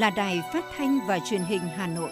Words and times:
Là 0.00 0.10
đài 0.10 0.42
phát 0.52 0.64
thanh 0.76 0.98
và 1.06 1.18
truyền 1.30 1.40
hình 1.40 1.60
Hà 1.76 1.86
Nội. 1.86 2.10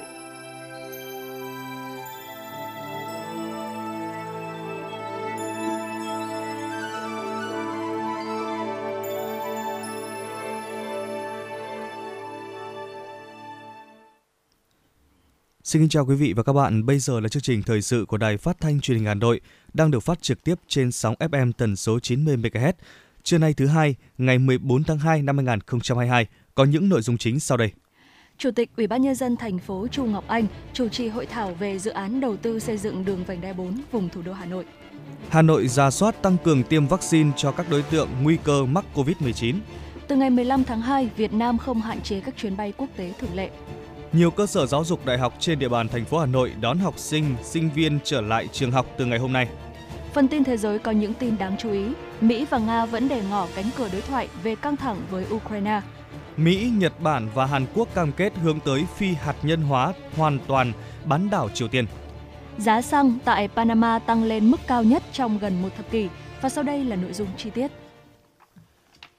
Xin 15.65 15.83
kính 15.83 15.89
chào 15.89 16.07
quý 16.07 16.15
vị 16.15 16.33
và 16.33 16.43
các 16.43 16.53
bạn. 16.53 16.87
Bây 16.87 16.99
giờ 16.99 17.21
là 17.21 17.29
chương 17.29 17.43
trình 17.43 17.63
thời 17.63 17.83
sự 17.83 18.05
của 18.09 18.17
Đài 18.17 18.37
Phát 18.37 18.61
thanh 18.61 18.81
Truyền 18.81 18.99
hình 18.99 19.07
Hà 19.07 19.15
Nội 19.15 19.41
đang 19.75 19.91
được 19.91 20.01
phát 20.01 20.23
trực 20.23 20.45
tiếp 20.45 20.55
trên 20.69 20.93
sóng 20.93 21.15
FM 21.19 21.53
tần 21.53 21.77
số 21.77 22.01
90 22.01 22.37
MHz. 22.37 22.73
Trưa 23.23 23.39
nay 23.39 23.55
thứ 23.55 23.67
hai, 23.67 23.95
ngày 24.19 24.39
14 24.39 24.85
tháng 24.85 24.99
2 24.99 25.23
năm 25.23 25.37
2022 25.37 26.27
có 26.59 26.65
những 26.65 26.89
nội 26.89 27.03
dung 27.03 27.19
chính 27.19 27.41
sau 27.41 27.57
đây. 27.57 27.71
Chủ 28.39 28.51
tịch 28.51 28.71
Ủy 28.77 28.87
ban 28.87 29.03
nhân 29.03 29.15
dân 29.15 29.37
thành 29.37 29.59
phố 29.59 29.87
Chu 29.89 30.05
Ngọc 30.05 30.25
Anh 30.29 30.47
chủ 30.73 30.89
trì 30.89 31.09
hội 31.09 31.27
thảo 31.27 31.55
về 31.55 31.79
dự 31.79 31.91
án 31.91 32.21
đầu 32.21 32.37
tư 32.37 32.59
xây 32.59 32.79
dựng 32.79 33.05
đường 33.05 33.25
vành 33.25 33.41
đai 33.41 33.55
4 33.55 33.81
vùng 33.93 34.09
thủ 34.09 34.23
đô 34.23 34.33
Hà 34.33 34.47
Nội. 34.47 34.65
Hà 35.29 35.43
Nội 35.43 35.69
ra 35.69 35.91
soát 35.91 36.23
tăng 36.23 36.37
cường 36.45 36.63
tiêm 36.63 36.87
vaccine 36.87 37.31
cho 37.37 37.53
các 37.53 37.67
đối 37.71 37.83
tượng 37.83 38.09
nguy 38.23 38.37
cơ 38.45 38.65
mắc 38.65 38.85
COVID-19. 38.95 39.55
Từ 40.09 40.17
ngày 40.17 40.31
15 40.31 40.65
tháng 40.65 40.81
2, 40.81 41.11
Việt 41.17 41.33
Nam 41.33 41.59
không 41.59 41.81
hạn 41.81 42.01
chế 42.01 42.21
các 42.21 42.37
chuyến 42.37 42.57
bay 42.57 42.73
quốc 42.77 42.89
tế 42.97 43.13
thường 43.21 43.35
lệ. 43.35 43.51
Nhiều 44.13 44.31
cơ 44.31 44.47
sở 44.47 44.67
giáo 44.67 44.85
dục 44.85 45.07
đại 45.07 45.19
học 45.19 45.35
trên 45.41 45.59
địa 45.59 45.69
bàn 45.69 45.89
thành 45.89 46.05
phố 46.05 46.19
Hà 46.19 46.27
Nội 46.27 46.53
đón 46.61 46.79
học 46.79 46.99
sinh, 46.99 47.37
sinh 47.43 47.71
viên 47.75 47.99
trở 48.05 48.21
lại 48.21 48.49
trường 48.53 48.73
học 48.73 48.87
từ 48.97 49.05
ngày 49.05 49.19
hôm 49.19 49.33
nay. 49.33 49.49
Phần 50.15 50.29
tin 50.29 50.45
thế 50.45 50.57
giới 50.57 50.79
có 50.79 50.91
những 50.91 51.15
tin 51.15 51.39
đáng 51.39 51.57
chú 51.59 51.73
ý. 51.73 51.85
Mỹ 52.21 52.47
và 52.51 52.59
Nga 52.59 52.87
vẫn 52.87 53.09
để 53.09 53.23
ngỏ 53.31 53.47
cánh 53.55 53.71
cửa 53.77 53.89
đối 53.93 54.01
thoại 54.01 54.29
về 54.43 54.55
căng 54.55 54.77
thẳng 54.77 54.97
với 55.11 55.25
Ukraine. 55.35 55.81
Mỹ, 56.39 56.73
Nhật 56.77 57.01
Bản 57.01 57.29
và 57.35 57.47
Hàn 57.47 57.67
Quốc 57.75 57.95
cam 57.95 58.13
kết 58.13 58.33
hướng 58.37 58.61
tới 58.61 58.87
phi 58.97 59.15
hạt 59.15 59.35
nhân 59.43 59.63
hóa 59.63 59.93
hoàn 60.17 60.39
toàn 60.47 60.73
bán 61.05 61.31
đảo 61.31 61.49
Triều 61.55 61.69
Tiên. 61.69 61.87
Giá 62.59 62.83
xăng 62.83 63.19
tại 63.25 63.49
Panama 63.49 63.99
tăng 63.99 64.25
lên 64.25 64.51
mức 64.51 64.61
cao 64.67 64.85
nhất 64.85 65.03
trong 65.13 65.39
gần 65.39 65.63
một 65.63 65.69
thập 65.77 65.91
kỷ 65.91 66.09
và 66.41 66.49
sau 66.49 66.65
đây 66.65 66.85
là 66.85 66.97
nội 66.97 67.13
dung 67.13 67.29
chi 67.37 67.51
tiết. 67.51 67.71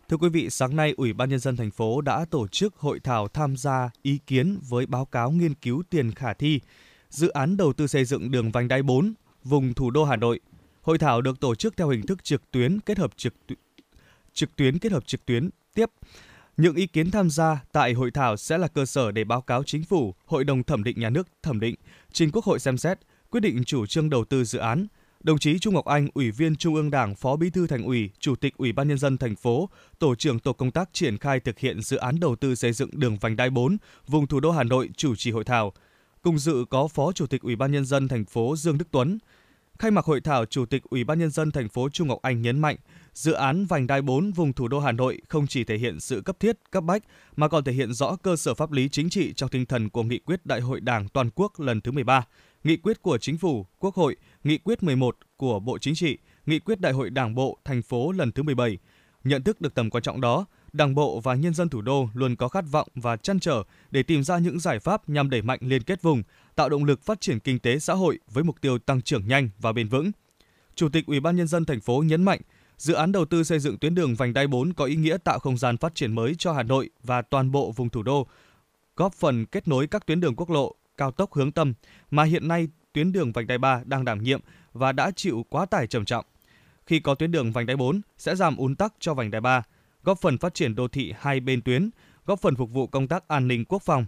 Thưa 0.09 0.17
quý 0.17 0.29
vị, 0.29 0.49
sáng 0.49 0.75
nay 0.75 0.93
Ủy 0.97 1.13
ban 1.13 1.29
nhân 1.29 1.39
dân 1.39 1.57
thành 1.57 1.71
phố 1.71 2.01
đã 2.01 2.25
tổ 2.31 2.47
chức 2.47 2.75
hội 2.75 2.99
thảo 2.99 3.27
tham 3.27 3.57
gia 3.57 3.89
ý 4.01 4.19
kiến 4.27 4.59
với 4.69 4.85
báo 4.85 5.05
cáo 5.05 5.31
nghiên 5.31 5.53
cứu 5.53 5.83
tiền 5.89 6.11
khả 6.11 6.33
thi 6.33 6.59
dự 7.09 7.29
án 7.29 7.57
đầu 7.57 7.73
tư 7.73 7.87
xây 7.87 8.05
dựng 8.05 8.31
đường 8.31 8.51
vành 8.51 8.67
đai 8.67 8.83
4 8.83 9.13
vùng 9.43 9.73
thủ 9.73 9.91
đô 9.91 10.03
Hà 10.03 10.15
Nội. 10.15 10.39
Hội 10.81 10.97
thảo 10.97 11.21
được 11.21 11.39
tổ 11.39 11.55
chức 11.55 11.77
theo 11.77 11.89
hình 11.89 12.05
thức 12.05 12.23
trực 12.23 12.51
tuyến 12.51 12.79
kết 12.79 12.97
hợp 12.97 13.11
trực 13.17 13.33
trực 14.33 14.55
tuyến 14.55 14.79
kết 14.79 14.91
hợp 14.91 15.07
trực 15.07 15.25
tuyến 15.25 15.49
tiếp 15.73 15.89
những 16.59 16.75
ý 16.75 16.87
kiến 16.87 17.11
tham 17.11 17.29
gia 17.29 17.63
tại 17.71 17.93
hội 17.93 18.11
thảo 18.11 18.37
sẽ 18.37 18.57
là 18.57 18.67
cơ 18.67 18.85
sở 18.85 19.11
để 19.11 19.23
báo 19.23 19.41
cáo 19.41 19.63
chính 19.63 19.83
phủ, 19.83 20.15
Hội 20.25 20.43
đồng 20.43 20.63
thẩm 20.63 20.83
định 20.83 20.99
nhà 20.99 21.09
nước 21.09 21.27
thẩm 21.43 21.59
định, 21.59 21.75
trình 22.11 22.31
Quốc 22.31 22.45
hội 22.45 22.59
xem 22.59 22.77
xét, 22.77 22.99
quyết 23.29 23.39
định 23.39 23.63
chủ 23.65 23.85
trương 23.85 24.09
đầu 24.09 24.25
tư 24.25 24.43
dự 24.43 24.59
án. 24.59 24.87
Đồng 25.23 25.39
chí 25.39 25.59
Trung 25.59 25.73
Ngọc 25.73 25.85
Anh, 25.85 26.07
Ủy 26.13 26.31
viên 26.31 26.55
Trung 26.55 26.75
ương 26.75 26.91
Đảng, 26.91 27.15
Phó 27.15 27.35
Bí 27.35 27.49
thư 27.49 27.67
Thành 27.67 27.83
ủy, 27.83 28.09
Chủ 28.19 28.35
tịch 28.35 28.57
Ủy 28.57 28.71
ban 28.71 28.87
nhân 28.87 28.97
dân 28.97 29.17
thành 29.17 29.35
phố, 29.35 29.69
tổ 29.99 30.15
trưởng 30.15 30.39
tổ 30.39 30.53
công 30.53 30.71
tác 30.71 30.89
triển 30.93 31.17
khai 31.17 31.39
thực 31.39 31.59
hiện 31.59 31.81
dự 31.81 31.97
án 31.97 32.19
đầu 32.19 32.35
tư 32.35 32.55
xây 32.55 32.73
dựng 32.73 32.89
đường 32.93 33.17
vành 33.21 33.35
đai 33.35 33.49
4 33.49 33.77
vùng 34.07 34.27
thủ 34.27 34.39
đô 34.39 34.51
Hà 34.51 34.63
Nội 34.63 34.89
chủ 34.97 35.15
trì 35.15 35.31
hội 35.31 35.43
thảo. 35.43 35.73
Cùng 36.21 36.39
dự 36.39 36.65
có 36.69 36.87
Phó 36.87 37.11
Chủ 37.11 37.27
tịch 37.27 37.41
Ủy 37.41 37.55
ban 37.55 37.71
nhân 37.71 37.85
dân 37.85 38.07
thành 38.07 38.25
phố 38.25 38.55
Dương 38.55 38.77
Đức 38.77 38.87
Tuấn. 38.91 39.19
Khai 39.79 39.91
mạc 39.91 40.05
hội 40.05 40.21
thảo, 40.21 40.45
Chủ 40.45 40.65
tịch 40.65 40.83
Ủy 40.83 41.03
ban 41.03 41.19
nhân 41.19 41.29
dân 41.29 41.51
thành 41.51 41.69
phố 41.69 41.89
Trung 41.89 42.07
Ngọc 42.07 42.19
Anh 42.21 42.41
nhấn 42.41 42.59
mạnh, 42.59 42.75
Dự 43.13 43.31
án 43.31 43.65
vành 43.65 43.87
đai 43.87 44.01
4 44.01 44.31
vùng 44.31 44.53
thủ 44.53 44.67
đô 44.67 44.79
Hà 44.79 44.91
Nội 44.91 45.21
không 45.29 45.47
chỉ 45.47 45.63
thể 45.63 45.77
hiện 45.77 45.99
sự 45.99 46.21
cấp 46.21 46.39
thiết, 46.39 46.57
cấp 46.71 46.83
bách 46.83 47.03
mà 47.35 47.47
còn 47.47 47.63
thể 47.63 47.71
hiện 47.71 47.93
rõ 47.93 48.15
cơ 48.15 48.35
sở 48.35 48.53
pháp 48.53 48.71
lý 48.71 48.89
chính 48.89 49.09
trị 49.09 49.33
trong 49.33 49.49
tinh 49.49 49.65
thần 49.65 49.89
của 49.89 50.03
nghị 50.03 50.19
quyết 50.19 50.45
Đại 50.45 50.61
hội 50.61 50.79
Đảng 50.79 51.07
toàn 51.09 51.29
quốc 51.35 51.59
lần 51.59 51.81
thứ 51.81 51.91
13, 51.91 52.25
nghị 52.63 52.77
quyết 52.77 53.01
của 53.01 53.17
Chính 53.17 53.37
phủ, 53.37 53.65
Quốc 53.79 53.95
hội, 53.95 54.15
nghị 54.43 54.57
quyết 54.57 54.83
11 54.83 55.17
của 55.37 55.59
Bộ 55.59 55.77
Chính 55.77 55.95
trị, 55.95 56.17
nghị 56.45 56.59
quyết 56.59 56.79
Đại 56.79 56.93
hội 56.93 57.09
Đảng 57.09 57.35
bộ 57.35 57.57
thành 57.65 57.81
phố 57.81 58.11
lần 58.11 58.31
thứ 58.31 58.43
17. 58.43 58.77
Nhận 59.23 59.43
thức 59.43 59.61
được 59.61 59.73
tầm 59.73 59.89
quan 59.89 60.03
trọng 60.03 60.21
đó, 60.21 60.45
Đảng 60.73 60.95
bộ 60.95 61.19
và 61.19 61.35
nhân 61.35 61.53
dân 61.53 61.69
thủ 61.69 61.81
đô 61.81 62.09
luôn 62.13 62.35
có 62.35 62.47
khát 62.47 62.65
vọng 62.71 62.87
và 62.95 63.17
chăn 63.17 63.39
trở 63.39 63.63
để 63.91 64.03
tìm 64.03 64.23
ra 64.23 64.37
những 64.37 64.59
giải 64.59 64.79
pháp 64.79 65.09
nhằm 65.09 65.29
đẩy 65.29 65.41
mạnh 65.41 65.59
liên 65.61 65.83
kết 65.83 66.01
vùng, 66.01 66.23
tạo 66.59 66.69
động 66.69 66.85
lực 66.85 67.03
phát 67.03 67.21
triển 67.21 67.39
kinh 67.39 67.59
tế 67.59 67.79
xã 67.79 67.93
hội 67.93 68.19
với 68.31 68.43
mục 68.43 68.61
tiêu 68.61 68.77
tăng 68.77 69.01
trưởng 69.01 69.27
nhanh 69.27 69.49
và 69.59 69.73
bền 69.73 69.87
vững. 69.87 70.11
Chủ 70.75 70.89
tịch 70.89 71.05
Ủy 71.05 71.19
ban 71.19 71.35
nhân 71.35 71.47
dân 71.47 71.65
thành 71.65 71.79
phố 71.79 72.03
nhấn 72.05 72.23
mạnh, 72.23 72.41
Dự 72.77 72.93
án 72.93 73.11
đầu 73.11 73.25
tư 73.25 73.43
xây 73.43 73.59
dựng 73.59 73.77
tuyến 73.77 73.95
đường 73.95 74.15
vành 74.15 74.33
đai 74.33 74.47
4 74.47 74.73
có 74.73 74.85
ý 74.85 74.95
nghĩa 74.95 75.17
tạo 75.17 75.39
không 75.39 75.57
gian 75.57 75.77
phát 75.77 75.95
triển 75.95 76.15
mới 76.15 76.35
cho 76.35 76.53
Hà 76.53 76.63
Nội 76.63 76.89
và 77.03 77.21
toàn 77.21 77.51
bộ 77.51 77.71
vùng 77.71 77.89
thủ 77.89 78.03
đô, 78.03 78.27
góp 78.95 79.13
phần 79.13 79.45
kết 79.45 79.67
nối 79.67 79.87
các 79.87 80.05
tuyến 80.05 80.19
đường 80.19 80.35
quốc 80.35 80.49
lộ, 80.49 80.75
cao 80.97 81.11
tốc 81.11 81.33
hướng 81.33 81.51
tâm 81.51 81.73
mà 82.11 82.23
hiện 82.23 82.47
nay 82.47 82.67
tuyến 82.93 83.11
đường 83.11 83.31
vành 83.31 83.47
đai 83.47 83.57
3 83.57 83.81
đang 83.85 84.05
đảm 84.05 84.23
nhiệm 84.23 84.39
và 84.73 84.91
đã 84.91 85.11
chịu 85.15 85.45
quá 85.49 85.65
tải 85.65 85.87
trầm 85.87 86.05
trọng. 86.05 86.25
Khi 86.85 86.99
có 86.99 87.15
tuyến 87.15 87.31
đường 87.31 87.51
vành 87.51 87.65
đai 87.65 87.75
4 87.75 88.01
sẽ 88.17 88.35
giảm 88.35 88.57
ùn 88.57 88.75
tắc 88.75 88.93
cho 88.99 89.13
vành 89.13 89.31
đai 89.31 89.41
3, 89.41 89.63
góp 90.03 90.21
phần 90.21 90.37
phát 90.37 90.53
triển 90.53 90.75
đô 90.75 90.87
thị 90.87 91.13
hai 91.19 91.39
bên 91.39 91.61
tuyến, 91.61 91.89
góp 92.25 92.41
phần 92.41 92.55
phục 92.55 92.71
vụ 92.71 92.87
công 92.87 93.07
tác 93.07 93.27
an 93.27 93.47
ninh 93.47 93.65
quốc 93.65 93.81
phòng. 93.85 94.05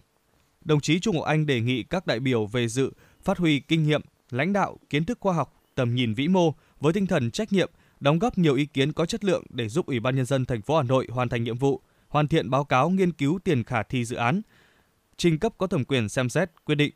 Đồng 0.62 0.82
chí 0.82 1.00
Trung 1.00 1.16
Ngọc 1.16 1.26
Anh 1.26 1.46
đề 1.46 1.62
nghị 1.62 1.84
các 1.84 2.08
đại 2.08 2.20
biểu 2.20 2.46
về 2.46 2.68
dự 2.68 2.92
phát 3.24 3.38
huy 3.38 3.60
kinh 3.60 3.84
nghiệm, 3.84 4.02
lãnh 4.30 4.54
đạo, 4.54 4.78
kiến 4.90 5.06
thức 5.06 5.18
khoa 5.22 5.34
học, 5.34 5.62
tầm 5.76 5.96
nhìn 5.96 6.14
vĩ 6.14 6.28
mô 6.28 6.54
với 6.80 6.94
tinh 6.94 7.08
thần 7.08 7.32
trách 7.32 7.54
nhiệm 7.54 7.72
đóng 8.00 8.20
góp 8.20 8.38
nhiều 8.38 8.56
ý 8.56 8.66
kiến 8.66 8.94
có 8.94 9.06
chất 9.06 9.24
lượng 9.24 9.44
để 9.50 9.70
giúp 9.70 9.86
Ủy 9.86 10.00
ban 10.00 10.16
nhân 10.16 10.26
dân 10.26 10.46
thành 10.46 10.62
phố 10.62 10.78
Hà 10.78 10.84
Nội 10.84 11.08
hoàn 11.10 11.30
thành 11.30 11.44
nhiệm 11.44 11.58
vụ, 11.58 11.82
hoàn 12.08 12.28
thiện 12.28 12.50
báo 12.50 12.64
cáo 12.64 12.90
nghiên 12.90 13.12
cứu 13.12 13.40
tiền 13.44 13.64
khả 13.64 13.84
thi 13.84 14.06
dự 14.06 14.16
án, 14.16 14.42
trình 15.18 15.40
cấp 15.40 15.54
có 15.58 15.68
thẩm 15.68 15.86
quyền 15.86 16.10
xem 16.10 16.30
xét 16.30 16.52
quyết 16.66 16.76
định. 16.76 16.94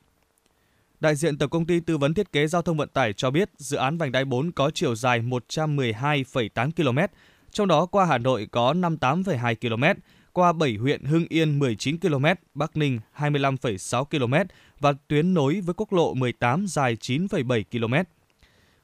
Đại 1.00 1.16
diện 1.16 1.38
Tổng 1.38 1.50
công 1.50 1.66
ty 1.66 1.80
tư 1.80 1.98
vấn 1.98 2.14
thiết 2.14 2.31
kế 2.31 2.48
giao 2.48 2.62
thông 2.62 2.78
vận 2.78 2.90
tải 2.90 3.14
cho 3.14 3.31
biết 3.31 3.50
dự 3.58 3.78
án 3.78 3.98
vành 3.98 4.12
đai 4.12 4.25
4 4.25 4.52
có 4.52 4.72
chiều 4.74 4.96
dài 4.96 5.22
112,8 5.22 6.72
km, 6.72 7.14
trong 7.52 7.68
đó 7.68 7.86
qua 7.86 8.06
Hà 8.06 8.18
Nội 8.18 8.48
có 8.52 8.74
58,2 8.74 9.56
km, 9.56 10.02
qua 10.35 10.53
7 10.53 10.75
huyện 10.75 11.03
Hưng 11.03 11.25
Yên 11.29 11.59
19 11.59 12.00
km, 12.00 12.25
Bắc 12.53 12.78
Ninh 12.78 13.00
25,6 13.18 14.06
km 14.06 14.34
và 14.79 14.94
tuyến 15.07 15.34
nối 15.34 15.62
với 15.62 15.73
quốc 15.78 15.94
lộ 15.94 16.13
18 16.13 16.66
dài 16.68 16.96
9,7 16.96 17.63
km. 17.72 17.94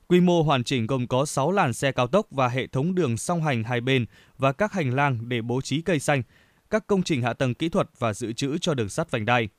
Quy 0.07 0.19
mô 0.19 0.44
hoàn 0.44 0.63
chỉnh 0.63 0.88
gồm 0.88 1.07
có 1.07 1.25
6 1.25 1.51
làn 1.51 1.73
xe 1.73 1.91
cao 1.91 2.07
tốc 2.07 2.28
và 2.31 2.47
hệ 2.47 2.67
thống 2.67 2.95
đường 2.95 3.17
song 3.17 3.44
hành 3.44 3.63
hai 3.63 3.81
bên 3.81 4.06
và 4.38 4.51
các 4.51 4.73
hành 4.73 4.95
lang 4.95 5.29
để 5.29 5.41
bố 5.41 5.61
trí 5.61 5.81
cây 5.81 6.00
xanh, 6.00 6.23
các 6.69 6.88
công 6.88 7.03
trình 7.03 7.22
hạ 7.22 7.34
tầng 7.34 7.53
kỹ 7.53 7.69
thuật 7.69 7.90
và 8.00 8.13
dự 8.13 8.34
trữ 8.34 8.57
cho 8.57 8.73
đường 8.73 8.90
sắt 8.90 9.11
vành 9.11 9.25
đai. 9.25 9.50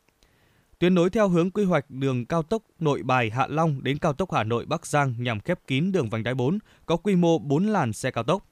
Tuyến 0.79 0.95
nối 0.95 1.11
theo 1.11 1.29
hướng 1.29 1.51
quy 1.51 1.65
hoạch 1.65 1.91
đường 1.91 2.27
cao 2.27 2.43
tốc 2.43 2.63
Nội 2.79 3.03
Bài 3.03 3.31
Hạ 3.31 3.47
Long 3.51 3.83
đến 3.83 3.99
cao 3.99 4.13
tốc 4.13 4.33
Hà 4.33 4.45
Nội 4.45 4.67
Bắc 4.67 4.87
Giang 4.87 5.15
nhằm 5.19 5.41
khép 5.41 5.59
kín 5.67 5.93
đường 5.93 6.11
vành 6.11 6.23
đai 6.23 6.35
4 6.35 6.59
có 6.87 6.97
quy 6.97 7.17
mô 7.17 7.39
4 7.39 7.67
làn 7.67 7.93
xe 7.93 8.11
cao 8.11 8.25
tốc. 8.25 8.52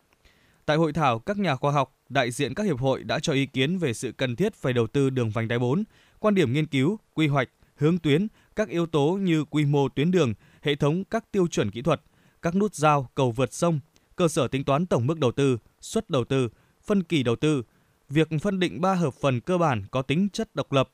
Tại 0.67 0.77
hội 0.77 0.93
thảo, 0.93 1.19
các 1.19 1.39
nhà 1.39 1.57
khoa 1.57 1.73
học, 1.73 1.97
đại 2.09 2.31
diện 2.31 2.55
các 2.55 2.63
hiệp 2.63 2.79
hội 2.79 3.05
đã 3.05 3.19
cho 3.19 3.33
ý 3.33 3.47
kiến 3.47 3.79
về 3.79 3.95
sự 3.95 4.13
cần 4.13 4.37
thiết 4.37 4.55
phải 4.55 4.73
đầu 4.73 4.87
tư 4.87 5.11
đường 5.11 5.31
vành 5.31 5.49
đai 5.49 5.59
4, 5.59 5.85
quan 6.19 6.35
điểm 6.35 6.53
nghiên 6.53 6.67
cứu, 6.67 6.99
quy 7.15 7.27
hoạch, 7.27 7.49
hướng 7.77 7.99
tuyến, 7.99 8.27
các 8.57 8.69
yếu 8.69 8.87
tố 8.87 9.19
như 9.23 9.45
quy 9.45 9.65
mô 9.65 9.89
tuyến 9.89 10.11
đường, 10.11 10.35
hệ 10.63 10.75
thống 10.75 11.05
các 11.05 11.33
tiêu 11.33 11.47
chuẩn 11.47 11.71
kỹ 11.71 11.83
thuật, 11.83 12.03
các 12.43 12.57
nút 12.57 12.75
giao, 12.75 13.11
cầu 13.15 13.31
vượt 13.31 13.53
sông, 13.53 13.81
cơ 14.17 14.29
sở 14.29 14.49
tính 14.49 14.65
toán 14.65 14.87
tổng 14.87 15.07
mức 15.07 15.19
đầu 15.19 15.33
tư, 15.33 15.59
suất 15.81 16.11
đầu 16.11 16.25
tư, 16.25 16.49
phân 16.83 17.03
kỳ 17.03 17.23
đầu 17.23 17.37
tư, 17.37 17.63
việc 18.09 18.29
phân 18.43 18.61
định 18.61 18.81
ba 18.81 18.95
hợp 18.95 19.15
phần 19.15 19.41
cơ 19.41 19.59
bản 19.59 19.85
có 19.91 20.03
tính 20.03 20.29
chất 20.33 20.55
độc 20.55 20.73
lập, 20.73 20.91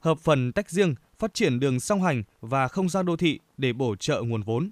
hợp 0.00 0.18
phần 0.18 0.52
tách 0.52 0.70
riêng, 0.70 0.94
phát 1.18 1.34
triển 1.34 1.60
đường 1.60 1.80
song 1.80 2.02
hành 2.02 2.22
và 2.40 2.68
không 2.68 2.88
gian 2.88 3.06
đô 3.06 3.16
thị 3.16 3.38
để 3.56 3.72
bổ 3.72 3.96
trợ 3.96 4.22
nguồn 4.22 4.42
vốn. 4.42 4.70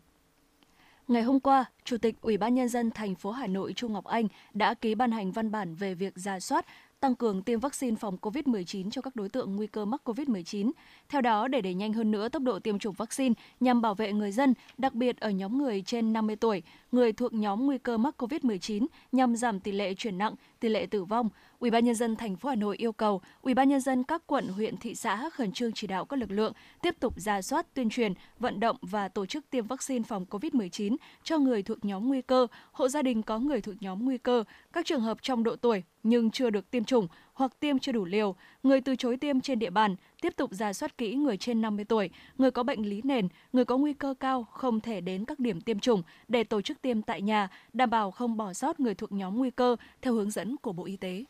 Ngày 1.12 1.22
hôm 1.22 1.40
qua, 1.40 1.64
Chủ 1.84 1.96
tịch 1.98 2.14
Ủy 2.20 2.36
ban 2.36 2.54
nhân 2.54 2.68
dân 2.68 2.90
thành 2.90 3.14
phố 3.14 3.30
Hà 3.30 3.46
Nội 3.46 3.72
Trung 3.72 3.92
Ngọc 3.92 4.04
Anh 4.04 4.28
đã 4.54 4.74
ký 4.74 4.94
ban 4.94 5.10
hành 5.10 5.32
văn 5.32 5.50
bản 5.50 5.74
về 5.74 5.94
việc 5.94 6.16
ra 6.16 6.40
soát, 6.40 6.66
tăng 7.00 7.14
cường 7.14 7.42
tiêm 7.42 7.60
vaccine 7.60 7.96
phòng 7.96 8.16
COVID-19 8.20 8.90
cho 8.90 9.02
các 9.02 9.16
đối 9.16 9.28
tượng 9.28 9.56
nguy 9.56 9.66
cơ 9.66 9.84
mắc 9.84 10.00
COVID-19. 10.04 10.70
Theo 11.08 11.20
đó, 11.20 11.48
để 11.48 11.60
đẩy 11.60 11.74
nhanh 11.74 11.92
hơn 11.92 12.10
nữa 12.10 12.28
tốc 12.28 12.42
độ 12.42 12.58
tiêm 12.58 12.78
chủng 12.78 12.94
vaccine 12.94 13.34
nhằm 13.60 13.82
bảo 13.82 13.94
vệ 13.94 14.12
người 14.12 14.32
dân, 14.32 14.54
đặc 14.78 14.94
biệt 14.94 15.20
ở 15.20 15.30
nhóm 15.30 15.58
người 15.58 15.82
trên 15.82 16.12
50 16.12 16.36
tuổi, 16.36 16.62
người 16.92 17.12
thuộc 17.12 17.32
nhóm 17.32 17.66
nguy 17.66 17.78
cơ 17.78 17.96
mắc 17.98 18.22
COVID-19 18.22 18.86
nhằm 19.12 19.36
giảm 19.36 19.60
tỷ 19.60 19.72
lệ 19.72 19.94
chuyển 19.94 20.18
nặng, 20.18 20.34
tỷ 20.60 20.68
lệ 20.68 20.86
tử 20.86 21.04
vong, 21.04 21.28
Ủy 21.62 21.70
ban 21.70 21.84
nhân 21.84 21.94
dân 21.94 22.16
thành 22.16 22.36
phố 22.36 22.48
Hà 22.48 22.54
Nội 22.54 22.76
yêu 22.76 22.92
cầu 22.92 23.20
Ủy 23.42 23.54
ban 23.54 23.68
nhân 23.68 23.80
dân 23.80 24.04
các 24.04 24.22
quận, 24.26 24.48
huyện, 24.48 24.76
thị 24.76 24.94
xã 24.94 25.30
khẩn 25.30 25.52
trương 25.52 25.72
chỉ 25.72 25.86
đạo 25.86 26.04
các 26.04 26.16
lực 26.16 26.30
lượng 26.30 26.52
tiếp 26.82 26.94
tục 27.00 27.20
ra 27.20 27.42
soát, 27.42 27.74
tuyên 27.74 27.90
truyền, 27.90 28.12
vận 28.38 28.60
động 28.60 28.76
và 28.82 29.08
tổ 29.08 29.26
chức 29.26 29.50
tiêm 29.50 29.66
vaccine 29.66 30.04
phòng 30.08 30.24
COVID-19 30.30 30.96
cho 31.22 31.38
người 31.38 31.62
thuộc 31.62 31.84
nhóm 31.84 32.08
nguy 32.08 32.22
cơ, 32.22 32.46
hộ 32.72 32.88
gia 32.88 33.02
đình 33.02 33.22
có 33.22 33.38
người 33.38 33.60
thuộc 33.60 33.74
nhóm 33.80 34.04
nguy 34.04 34.18
cơ, 34.18 34.44
các 34.72 34.86
trường 34.86 35.00
hợp 35.00 35.18
trong 35.22 35.42
độ 35.42 35.56
tuổi 35.56 35.82
nhưng 36.02 36.30
chưa 36.30 36.50
được 36.50 36.70
tiêm 36.70 36.84
chủng 36.84 37.08
hoặc 37.34 37.52
tiêm 37.60 37.78
chưa 37.78 37.92
đủ 37.92 38.04
liều, 38.04 38.34
người 38.62 38.80
từ 38.80 38.96
chối 38.96 39.16
tiêm 39.16 39.40
trên 39.40 39.58
địa 39.58 39.70
bàn, 39.70 39.96
tiếp 40.22 40.32
tục 40.36 40.50
ra 40.52 40.72
soát 40.72 40.98
kỹ 40.98 41.14
người 41.14 41.36
trên 41.36 41.60
50 41.60 41.84
tuổi, 41.84 42.10
người 42.38 42.50
có 42.50 42.62
bệnh 42.62 42.86
lý 42.86 43.00
nền, 43.04 43.28
người 43.52 43.64
có 43.64 43.76
nguy 43.76 43.92
cơ 43.92 44.14
cao 44.20 44.46
không 44.50 44.80
thể 44.80 45.00
đến 45.00 45.24
các 45.24 45.38
điểm 45.38 45.60
tiêm 45.60 45.78
chủng 45.78 46.02
để 46.28 46.44
tổ 46.44 46.60
chức 46.62 46.82
tiêm 46.82 47.02
tại 47.02 47.22
nhà, 47.22 47.48
đảm 47.72 47.90
bảo 47.90 48.10
không 48.10 48.36
bỏ 48.36 48.52
sót 48.52 48.80
người 48.80 48.94
thuộc 48.94 49.12
nhóm 49.12 49.36
nguy 49.36 49.50
cơ 49.50 49.76
theo 50.02 50.14
hướng 50.14 50.30
dẫn 50.30 50.56
của 50.56 50.72
Bộ 50.72 50.84
Y 50.84 50.96
tế. 50.96 51.24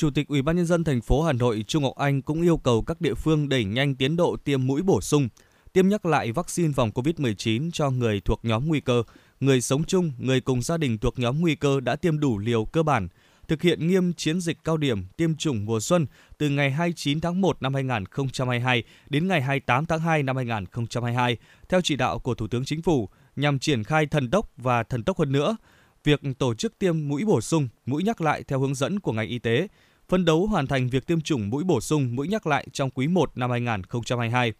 Chủ 0.00 0.10
tịch 0.10 0.28
Ủy 0.28 0.42
ban 0.42 0.56
nhân 0.56 0.66
dân 0.66 0.84
thành 0.84 1.00
phố 1.00 1.22
Hà 1.22 1.32
Nội 1.32 1.64
Trung 1.68 1.82
Ngọc 1.82 1.96
Anh 1.96 2.22
cũng 2.22 2.42
yêu 2.42 2.56
cầu 2.56 2.82
các 2.82 3.00
địa 3.00 3.14
phương 3.14 3.48
đẩy 3.48 3.64
nhanh 3.64 3.94
tiến 3.94 4.16
độ 4.16 4.36
tiêm 4.44 4.66
mũi 4.66 4.82
bổ 4.82 5.00
sung, 5.00 5.28
tiêm 5.72 5.88
nhắc 5.88 6.06
lại 6.06 6.32
vaccine 6.32 6.72
phòng 6.76 6.90
COVID-19 6.90 7.70
cho 7.72 7.90
người 7.90 8.20
thuộc 8.20 8.40
nhóm 8.42 8.68
nguy 8.68 8.80
cơ, 8.80 9.02
người 9.40 9.60
sống 9.60 9.84
chung, 9.84 10.12
người 10.18 10.40
cùng 10.40 10.62
gia 10.62 10.76
đình 10.76 10.98
thuộc 10.98 11.18
nhóm 11.18 11.40
nguy 11.40 11.54
cơ 11.54 11.80
đã 11.80 11.96
tiêm 11.96 12.20
đủ 12.20 12.38
liều 12.38 12.64
cơ 12.64 12.82
bản, 12.82 13.08
thực 13.48 13.62
hiện 13.62 13.86
nghiêm 13.86 14.12
chiến 14.12 14.40
dịch 14.40 14.58
cao 14.64 14.76
điểm 14.76 15.06
tiêm 15.16 15.36
chủng 15.36 15.64
mùa 15.64 15.80
xuân 15.80 16.06
từ 16.38 16.48
ngày 16.48 16.70
29 16.70 17.20
tháng 17.20 17.40
1 17.40 17.62
năm 17.62 17.74
2022 17.74 18.82
đến 19.10 19.28
ngày 19.28 19.40
28 19.42 19.86
tháng 19.86 20.00
2 20.00 20.22
năm 20.22 20.36
2022 20.36 21.36
theo 21.68 21.80
chỉ 21.84 21.96
đạo 21.96 22.18
của 22.18 22.34
Thủ 22.34 22.46
tướng 22.46 22.64
Chính 22.64 22.82
phủ 22.82 23.08
nhằm 23.36 23.58
triển 23.58 23.84
khai 23.84 24.06
thần 24.06 24.30
tốc 24.30 24.50
và 24.56 24.82
thần 24.82 25.04
tốc 25.04 25.18
hơn 25.18 25.32
nữa 25.32 25.56
việc 26.04 26.20
tổ 26.38 26.54
chức 26.54 26.78
tiêm 26.78 27.08
mũi 27.08 27.24
bổ 27.24 27.40
sung, 27.40 27.68
mũi 27.86 28.02
nhắc 28.02 28.20
lại 28.20 28.42
theo 28.42 28.60
hướng 28.60 28.74
dẫn 28.74 29.00
của 29.00 29.12
ngành 29.12 29.28
y 29.28 29.38
tế, 29.38 29.68
phân 30.10 30.24
đấu 30.24 30.46
hoàn 30.46 30.66
thành 30.66 30.88
việc 30.88 31.06
tiêm 31.06 31.20
chủng 31.20 31.50
mũi 31.50 31.64
bổ 31.64 31.80
sung, 31.80 32.16
mũi 32.16 32.28
nhắc 32.28 32.46
lại 32.46 32.66
trong 32.72 32.90
quý 32.90 33.08
1 33.08 33.38
năm 33.38 33.50
2022. 33.50 34.52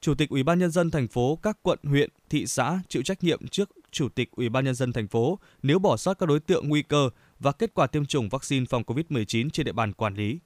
Chủ 0.00 0.14
tịch 0.14 0.30
Ủy 0.30 0.42
ban 0.42 0.58
nhân 0.58 0.70
dân 0.70 0.90
thành 0.90 1.08
phố 1.08 1.38
các 1.42 1.58
quận, 1.62 1.78
huyện, 1.82 2.10
thị 2.30 2.46
xã 2.46 2.80
chịu 2.88 3.02
trách 3.02 3.24
nhiệm 3.24 3.48
trước 3.48 3.70
Chủ 3.90 4.08
tịch 4.08 4.30
Ủy 4.30 4.48
ban 4.48 4.64
nhân 4.64 4.74
dân 4.74 4.92
thành 4.92 5.08
phố 5.08 5.38
nếu 5.62 5.78
bỏ 5.78 5.96
sót 5.96 6.14
các 6.14 6.26
đối 6.28 6.40
tượng 6.40 6.68
nguy 6.68 6.82
cơ 6.82 7.10
và 7.38 7.52
kết 7.52 7.74
quả 7.74 7.86
tiêm 7.86 8.06
chủng 8.06 8.28
vaccine 8.28 8.66
phòng 8.66 8.82
COVID-19 8.82 9.50
trên 9.50 9.66
địa 9.66 9.72
bàn 9.72 9.92
quản 9.92 10.14
lý. 10.14 10.38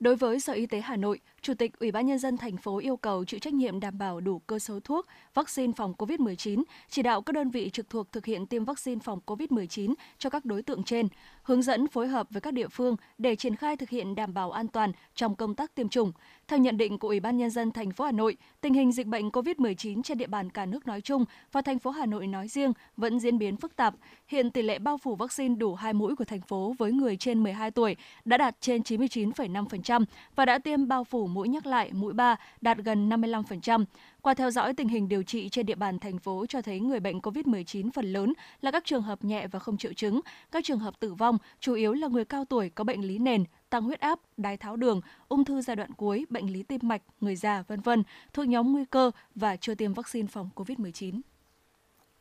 Đối 0.00 0.16
với 0.16 0.40
Sở 0.40 0.52
Y 0.52 0.66
tế 0.66 0.80
Hà 0.80 0.96
Nội, 0.96 1.20
Chủ 1.42 1.54
tịch 1.54 1.78
Ủy 1.78 1.92
ban 1.92 2.06
nhân 2.06 2.18
dân 2.18 2.36
thành 2.36 2.56
phố 2.56 2.78
yêu 2.78 2.96
cầu 2.96 3.24
chịu 3.24 3.40
trách 3.40 3.54
nhiệm 3.54 3.80
đảm 3.80 3.98
bảo 3.98 4.20
đủ 4.20 4.38
cơ 4.38 4.58
số 4.58 4.80
thuốc, 4.80 5.06
vaccine 5.34 5.72
phòng 5.76 5.94
COVID-19, 5.98 6.62
chỉ 6.88 7.02
đạo 7.02 7.22
các 7.22 7.32
đơn 7.32 7.50
vị 7.50 7.70
trực 7.72 7.90
thuộc 7.90 8.12
thực 8.12 8.26
hiện 8.26 8.46
tiêm 8.46 8.64
vaccine 8.64 9.00
phòng 9.04 9.20
COVID-19 9.26 9.94
cho 10.18 10.30
các 10.30 10.44
đối 10.44 10.62
tượng 10.62 10.82
trên, 10.82 11.08
hướng 11.42 11.62
dẫn 11.62 11.88
phối 11.88 12.08
hợp 12.08 12.26
với 12.30 12.40
các 12.40 12.54
địa 12.54 12.68
phương 12.68 12.96
để 13.18 13.36
triển 13.36 13.56
khai 13.56 13.76
thực 13.76 13.88
hiện 13.88 14.14
đảm 14.14 14.34
bảo 14.34 14.50
an 14.50 14.68
toàn 14.68 14.92
trong 15.14 15.34
công 15.34 15.54
tác 15.54 15.74
tiêm 15.74 15.88
chủng. 15.88 16.12
Theo 16.48 16.58
nhận 16.58 16.76
định 16.76 16.98
của 16.98 17.08
Ủy 17.08 17.20
ban 17.20 17.36
nhân 17.36 17.50
dân 17.50 17.70
thành 17.70 17.92
phố 17.92 18.04
Hà 18.04 18.12
Nội, 18.12 18.36
tình 18.60 18.74
hình 18.74 18.92
dịch 18.92 19.06
bệnh 19.06 19.28
COVID-19 19.28 20.02
trên 20.02 20.18
địa 20.18 20.26
bàn 20.26 20.50
cả 20.50 20.66
nước 20.66 20.86
nói 20.86 21.00
chung 21.00 21.24
và 21.52 21.62
thành 21.62 21.78
phố 21.78 21.90
Hà 21.90 22.06
Nội 22.06 22.26
nói 22.26 22.48
riêng 22.48 22.72
vẫn 22.96 23.20
diễn 23.20 23.38
biến 23.38 23.56
phức 23.56 23.76
tạp. 23.76 23.94
Hiện 24.26 24.50
tỷ 24.50 24.62
lệ 24.62 24.78
bao 24.78 24.98
phủ 24.98 25.14
vaccine 25.16 25.54
đủ 25.54 25.74
hai 25.74 25.92
mũi 25.92 26.16
của 26.16 26.24
thành 26.24 26.40
phố 26.40 26.74
với 26.78 26.92
người 26.92 27.16
trên 27.16 27.42
12 27.42 27.70
tuổi 27.70 27.96
đã 28.24 28.36
đạt 28.36 28.56
trên 28.60 28.82
99,5% 28.82 30.04
và 30.36 30.44
đã 30.44 30.58
tiêm 30.58 30.88
bao 30.88 31.04
phủ 31.04 31.28
mũi 31.34 31.48
nhắc 31.48 31.66
lại 31.66 31.92
mũi 31.92 32.12
3 32.12 32.36
đạt 32.60 32.78
gần 32.78 33.08
55%. 33.08 33.84
Qua 34.20 34.34
theo 34.34 34.50
dõi 34.50 34.74
tình 34.74 34.88
hình 34.88 35.08
điều 35.08 35.22
trị 35.22 35.48
trên 35.48 35.66
địa 35.66 35.74
bàn 35.74 35.98
thành 35.98 36.18
phố 36.18 36.46
cho 36.48 36.62
thấy 36.62 36.80
người 36.80 37.00
bệnh 37.00 37.18
COVID-19 37.18 37.90
phần 37.94 38.12
lớn 38.12 38.32
là 38.60 38.70
các 38.70 38.84
trường 38.84 39.02
hợp 39.02 39.24
nhẹ 39.24 39.46
và 39.46 39.58
không 39.58 39.76
triệu 39.76 39.92
chứng. 39.92 40.20
Các 40.52 40.64
trường 40.64 40.78
hợp 40.78 41.00
tử 41.00 41.14
vong 41.14 41.38
chủ 41.60 41.74
yếu 41.74 41.92
là 41.92 42.08
người 42.08 42.24
cao 42.24 42.44
tuổi 42.44 42.68
có 42.68 42.84
bệnh 42.84 43.00
lý 43.00 43.18
nền, 43.18 43.44
tăng 43.70 43.82
huyết 43.82 44.00
áp, 44.00 44.18
đái 44.36 44.56
tháo 44.56 44.76
đường, 44.76 45.00
ung 45.28 45.44
thư 45.44 45.62
giai 45.62 45.76
đoạn 45.76 45.92
cuối, 45.92 46.26
bệnh 46.30 46.52
lý 46.52 46.62
tim 46.62 46.80
mạch, 46.82 47.02
người 47.20 47.36
già, 47.36 47.62
vân 47.68 47.80
vân, 47.80 48.02
thuộc 48.32 48.46
nhóm 48.46 48.72
nguy 48.72 48.84
cơ 48.90 49.10
và 49.34 49.56
chưa 49.56 49.74
tiêm 49.74 49.92
vaccine 49.92 50.28
phòng 50.28 50.50
COVID-19. 50.54 51.20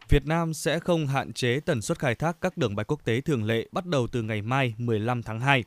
Việt 0.09 0.25
Nam 0.25 0.53
sẽ 0.53 0.79
không 0.79 1.07
hạn 1.07 1.33
chế 1.33 1.59
tần 1.59 1.81
suất 1.81 1.99
khai 1.99 2.15
thác 2.15 2.41
các 2.41 2.57
đường 2.57 2.75
bay 2.75 2.83
quốc 2.83 3.05
tế 3.05 3.21
thường 3.21 3.43
lệ 3.43 3.67
bắt 3.71 3.85
đầu 3.85 4.07
từ 4.11 4.21
ngày 4.21 4.41
mai 4.41 4.73
15 4.77 5.23
tháng 5.23 5.39
2. 5.39 5.63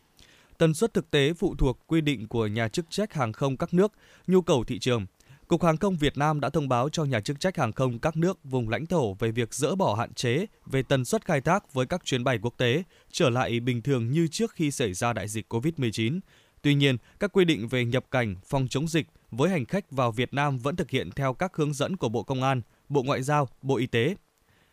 Tần 0.59 0.75
suất 0.75 0.95
thực 0.95 1.11
tế 1.11 1.33
phụ 1.33 1.55
thuộc 1.59 1.79
quy 1.87 2.01
định 2.01 2.29
của 2.29 2.47
nhà 2.47 2.69
chức 2.69 2.87
trách 2.91 3.13
hàng 3.13 3.33
không 3.33 3.57
các 3.57 3.75
nước, 3.75 3.93
nhu 4.27 4.43
cầu 4.43 4.65
thị 4.65 4.79
trường. 4.79 5.07
Cục 5.49 5.65
Hàng 5.65 5.77
không 5.77 5.97
Việt 5.97 6.19
Nam 6.19 6.41
đã 6.41 6.51
thông 6.51 6.69
báo 6.69 6.89
cho 6.89 7.05
nhà 7.05 7.21
chức 7.21 7.41
trách 7.41 7.57
hàng 7.57 7.73
không 7.73 7.99
các 7.99 8.17
nước 8.17 8.39
vùng 8.45 8.69
lãnh 8.69 8.87
thổ 8.87 9.15
về 9.15 9.31
việc 9.31 9.55
dỡ 9.55 9.75
bỏ 9.75 9.95
hạn 9.95 10.15
chế 10.15 10.47
về 10.67 10.83
tần 10.83 11.05
suất 11.05 11.25
khai 11.25 11.41
thác 11.41 11.73
với 11.73 11.87
các 11.87 12.05
chuyến 12.05 12.25
bay 12.25 12.39
quốc 12.43 12.55
tế 12.57 12.83
trở 13.13 13.31
lại 13.31 13.61
bình 13.61 13.83
thường 13.83 14.11
như 14.11 14.29
trước 14.29 14.53
khi 14.53 14.71
xảy 14.71 14.93
ra 14.93 15.13
đại 15.13 15.29
dịch 15.29 15.53
COVID-19. 15.53 16.21
Tuy 16.63 16.75
nhiên, 16.75 16.97
các 17.21 17.33
quy 17.33 17.45
định 17.45 17.69
về 17.69 17.85
nhập 17.85 18.05
cảnh, 18.11 18.37
phòng 18.47 18.67
chống 18.71 18.89
dịch 18.89 19.07
với 19.31 19.51
hành 19.51 19.67
khách 19.67 19.91
vào 19.91 20.13
Việt 20.13 20.35
Nam 20.35 20.59
vẫn 20.59 20.77
thực 20.77 20.91
hiện 20.91 21.11
theo 21.11 21.35
các 21.35 21.57
hướng 21.57 21.75
dẫn 21.75 21.97
của 21.97 22.09
Bộ 22.09 22.23
Công 22.23 22.43
an, 22.43 22.63
Bộ 22.89 23.03
Ngoại 23.03 23.23
giao, 23.23 23.49
Bộ 23.63 23.77
Y 23.77 23.87
tế. 23.87 24.17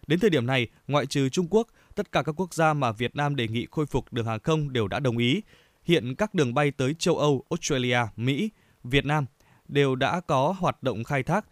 Đến 0.07 0.19
thời 0.19 0.29
điểm 0.29 0.45
này, 0.45 0.67
ngoại 0.87 1.05
trừ 1.05 1.29
Trung 1.29 1.47
Quốc, 1.49 1.67
tất 1.95 2.11
cả 2.11 2.23
các 2.23 2.39
quốc 2.39 2.53
gia 2.53 2.73
mà 2.73 2.91
Việt 2.91 3.15
Nam 3.15 3.35
đề 3.35 3.47
nghị 3.47 3.67
khôi 3.71 3.85
phục 3.85 4.13
đường 4.13 4.25
hàng 4.25 4.39
không 4.39 4.73
đều 4.73 4.87
đã 4.87 4.99
đồng 4.99 5.17
ý. 5.17 5.41
Hiện 5.83 6.15
các 6.15 6.33
đường 6.33 6.53
bay 6.53 6.71
tới 6.71 6.93
châu 6.99 7.17
Âu, 7.17 7.43
Australia, 7.49 7.99
Mỹ, 8.15 8.49
Việt 8.83 9.05
Nam 9.05 9.25
đều 9.67 9.95
đã 9.95 10.19
có 10.19 10.55
hoạt 10.59 10.83
động 10.83 11.03
khai 11.03 11.23
thác. 11.23 11.45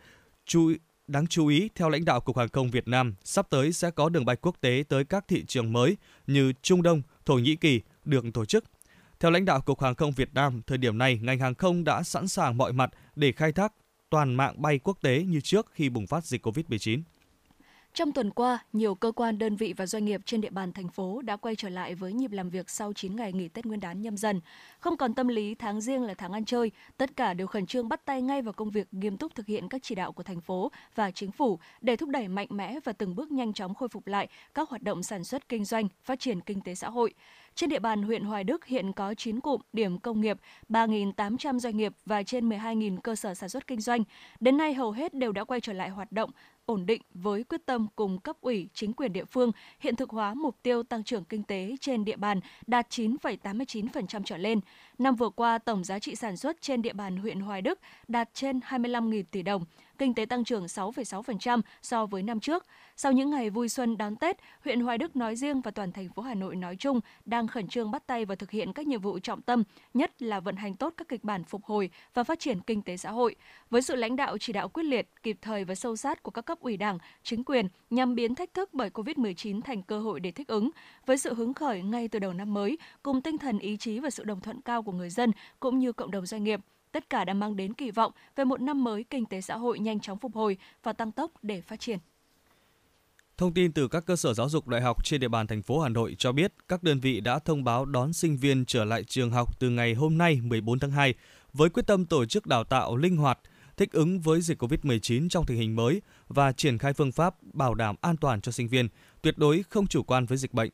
Chú 0.46 0.74
đáng 1.08 1.28
chú 1.28 1.48
ý, 1.48 1.70
theo 1.76 1.90
lãnh 1.90 2.06
đạo 2.06 2.22
Cục 2.22 2.38
Hàng 2.38 2.50
không 2.50 2.72
Việt 2.72 2.88
Nam, 2.88 3.16
sắp 3.24 3.50
tới 3.50 3.74
sẽ 3.74 3.92
có 3.92 4.10
đường 4.10 4.26
bay 4.26 4.36
quốc 4.36 4.56
tế 4.62 4.84
tới 4.90 5.06
các 5.06 5.28
thị 5.28 5.46
trường 5.46 5.74
mới 5.74 5.98
như 6.28 6.54
Trung 6.62 6.84
Đông, 6.84 7.02
Thổ 7.26 7.34
Nhĩ 7.34 7.56
Kỳ 7.56 7.82
được 8.06 8.26
tổ 8.34 8.46
chức. 8.46 8.64
Theo 9.20 9.32
lãnh 9.32 9.46
đạo 9.46 9.62
Cục 9.62 9.82
Hàng 9.82 9.96
không 9.96 10.12
Việt 10.12 10.34
Nam, 10.34 10.62
thời 10.68 10.78
điểm 10.78 10.98
này 10.98 11.20
ngành 11.22 11.40
hàng 11.40 11.56
không 11.56 11.84
đã 11.84 12.04
sẵn 12.04 12.28
sàng 12.28 12.58
mọi 12.58 12.74
mặt 12.74 12.90
để 13.16 13.32
khai 13.32 13.52
thác 13.52 13.74
toàn 14.10 14.36
mạng 14.36 14.62
bay 14.62 14.80
quốc 14.80 14.98
tế 15.02 15.24
như 15.24 15.42
trước 15.42 15.68
khi 15.72 15.90
bùng 15.90 16.08
phát 16.08 16.26
dịch 16.26 16.46
COVID-19. 16.48 17.02
Trong 17.94 18.12
tuần 18.12 18.32
qua, 18.32 18.60
nhiều 18.74 18.96
cơ 18.96 19.12
quan, 19.12 19.38
đơn 19.38 19.56
vị 19.56 19.74
và 19.78 19.86
doanh 19.86 20.06
nghiệp 20.06 20.22
trên 20.26 20.42
địa 20.42 20.50
bàn 20.50 20.74
thành 20.74 20.90
phố 20.90 21.22
đã 21.22 21.36
quay 21.38 21.56
trở 21.56 21.70
lại 21.70 21.96
với 21.96 22.14
nhịp 22.14 22.32
làm 22.32 22.50
việc 22.50 22.70
sau 22.70 22.94
9 22.94 23.16
ngày 23.16 23.34
nghỉ 23.34 23.48
Tết 23.48 23.66
Nguyên 23.66 23.80
đán 23.80 24.02
nhâm 24.02 24.18
dần. 24.18 24.42
Không 24.80 24.98
còn 24.98 25.14
tâm 25.14 25.28
lý 25.28 25.56
tháng 25.56 25.82
riêng 25.82 26.04
là 26.04 26.14
tháng 26.14 26.34
ăn 26.34 26.46
chơi, 26.46 26.72
tất 26.98 27.16
cả 27.16 27.34
đều 27.34 27.48
khẩn 27.48 27.66
trương 27.66 27.90
bắt 27.90 28.06
tay 28.06 28.22
ngay 28.22 28.42
vào 28.42 28.54
công 28.54 28.70
việc 28.70 28.88
nghiêm 28.92 29.18
túc 29.18 29.36
thực 29.36 29.46
hiện 29.46 29.70
các 29.70 29.84
chỉ 29.84 29.96
đạo 29.96 30.12
của 30.12 30.24
thành 30.24 30.42
phố 30.42 30.72
và 30.96 31.12
chính 31.12 31.32
phủ 31.32 31.60
để 31.82 31.96
thúc 31.96 32.10
đẩy 32.10 32.28
mạnh 32.28 32.48
mẽ 32.50 32.80
và 32.84 32.94
từng 32.94 33.16
bước 33.16 33.32
nhanh 33.32 33.54
chóng 33.54 33.76
khôi 33.76 33.90
phục 33.90 34.08
lại 34.08 34.28
các 34.54 34.70
hoạt 34.70 34.84
động 34.84 35.04
sản 35.04 35.24
xuất 35.24 35.50
kinh 35.50 35.66
doanh, 35.66 35.88
phát 36.04 36.20
triển 36.20 36.42
kinh 36.42 36.62
tế 36.62 36.76
xã 36.76 36.90
hội. 36.90 37.14
Trên 37.56 37.70
địa 37.70 37.80
bàn 37.80 38.04
huyện 38.04 38.24
Hoài 38.24 38.44
Đức 38.44 38.66
hiện 38.66 38.94
có 38.94 39.14
9 39.14 39.40
cụm 39.40 39.62
điểm 39.74 40.00
công 40.00 40.22
nghiệp, 40.22 40.38
3.800 40.70 41.60
doanh 41.60 41.78
nghiệp 41.78 41.94
và 42.06 42.24
trên 42.24 42.50
12.000 42.50 42.98
cơ 43.00 43.16
sở 43.16 43.34
sản 43.34 43.50
xuất 43.50 43.68
kinh 43.68 43.82
doanh. 43.82 44.04
Đến 44.40 44.58
nay 44.58 44.74
hầu 44.74 44.92
hết 44.92 45.14
đều 45.14 45.32
đã 45.32 45.44
quay 45.44 45.62
trở 45.62 45.74
lại 45.74 45.90
hoạt 45.90 46.12
động, 46.12 46.32
ổn 46.70 46.86
định 46.86 47.02
với 47.14 47.44
quyết 47.44 47.66
tâm 47.66 47.88
cùng 47.96 48.20
cấp 48.20 48.36
ủy, 48.42 48.70
chính 48.74 48.94
quyền 48.94 49.14
địa 49.14 49.26
phương 49.26 49.52
hiện 49.80 49.96
thực 49.96 50.10
hóa 50.10 50.34
mục 50.34 50.56
tiêu 50.64 50.84
tăng 50.84 51.04
trưởng 51.04 51.24
kinh 51.26 51.44
tế 51.44 51.76
trên 51.82 52.06
địa 52.06 52.16
bàn 52.16 52.40
đạt 52.68 52.90
9,89% 52.90 54.22
trở 54.26 54.38
lên. 54.38 54.60
Năm 54.98 55.16
vừa 55.16 55.30
qua, 55.30 55.58
tổng 55.58 55.84
giá 55.84 56.00
trị 56.00 56.16
sản 56.16 56.38
xuất 56.38 56.62
trên 56.62 56.82
địa 56.82 56.94
bàn 56.94 57.18
huyện 57.18 57.40
Hoài 57.40 57.62
Đức 57.62 57.80
đạt 58.08 58.30
trên 58.34 58.60
25.000 58.60 59.24
tỷ 59.32 59.42
đồng, 59.42 59.66
kinh 60.00 60.14
tế 60.14 60.26
tăng 60.26 60.44
trưởng 60.44 60.66
6,6% 60.66 61.62
so 61.82 62.06
với 62.06 62.24
năm 62.24 62.40
trước. 62.40 62.66
Sau 62.96 63.12
những 63.12 63.30
ngày 63.30 63.50
vui 63.50 63.70
xuân 63.70 63.98
đón 63.98 64.16
Tết, 64.16 64.38
huyện 64.64 64.80
Hoài 64.80 64.98
Đức 64.98 65.16
nói 65.16 65.36
riêng 65.36 65.62
và 65.62 65.72
toàn 65.72 65.92
thành 65.92 66.10
phố 66.10 66.22
Hà 66.22 66.34
Nội 66.34 66.56
nói 66.56 66.76
chung 66.76 67.00
đang 67.26 67.48
khẩn 67.48 67.68
trương 67.68 67.92
bắt 67.92 68.08
tay 68.08 68.26
và 68.26 68.36
thực 68.36 68.52
hiện 68.52 68.74
các 68.74 68.88
nhiệm 68.88 69.02
vụ 69.02 69.20
trọng 69.20 69.42
tâm, 69.42 69.64
nhất 69.94 70.22
là 70.22 70.40
vận 70.40 70.56
hành 70.56 70.76
tốt 70.76 70.94
các 70.98 71.08
kịch 71.08 71.24
bản 71.24 71.44
phục 71.44 71.64
hồi 71.64 71.90
và 72.14 72.24
phát 72.24 72.40
triển 72.40 72.60
kinh 72.60 72.82
tế 72.82 72.98
xã 72.98 73.12
hội. 73.12 73.36
Với 73.70 73.82
sự 73.82 73.96
lãnh 73.96 74.16
đạo 74.16 74.38
chỉ 74.38 74.54
đạo 74.54 74.70
quyết 74.70 74.84
liệt, 74.84 75.08
kịp 75.24 75.38
thời 75.42 75.66
và 75.66 75.76
sâu 75.76 75.96
sát 75.96 76.24
của 76.24 76.32
các 76.32 76.42
cấp 76.42 76.60
ủy 76.60 76.78
Đảng, 76.78 76.98
chính 77.24 77.44
quyền 77.44 77.68
nhằm 77.90 78.16
biến 78.16 78.36
thách 78.36 78.54
thức 78.54 78.70
bởi 78.74 78.90
COVID-19 78.90 79.62
thành 79.62 79.84
cơ 79.84 80.00
hội 80.00 80.20
để 80.20 80.32
thích 80.32 80.48
ứng. 80.48 80.70
Với 81.06 81.18
sự 81.18 81.34
hứng 81.34 81.54
khởi 81.54 81.82
ngay 81.82 82.08
từ 82.08 82.20
đầu 82.20 82.34
năm 82.34 82.54
mới, 82.54 82.78
cùng 83.04 83.22
tinh 83.22 83.38
thần 83.38 83.60
ý 83.60 83.78
chí 83.78 84.00
và 84.00 84.10
sự 84.10 84.24
đồng 84.24 84.42
thuận 84.42 84.62
cao 84.62 84.84
của 84.84 84.92
người 84.92 85.10
dân 85.10 85.32
cũng 85.60 85.80
như 85.80 85.92
cộng 85.92 86.12
đồng 86.12 86.26
doanh 86.26 86.44
nghiệp, 86.44 86.60
tất 86.92 87.10
cả 87.10 87.26
đã 87.26 87.34
mang 87.34 87.56
đến 87.56 87.74
kỳ 87.74 87.92
vọng 87.92 88.12
về 88.36 88.44
một 88.44 88.62
năm 88.62 88.84
mới 88.84 89.04
kinh 89.04 89.26
tế 89.26 89.42
xã 89.42 89.58
hội 89.58 89.80
nhanh 89.80 90.00
chóng 90.00 90.18
phục 90.18 90.36
hồi 90.36 90.58
và 90.84 90.94
tăng 90.94 91.12
tốc 91.12 91.32
để 91.42 91.62
phát 91.62 91.80
triển. 91.80 92.00
Thông 93.38 93.54
tin 93.54 93.72
từ 93.72 93.88
các 93.88 94.06
cơ 94.06 94.16
sở 94.16 94.34
giáo 94.34 94.50
dục 94.50 94.68
đại 94.68 94.82
học 94.82 95.06
trên 95.06 95.22
địa 95.22 95.28
bàn 95.28 95.48
thành 95.48 95.62
phố 95.62 95.80
Hà 95.80 95.90
Nội 95.90 96.16
cho 96.20 96.32
biết 96.32 96.54
các 96.68 96.84
đơn 96.84 97.00
vị 97.00 97.20
đã 97.20 97.40
thông 97.40 97.64
báo 97.64 97.86
đón 97.86 98.14
sinh 98.14 98.38
viên 98.38 98.66
trở 98.66 98.86
lại 98.86 99.04
trường 99.04 99.32
học 99.32 99.60
từ 99.60 99.70
ngày 99.70 99.94
hôm 99.94 100.18
nay 100.18 100.40
14 100.44 100.80
tháng 100.80 100.92
2 100.92 101.14
với 101.54 101.70
quyết 101.70 101.88
tâm 101.88 102.06
tổ 102.06 102.26
chức 102.26 102.48
đào 102.48 102.64
tạo 102.64 102.96
linh 102.96 103.18
hoạt, 103.18 103.40
thích 103.78 103.92
ứng 103.92 104.20
với 104.20 104.42
dịch 104.42 104.62
COVID-19 104.62 105.30
trong 105.30 105.46
tình 105.46 105.58
hình 105.58 105.76
mới 105.76 106.02
và 106.28 106.52
triển 106.52 106.78
khai 106.78 106.94
phương 106.94 107.12
pháp 107.12 107.36
bảo 107.54 107.76
đảm 107.76 107.96
an 108.02 108.18
toàn 108.18 108.42
cho 108.42 108.52
sinh 108.52 108.68
viên, 108.68 108.88
tuyệt 109.22 109.38
đối 109.38 109.64
không 109.70 109.88
chủ 109.88 110.04
quan 110.04 110.26
với 110.26 110.38
dịch 110.38 110.54
bệnh. 110.54 110.70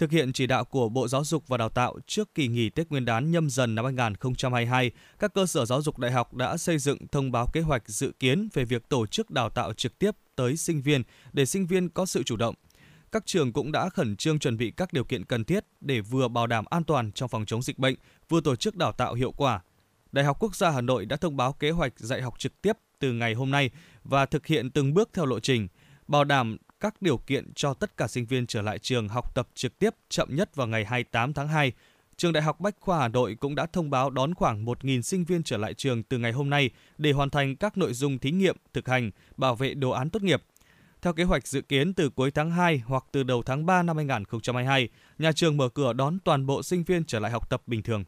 Thực 0.00 0.10
hiện 0.10 0.32
chỉ 0.32 0.46
đạo 0.46 0.64
của 0.64 0.88
Bộ 0.88 1.08
Giáo 1.08 1.24
dục 1.24 1.48
và 1.48 1.56
Đào 1.56 1.68
tạo 1.68 1.98
trước 2.06 2.34
kỳ 2.34 2.48
nghỉ 2.48 2.70
Tết 2.70 2.90
Nguyên 2.90 3.04
đán 3.04 3.30
nhâm 3.30 3.50
dần 3.50 3.74
năm 3.74 3.84
2022, 3.84 4.90
các 5.18 5.34
cơ 5.34 5.46
sở 5.46 5.64
giáo 5.64 5.82
dục 5.82 5.98
đại 5.98 6.10
học 6.10 6.34
đã 6.34 6.56
xây 6.56 6.78
dựng 6.78 6.98
thông 7.12 7.32
báo 7.32 7.46
kế 7.52 7.60
hoạch 7.60 7.88
dự 7.88 8.12
kiến 8.20 8.48
về 8.52 8.64
việc 8.64 8.88
tổ 8.88 9.06
chức 9.06 9.30
đào 9.30 9.48
tạo 9.48 9.72
trực 9.72 9.98
tiếp 9.98 10.10
tới 10.36 10.56
sinh 10.56 10.82
viên 10.82 11.02
để 11.32 11.46
sinh 11.46 11.66
viên 11.66 11.88
có 11.88 12.06
sự 12.06 12.22
chủ 12.22 12.36
động. 12.36 12.54
Các 13.12 13.26
trường 13.26 13.52
cũng 13.52 13.72
đã 13.72 13.88
khẩn 13.88 14.16
trương 14.16 14.38
chuẩn 14.38 14.56
bị 14.56 14.70
các 14.76 14.92
điều 14.92 15.04
kiện 15.04 15.24
cần 15.24 15.44
thiết 15.44 15.64
để 15.80 16.00
vừa 16.00 16.28
bảo 16.28 16.46
đảm 16.46 16.64
an 16.70 16.84
toàn 16.84 17.12
trong 17.12 17.28
phòng 17.28 17.46
chống 17.46 17.62
dịch 17.62 17.78
bệnh, 17.78 17.94
vừa 18.28 18.40
tổ 18.40 18.56
chức 18.56 18.76
đào 18.76 18.92
tạo 18.92 19.14
hiệu 19.14 19.32
quả. 19.32 19.60
Đại 20.12 20.24
học 20.24 20.36
Quốc 20.40 20.56
gia 20.56 20.70
Hà 20.70 20.80
Nội 20.80 21.06
đã 21.06 21.16
thông 21.16 21.36
báo 21.36 21.52
kế 21.52 21.70
hoạch 21.70 21.92
dạy 21.96 22.22
học 22.22 22.34
trực 22.38 22.62
tiếp 22.62 22.76
từ 22.98 23.12
ngày 23.12 23.34
hôm 23.34 23.50
nay 23.50 23.70
và 24.04 24.26
thực 24.26 24.46
hiện 24.46 24.70
từng 24.70 24.94
bước 24.94 25.10
theo 25.12 25.26
lộ 25.26 25.40
trình, 25.40 25.68
bảo 26.08 26.24
đảm 26.24 26.56
các 26.80 27.02
điều 27.02 27.16
kiện 27.16 27.54
cho 27.54 27.74
tất 27.74 27.96
cả 27.96 28.08
sinh 28.08 28.26
viên 28.26 28.46
trở 28.46 28.62
lại 28.62 28.78
trường 28.78 29.08
học 29.08 29.34
tập 29.34 29.48
trực 29.54 29.78
tiếp 29.78 29.94
chậm 30.08 30.28
nhất 30.34 30.56
vào 30.56 30.66
ngày 30.66 30.84
28 30.84 31.32
tháng 31.32 31.48
2. 31.48 31.72
Trường 32.16 32.32
Đại 32.32 32.42
học 32.42 32.60
Bách 32.60 32.74
khoa 32.80 32.98
Hà 32.98 33.08
Nội 33.08 33.36
cũng 33.40 33.54
đã 33.54 33.66
thông 33.66 33.90
báo 33.90 34.10
đón 34.10 34.34
khoảng 34.34 34.64
1.000 34.64 35.00
sinh 35.00 35.24
viên 35.24 35.42
trở 35.42 35.56
lại 35.56 35.74
trường 35.74 36.02
từ 36.02 36.18
ngày 36.18 36.32
hôm 36.32 36.50
nay 36.50 36.70
để 36.98 37.12
hoàn 37.12 37.30
thành 37.30 37.56
các 37.56 37.76
nội 37.78 37.92
dung 37.92 38.18
thí 38.18 38.30
nghiệm, 38.30 38.56
thực 38.72 38.88
hành, 38.88 39.10
bảo 39.36 39.54
vệ 39.54 39.74
đồ 39.74 39.90
án 39.90 40.10
tốt 40.10 40.22
nghiệp. 40.22 40.42
Theo 41.02 41.12
kế 41.12 41.24
hoạch 41.24 41.46
dự 41.46 41.60
kiến 41.60 41.94
từ 41.94 42.10
cuối 42.10 42.30
tháng 42.30 42.50
2 42.50 42.82
hoặc 42.86 43.04
từ 43.12 43.22
đầu 43.22 43.42
tháng 43.42 43.66
3 43.66 43.82
năm 43.82 43.96
2022, 43.96 44.88
nhà 45.18 45.32
trường 45.32 45.56
mở 45.56 45.68
cửa 45.68 45.92
đón 45.92 46.18
toàn 46.24 46.46
bộ 46.46 46.62
sinh 46.62 46.84
viên 46.84 47.04
trở 47.04 47.18
lại 47.18 47.30
học 47.30 47.50
tập 47.50 47.62
bình 47.66 47.82
thường. 47.82 48.04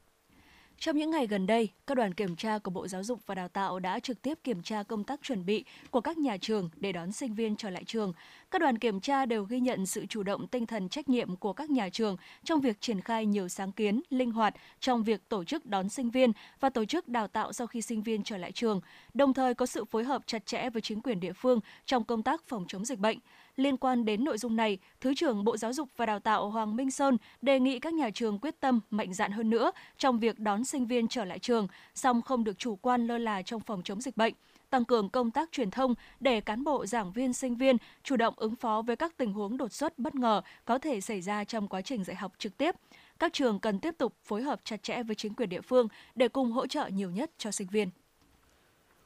Trong 0.82 0.96
những 0.96 1.10
ngày 1.10 1.26
gần 1.26 1.46
đây, 1.46 1.68
các 1.86 1.94
đoàn 1.94 2.14
kiểm 2.14 2.36
tra 2.36 2.58
của 2.58 2.70
Bộ 2.70 2.88
Giáo 2.88 3.02
dục 3.02 3.20
và 3.26 3.34
Đào 3.34 3.48
tạo 3.48 3.78
đã 3.78 4.00
trực 4.00 4.22
tiếp 4.22 4.38
kiểm 4.44 4.62
tra 4.62 4.82
công 4.82 5.04
tác 5.04 5.20
chuẩn 5.22 5.46
bị 5.46 5.64
của 5.90 6.00
các 6.00 6.18
nhà 6.18 6.36
trường 6.40 6.70
để 6.76 6.92
đón 6.92 7.12
sinh 7.12 7.34
viên 7.34 7.56
trở 7.56 7.70
lại 7.70 7.84
trường. 7.84 8.12
Các 8.50 8.60
đoàn 8.60 8.78
kiểm 8.78 9.00
tra 9.00 9.26
đều 9.26 9.44
ghi 9.44 9.60
nhận 9.60 9.86
sự 9.86 10.06
chủ 10.06 10.22
động 10.22 10.46
tinh 10.46 10.66
thần 10.66 10.88
trách 10.88 11.08
nhiệm 11.08 11.36
của 11.36 11.52
các 11.52 11.70
nhà 11.70 11.88
trường 11.88 12.16
trong 12.44 12.60
việc 12.60 12.80
triển 12.80 13.00
khai 13.00 13.26
nhiều 13.26 13.48
sáng 13.48 13.72
kiến, 13.72 14.00
linh 14.10 14.30
hoạt 14.30 14.54
trong 14.80 15.02
việc 15.02 15.28
tổ 15.28 15.44
chức 15.44 15.66
đón 15.66 15.88
sinh 15.88 16.10
viên 16.10 16.32
và 16.60 16.70
tổ 16.70 16.84
chức 16.84 17.08
đào 17.08 17.28
tạo 17.28 17.52
sau 17.52 17.66
khi 17.66 17.82
sinh 17.82 18.02
viên 18.02 18.22
trở 18.22 18.36
lại 18.36 18.52
trường, 18.52 18.80
đồng 19.14 19.34
thời 19.34 19.54
có 19.54 19.66
sự 19.66 19.84
phối 19.84 20.04
hợp 20.04 20.22
chặt 20.26 20.46
chẽ 20.46 20.70
với 20.70 20.82
chính 20.82 21.00
quyền 21.00 21.20
địa 21.20 21.32
phương 21.32 21.60
trong 21.86 22.04
công 22.04 22.22
tác 22.22 22.42
phòng 22.48 22.64
chống 22.68 22.84
dịch 22.84 22.98
bệnh. 22.98 23.18
Liên 23.56 23.76
quan 23.76 24.04
đến 24.04 24.24
nội 24.24 24.38
dung 24.38 24.56
này, 24.56 24.78
Thứ 25.00 25.14
trưởng 25.14 25.44
Bộ 25.44 25.56
Giáo 25.56 25.72
dục 25.72 25.88
và 25.96 26.06
Đào 26.06 26.20
tạo 26.20 26.50
Hoàng 26.50 26.76
Minh 26.76 26.90
Sơn 26.90 27.16
đề 27.42 27.60
nghị 27.60 27.78
các 27.78 27.94
nhà 27.94 28.10
trường 28.10 28.38
quyết 28.38 28.60
tâm 28.60 28.80
mạnh 28.90 29.14
dạn 29.14 29.32
hơn 29.32 29.50
nữa 29.50 29.72
trong 29.98 30.18
việc 30.18 30.38
đón 30.38 30.64
sinh 30.64 30.86
viên 30.86 31.08
trở 31.08 31.24
lại 31.24 31.38
trường, 31.38 31.66
song 31.94 32.22
không 32.22 32.44
được 32.44 32.58
chủ 32.58 32.76
quan 32.76 33.06
lơ 33.06 33.18
là 33.18 33.42
trong 33.42 33.60
phòng 33.60 33.82
chống 33.82 34.00
dịch 34.00 34.16
bệnh 34.16 34.34
tăng 34.72 34.84
cường 34.84 35.08
công 35.08 35.30
tác 35.30 35.52
truyền 35.52 35.70
thông 35.70 35.94
để 36.20 36.40
cán 36.40 36.64
bộ 36.64 36.86
giảng 36.86 37.12
viên 37.12 37.32
sinh 37.32 37.56
viên 37.56 37.76
chủ 38.02 38.16
động 38.16 38.34
ứng 38.36 38.56
phó 38.56 38.82
với 38.82 38.96
các 38.96 39.16
tình 39.16 39.32
huống 39.32 39.56
đột 39.56 39.72
xuất 39.72 39.98
bất 39.98 40.14
ngờ 40.14 40.42
có 40.64 40.78
thể 40.78 41.00
xảy 41.00 41.20
ra 41.20 41.44
trong 41.44 41.68
quá 41.68 41.80
trình 41.80 42.04
dạy 42.04 42.16
học 42.16 42.32
trực 42.38 42.56
tiếp. 42.56 42.74
Các 43.18 43.32
trường 43.32 43.60
cần 43.60 43.78
tiếp 43.78 43.94
tục 43.98 44.14
phối 44.22 44.42
hợp 44.42 44.60
chặt 44.64 44.82
chẽ 44.82 45.02
với 45.02 45.14
chính 45.14 45.34
quyền 45.34 45.48
địa 45.48 45.60
phương 45.60 45.88
để 46.14 46.28
cùng 46.28 46.52
hỗ 46.52 46.66
trợ 46.66 46.86
nhiều 46.86 47.10
nhất 47.10 47.30
cho 47.38 47.50
sinh 47.50 47.68
viên 47.68 47.88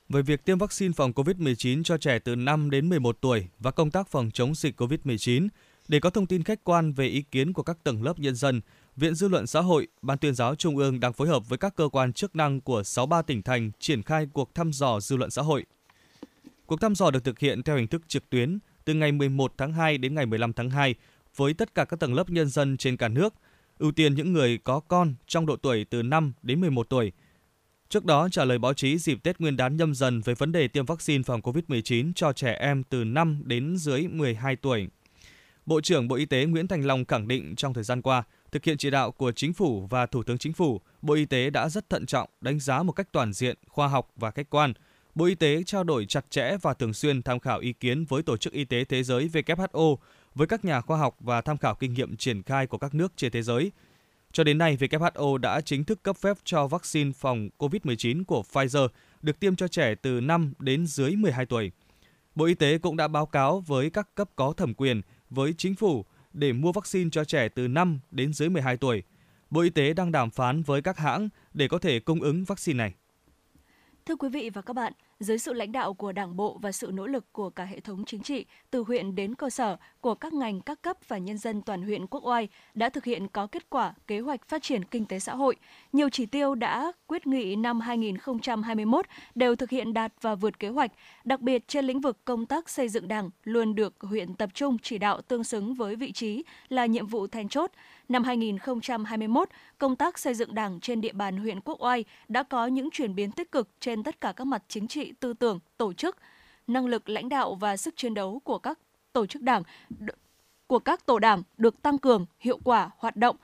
về 0.09 0.23
việc 0.23 0.45
tiêm 0.45 0.59
vaccine 0.59 0.93
phòng 0.93 1.13
COVID-19 1.13 1.83
cho 1.83 1.99
trẻ 1.99 2.19
từ 2.19 2.37
5 2.37 2.71
đến 2.71 2.89
11 2.89 3.19
tuổi 3.21 3.47
và 3.59 3.71
công 3.71 3.91
tác 3.91 4.09
phòng 4.09 4.31
chống 4.31 4.55
dịch 4.55 4.81
COVID-19. 4.81 5.49
Để 5.89 6.01
có 6.01 6.11
thông 6.11 6.27
tin 6.27 6.43
khách 6.43 6.65
quan 6.65 6.93
về 6.93 7.07
ý 7.07 7.23
kiến 7.23 7.53
của 7.53 7.63
các 7.63 7.79
tầng 7.85 8.03
lớp 8.03 8.19
nhân 8.19 8.35
dân, 8.35 8.61
Viện 8.97 9.15
Dư 9.15 9.29
luận 9.29 9.47
Xã 9.47 9.61
hội, 9.61 9.87
Ban 10.03 10.19
tuyên 10.19 10.35
giáo 10.35 10.55
Trung 10.55 10.77
ương 10.77 11.01
đang 11.01 11.13
phối 11.13 11.29
hợp 11.29 11.49
với 11.49 11.59
các 11.59 11.77
cơ 11.77 11.89
quan 11.93 12.13
chức 12.13 12.37
năng 12.37 12.61
của 12.61 12.83
63 12.83 13.23
tỉnh 13.23 13.43
thành 13.43 13.71
triển 13.79 14.03
khai 14.03 14.27
cuộc 14.33 14.55
thăm 14.55 14.73
dò 14.73 15.01
dư 15.01 15.17
luận 15.17 15.31
xã 15.31 15.43
hội. 15.43 15.65
Cuộc 16.67 16.81
thăm 16.81 16.95
dò 16.95 17.11
được 17.11 17.25
thực 17.25 17.39
hiện 17.39 17.63
theo 17.63 17.77
hình 17.77 17.89
thức 17.89 18.03
trực 18.09 18.31
tuyến 18.31 18.59
từ 18.85 18.95
ngày 18.95 19.13
11 19.13 19.53
tháng 19.59 19.73
2 19.73 19.99
đến 19.99 20.15
ngày 20.15 20.27
15 20.27 20.53
tháng 20.53 20.71
2 20.71 20.95
với 21.37 21.55
tất 21.55 21.75
cả 21.75 21.85
các 21.85 22.01
tầng 22.01 22.15
lớp 22.15 22.31
nhân 22.31 22.49
dân 22.49 22.77
trên 22.77 22.97
cả 22.97 23.09
nước, 23.09 23.35
ưu 23.79 23.93
tiên 23.93 24.15
những 24.15 24.33
người 24.33 24.59
có 24.59 24.81
con 24.81 25.15
trong 25.27 25.47
độ 25.47 25.57
tuổi 25.57 25.87
từ 25.91 26.03
5 26.03 26.33
đến 26.43 26.61
11 26.61 26.89
tuổi– 26.89 27.13
Trước 27.89 28.05
đó, 28.05 28.29
trả 28.29 28.45
lời 28.45 28.59
báo 28.59 28.75
chí 28.75 28.99
dịp 28.99 29.19
Tết 29.23 29.41
Nguyên 29.41 29.57
đán 29.57 29.77
nhâm 29.77 29.95
dần 29.95 30.21
về 30.21 30.35
vấn 30.35 30.53
đề 30.53 30.69
tiêm 30.69 30.87
vaccine 30.87 31.23
phòng 31.23 31.41
COVID-19 31.41 32.13
cho 32.15 32.33
trẻ 32.33 32.57
em 32.61 32.83
từ 32.83 33.05
5 33.05 33.43
đến 33.45 33.77
dưới 33.77 34.09
12 34.09 34.57
tuổi. 34.57 34.89
Bộ 35.67 35.81
trưởng 35.81 36.09
Bộ 36.09 36.17
Y 36.17 36.25
tế 36.25 36.45
Nguyễn 36.45 36.69
Thành 36.69 36.87
Long 36.87 37.05
khẳng 37.05 37.29
định 37.29 37.57
trong 37.57 37.75
thời 37.75 37.85
gian 37.85 38.03
qua, 38.03 38.23
thực 38.53 38.65
hiện 38.65 38.79
chỉ 38.79 38.91
đạo 38.91 39.11
của 39.11 39.33
Chính 39.33 39.53
phủ 39.53 39.87
và 39.91 40.07
Thủ 40.07 40.23
tướng 40.23 40.39
Chính 40.39 40.53
phủ, 40.53 40.81
Bộ 41.03 41.15
Y 41.15 41.25
tế 41.25 41.51
đã 41.51 41.69
rất 41.69 41.91
thận 41.91 42.07
trọng, 42.07 42.29
đánh 42.41 42.61
giá 42.61 42.83
một 42.83 42.93
cách 42.93 43.09
toàn 43.13 43.33
diện, 43.33 43.57
khoa 43.69 43.89
học 43.89 44.11
và 44.17 44.31
khách 44.31 44.51
quan. 44.51 44.73
Bộ 45.15 45.25
Y 45.25 45.35
tế 45.35 45.63
trao 45.63 45.85
đổi 45.85 46.07
chặt 46.07 46.31
chẽ 46.31 46.57
và 46.63 46.75
thường 46.75 46.95
xuyên 46.95 47.23
tham 47.23 47.41
khảo 47.41 47.59
ý 47.59 47.73
kiến 47.73 48.05
với 48.05 48.23
Tổ 48.23 48.37
chức 48.37 48.53
Y 48.53 48.65
tế 48.65 48.85
Thế 48.85 49.03
giới 49.03 49.29
WHO, 49.33 49.97
với 50.35 50.47
các 50.47 50.65
nhà 50.65 50.81
khoa 50.81 50.99
học 50.99 51.17
và 51.21 51.41
tham 51.41 51.59
khảo 51.59 51.75
kinh 51.75 51.95
nghiệm 51.95 52.17
triển 52.17 52.43
khai 52.43 52.67
của 52.67 52.79
các 52.79 52.95
nước 52.95 53.13
trên 53.17 53.33
thế 53.33 53.43
giới– 53.43 53.71
cho 54.37 54.45
đến 54.45 54.59
nay, 54.59 54.77
WHO 54.77 55.37
đã 55.39 55.61
chính 55.61 55.85
thức 55.85 56.03
cấp 56.03 56.17
phép 56.17 56.37
cho 56.45 56.67
vaccine 56.67 57.13
phòng 57.13 57.49
COVID-19 57.59 58.25
của 58.25 58.43
Pfizer 58.53 58.89
được 59.23 59.41
tiêm 59.41 59.57
cho 59.57 59.69
trẻ 59.69 59.95
từ 59.95 60.21
5 60.21 60.53
đến 60.59 60.87
dưới 60.87 61.17
12 61.17 61.47
tuổi. 61.47 61.71
Bộ 62.35 62.45
Y 62.45 62.55
tế 62.55 62.79
cũng 62.79 62.97
đã 62.97 63.09
báo 63.09 63.27
cáo 63.27 63.61
với 63.61 63.91
các 63.91 64.15
cấp 64.15 64.31
có 64.37 64.53
thẩm 64.53 64.75
quyền 64.75 65.03
với 65.31 65.55
chính 65.59 65.75
phủ 65.75 66.05
để 66.33 66.53
mua 66.53 66.73
vaccine 66.73 67.11
cho 67.13 67.25
trẻ 67.25 67.49
từ 67.49 67.69
5 67.69 68.01
đến 68.11 68.33
dưới 68.33 68.49
12 68.49 68.77
tuổi. 68.77 69.03
Bộ 69.51 69.61
Y 69.61 69.71
tế 69.71 69.95
đang 69.95 70.13
đàm 70.13 70.31
phán 70.31 70.63
với 70.63 70.83
các 70.83 70.99
hãng 70.99 71.29
để 71.55 71.69
có 71.69 71.79
thể 71.79 72.01
cung 72.01 72.21
ứng 72.21 72.45
vaccine 72.45 72.79
này. 72.79 72.95
Thưa 74.07 74.17
quý 74.17 74.29
vị 74.29 74.51
và 74.55 74.63
các 74.63 74.73
bạn, 74.73 74.93
dưới 75.21 75.39
sự 75.39 75.53
lãnh 75.53 75.73
đạo 75.73 75.95
của 75.95 76.13
Đảng 76.13 76.37
bộ 76.37 76.59
và 76.63 76.73
sự 76.73 76.91
nỗ 76.95 77.07
lực 77.07 77.33
của 77.33 77.51
cả 77.51 77.65
hệ 77.65 77.81
thống 77.81 78.05
chính 78.05 78.23
trị, 78.23 78.45
từ 78.71 78.83
huyện 78.83 79.15
đến 79.15 79.35
cơ 79.35 79.51
sở, 79.51 79.77
của 80.01 80.15
các 80.15 80.33
ngành 80.33 80.61
các 80.61 80.83
cấp 80.83 80.97
và 81.09 81.19
nhân 81.19 81.39
dân 81.39 81.63
toàn 81.63 81.83
huyện 81.83 82.07
Quốc 82.07 82.27
Oai 82.27 82.49
đã 82.75 82.89
thực 82.89 83.05
hiện 83.05 83.29
có 83.29 83.47
kết 83.47 83.71
quả 83.71 83.95
kế 84.07 84.21
hoạch 84.21 84.49
phát 84.49 84.63
triển 84.63 84.85
kinh 84.85 85.05
tế 85.05 85.19
xã 85.19 85.35
hội. 85.35 85.57
Nhiều 85.93 86.09
chỉ 86.11 86.27
tiêu 86.27 86.55
đã 86.55 86.93
quyết 87.07 87.27
nghị 87.27 87.57
năm 87.57 87.81
2021 87.81 89.07
đều 89.35 89.57
thực 89.57 89.71
hiện 89.71 89.95
đạt 89.95 90.13
và 90.21 90.35
vượt 90.35 90.59
kế 90.59 90.69
hoạch, 90.69 90.93
đặc 91.25 91.41
biệt 91.41 91.69
trên 91.69 91.85
lĩnh 91.85 92.01
vực 92.01 92.25
công 92.25 92.47
tác 92.47 92.69
xây 92.69 92.89
dựng 92.89 93.09
Đảng 93.09 93.31
luôn 93.45 93.75
được 93.75 93.95
huyện 94.01 94.35
tập 94.35 94.51
trung 94.55 94.77
chỉ 94.83 94.99
đạo 94.99 95.21
tương 95.21 95.45
xứng 95.45 95.75
với 95.75 95.97
vị 95.97 96.13
trí 96.13 96.45
là 96.69 96.87
nhiệm 96.87 97.07
vụ 97.07 97.27
then 97.27 97.49
chốt. 97.49 97.71
Năm 98.09 98.25
2021, 98.25 99.49
công 99.79 99.97
tác 99.97 100.19
xây 100.19 100.35
dựng 100.35 100.55
Đảng 100.55 100.81
trên 100.81 101.01
địa 101.01 101.13
bàn 101.13 101.37
huyện 101.37 101.61
Quốc 101.61 101.83
Oai 101.83 102.05
đã 102.29 102.43
có 102.43 102.67
những 102.67 102.91
chuyển 102.91 103.15
biến 103.15 103.31
tích 103.31 103.53
cực 103.53 103.69
trên 103.81 104.03
tất 104.03 104.21
cả 104.21 104.33
các 104.33 104.45
mặt 104.45 104.63
chính 104.69 104.89
trị 104.89 105.06
trị, 105.07 105.13
tư 105.21 105.33
tưởng, 105.33 105.59
tổ 105.77 105.93
chức, 105.93 106.17
năng 106.67 106.87
lực 106.87 107.09
lãnh 107.09 107.29
đạo 107.29 107.55
và 107.55 107.77
sức 107.77 107.97
chiến 107.97 108.15
đấu 108.15 108.41
của 108.45 108.59
các 108.59 108.79
tổ 109.13 109.27
chức 109.27 109.43
đảng 109.43 109.63
của 110.67 110.79
các 110.79 111.07
tổ 111.07 111.19
đảng 111.19 111.43
được 111.59 111.83
tăng 111.83 111.99
cường, 111.99 112.27
hiệu 112.41 112.59
quả 112.65 112.91
hoạt 112.99 113.17
động, 113.17 113.37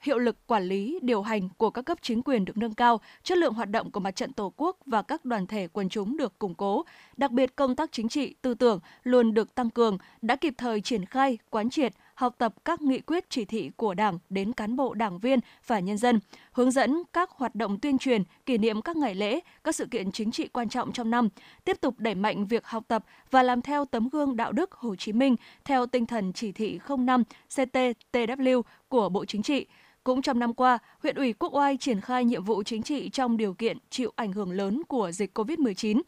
hiệu 0.00 0.18
lực 0.18 0.36
quản 0.46 0.62
lý, 0.62 0.98
điều 1.02 1.22
hành 1.22 1.48
của 1.56 1.70
các 1.70 1.82
cấp 1.82 1.98
chính 2.02 2.22
quyền 2.22 2.44
được 2.44 2.56
nâng 2.56 2.74
cao, 2.74 3.00
chất 3.22 3.38
lượng 3.38 3.54
hoạt 3.54 3.70
động 3.70 3.90
của 3.90 4.00
mặt 4.00 4.16
trận 4.16 4.32
Tổ 4.32 4.52
quốc 4.56 4.76
và 4.86 5.02
các 5.02 5.24
đoàn 5.24 5.46
thể 5.46 5.68
quần 5.72 5.88
chúng 5.88 6.16
được 6.16 6.38
củng 6.38 6.54
cố. 6.54 6.84
Đặc 7.16 7.30
biệt 7.30 7.56
công 7.56 7.76
tác 7.76 7.92
chính 7.92 8.08
trị, 8.08 8.34
tư 8.42 8.54
tưởng 8.54 8.80
luôn 9.02 9.34
được 9.34 9.54
tăng 9.54 9.70
cường, 9.70 9.98
đã 10.22 10.36
kịp 10.36 10.54
thời 10.58 10.80
triển 10.80 11.04
khai, 11.04 11.38
quán 11.50 11.70
triệt, 11.70 11.92
học 12.18 12.34
tập 12.38 12.54
các 12.64 12.82
nghị 12.82 13.00
quyết 13.00 13.30
chỉ 13.30 13.44
thị 13.44 13.70
của 13.76 13.94
Đảng 13.94 14.18
đến 14.30 14.52
cán 14.52 14.76
bộ 14.76 14.94
đảng 14.94 15.18
viên 15.18 15.40
và 15.66 15.80
nhân 15.80 15.98
dân, 15.98 16.20
hướng 16.52 16.70
dẫn 16.70 17.02
các 17.12 17.30
hoạt 17.30 17.54
động 17.54 17.78
tuyên 17.78 17.98
truyền, 17.98 18.22
kỷ 18.46 18.58
niệm 18.58 18.82
các 18.82 18.96
ngày 18.96 19.14
lễ, 19.14 19.40
các 19.64 19.74
sự 19.74 19.86
kiện 19.86 20.12
chính 20.12 20.30
trị 20.30 20.48
quan 20.48 20.68
trọng 20.68 20.92
trong 20.92 21.10
năm, 21.10 21.28
tiếp 21.64 21.80
tục 21.80 21.94
đẩy 21.98 22.14
mạnh 22.14 22.46
việc 22.46 22.66
học 22.66 22.84
tập 22.88 23.04
và 23.30 23.42
làm 23.42 23.62
theo 23.62 23.84
tấm 23.84 24.08
gương 24.08 24.36
đạo 24.36 24.52
đức 24.52 24.72
Hồ 24.72 24.96
Chí 24.96 25.12
Minh 25.12 25.36
theo 25.64 25.86
tinh 25.86 26.06
thần 26.06 26.32
chỉ 26.32 26.52
thị 26.52 26.80
05 26.98 27.22
CTTW 27.56 28.62
của 28.88 29.08
Bộ 29.08 29.24
Chính 29.24 29.42
trị. 29.42 29.66
Cũng 30.04 30.22
trong 30.22 30.38
năm 30.38 30.54
qua, 30.54 30.78
huyện 31.02 31.16
ủy 31.16 31.32
Quốc 31.32 31.54
Oai 31.54 31.76
triển 31.76 32.00
khai 32.00 32.24
nhiệm 32.24 32.44
vụ 32.44 32.62
chính 32.62 32.82
trị 32.82 33.10
trong 33.10 33.36
điều 33.36 33.54
kiện 33.54 33.78
chịu 33.90 34.12
ảnh 34.16 34.32
hưởng 34.32 34.50
lớn 34.50 34.82
của 34.88 35.10
dịch 35.12 35.38
COVID-19. 35.38 36.00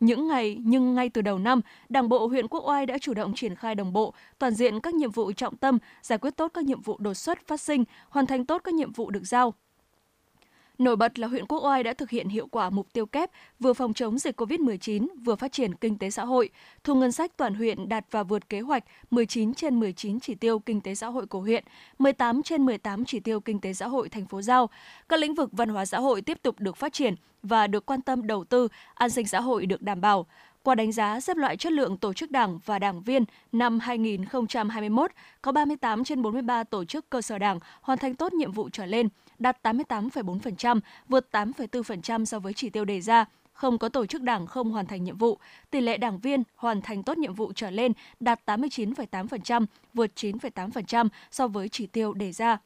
Những 0.00 0.28
ngày 0.28 0.58
nhưng 0.62 0.94
ngay 0.94 1.08
từ 1.08 1.22
đầu 1.22 1.38
năm, 1.38 1.60
Đảng 1.88 2.08
bộ 2.08 2.26
huyện 2.26 2.48
Quốc 2.48 2.68
Oai 2.68 2.86
đã 2.86 2.98
chủ 2.98 3.14
động 3.14 3.34
triển 3.34 3.54
khai 3.54 3.74
đồng 3.74 3.92
bộ, 3.92 4.14
toàn 4.38 4.54
diện 4.54 4.80
các 4.80 4.94
nhiệm 4.94 5.10
vụ 5.10 5.32
trọng 5.32 5.56
tâm, 5.56 5.78
giải 6.02 6.18
quyết 6.18 6.36
tốt 6.36 6.50
các 6.54 6.64
nhiệm 6.64 6.80
vụ 6.80 6.96
đột 6.98 7.14
xuất 7.14 7.46
phát 7.46 7.60
sinh, 7.60 7.84
hoàn 8.08 8.26
thành 8.26 8.46
tốt 8.46 8.60
các 8.64 8.74
nhiệm 8.74 8.92
vụ 8.92 9.10
được 9.10 9.24
giao, 9.24 9.54
Nổi 10.78 10.96
bật 10.96 11.18
là 11.18 11.28
huyện 11.28 11.46
Quốc 11.46 11.64
Oai 11.64 11.82
đã 11.82 11.94
thực 11.94 12.10
hiện 12.10 12.28
hiệu 12.28 12.46
quả 12.46 12.70
mục 12.70 12.92
tiêu 12.92 13.06
kép 13.06 13.30
vừa 13.60 13.72
phòng 13.72 13.94
chống 13.94 14.18
dịch 14.18 14.40
COVID-19, 14.40 15.06
vừa 15.24 15.36
phát 15.36 15.52
triển 15.52 15.74
kinh 15.74 15.98
tế 15.98 16.10
xã 16.10 16.24
hội. 16.24 16.50
Thu 16.84 16.94
ngân 16.94 17.12
sách 17.12 17.36
toàn 17.36 17.54
huyện 17.54 17.88
đạt 17.88 18.06
và 18.10 18.22
vượt 18.22 18.48
kế 18.48 18.60
hoạch 18.60 18.84
19 19.10 19.54
trên 19.54 19.80
19 19.80 20.20
chỉ 20.20 20.34
tiêu 20.34 20.58
kinh 20.58 20.80
tế 20.80 20.94
xã 20.94 21.06
hội 21.06 21.26
của 21.26 21.40
huyện, 21.40 21.64
18 21.98 22.42
trên 22.42 22.66
18 22.66 23.04
chỉ 23.04 23.20
tiêu 23.20 23.40
kinh 23.40 23.60
tế 23.60 23.72
xã 23.72 23.88
hội 23.88 24.08
thành 24.08 24.26
phố 24.26 24.42
giao. 24.42 24.68
Các 25.08 25.20
lĩnh 25.20 25.34
vực 25.34 25.50
văn 25.52 25.68
hóa 25.68 25.86
xã 25.86 26.00
hội 26.00 26.22
tiếp 26.22 26.38
tục 26.42 26.60
được 26.60 26.76
phát 26.76 26.92
triển 26.92 27.14
và 27.42 27.66
được 27.66 27.86
quan 27.86 28.02
tâm 28.02 28.26
đầu 28.26 28.44
tư, 28.44 28.68
an 28.94 29.10
sinh 29.10 29.26
xã 29.26 29.40
hội 29.40 29.66
được 29.66 29.82
đảm 29.82 30.00
bảo. 30.00 30.26
Qua 30.66 30.74
đánh 30.74 30.92
giá 30.92 31.20
xếp 31.20 31.36
loại 31.36 31.56
chất 31.56 31.72
lượng 31.72 31.96
tổ 31.96 32.12
chức 32.12 32.30
đảng 32.30 32.58
và 32.64 32.78
đảng 32.78 33.02
viên 33.02 33.24
năm 33.52 33.78
2021, 33.78 35.10
có 35.42 35.52
38 35.52 36.04
trên 36.04 36.22
43 36.22 36.64
tổ 36.64 36.84
chức 36.84 37.10
cơ 37.10 37.22
sở 37.22 37.38
đảng 37.38 37.58
hoàn 37.80 37.98
thành 37.98 38.14
tốt 38.14 38.32
nhiệm 38.32 38.52
vụ 38.52 38.68
trở 38.72 38.86
lên, 38.86 39.08
đạt 39.38 39.58
88,4%, 39.62 40.80
vượt 41.08 41.28
8,4% 41.32 42.24
so 42.24 42.38
với 42.38 42.52
chỉ 42.52 42.70
tiêu 42.70 42.84
đề 42.84 43.00
ra 43.00 43.24
không 43.52 43.78
có 43.78 43.88
tổ 43.88 44.06
chức 44.06 44.22
đảng 44.22 44.46
không 44.46 44.70
hoàn 44.70 44.86
thành 44.86 45.04
nhiệm 45.04 45.18
vụ. 45.18 45.38
Tỷ 45.70 45.80
lệ 45.80 45.96
đảng 45.96 46.18
viên 46.18 46.42
hoàn 46.56 46.82
thành 46.82 47.02
tốt 47.02 47.18
nhiệm 47.18 47.34
vụ 47.34 47.52
trở 47.52 47.70
lên 47.70 47.92
đạt 48.20 48.40
89,8%, 48.46 49.66
vượt 49.94 50.10
9,8% 50.16 51.08
so 51.30 51.48
với 51.48 51.68
chỉ 51.68 51.86
tiêu 51.86 52.12
đề 52.12 52.32
ra. 52.32 52.58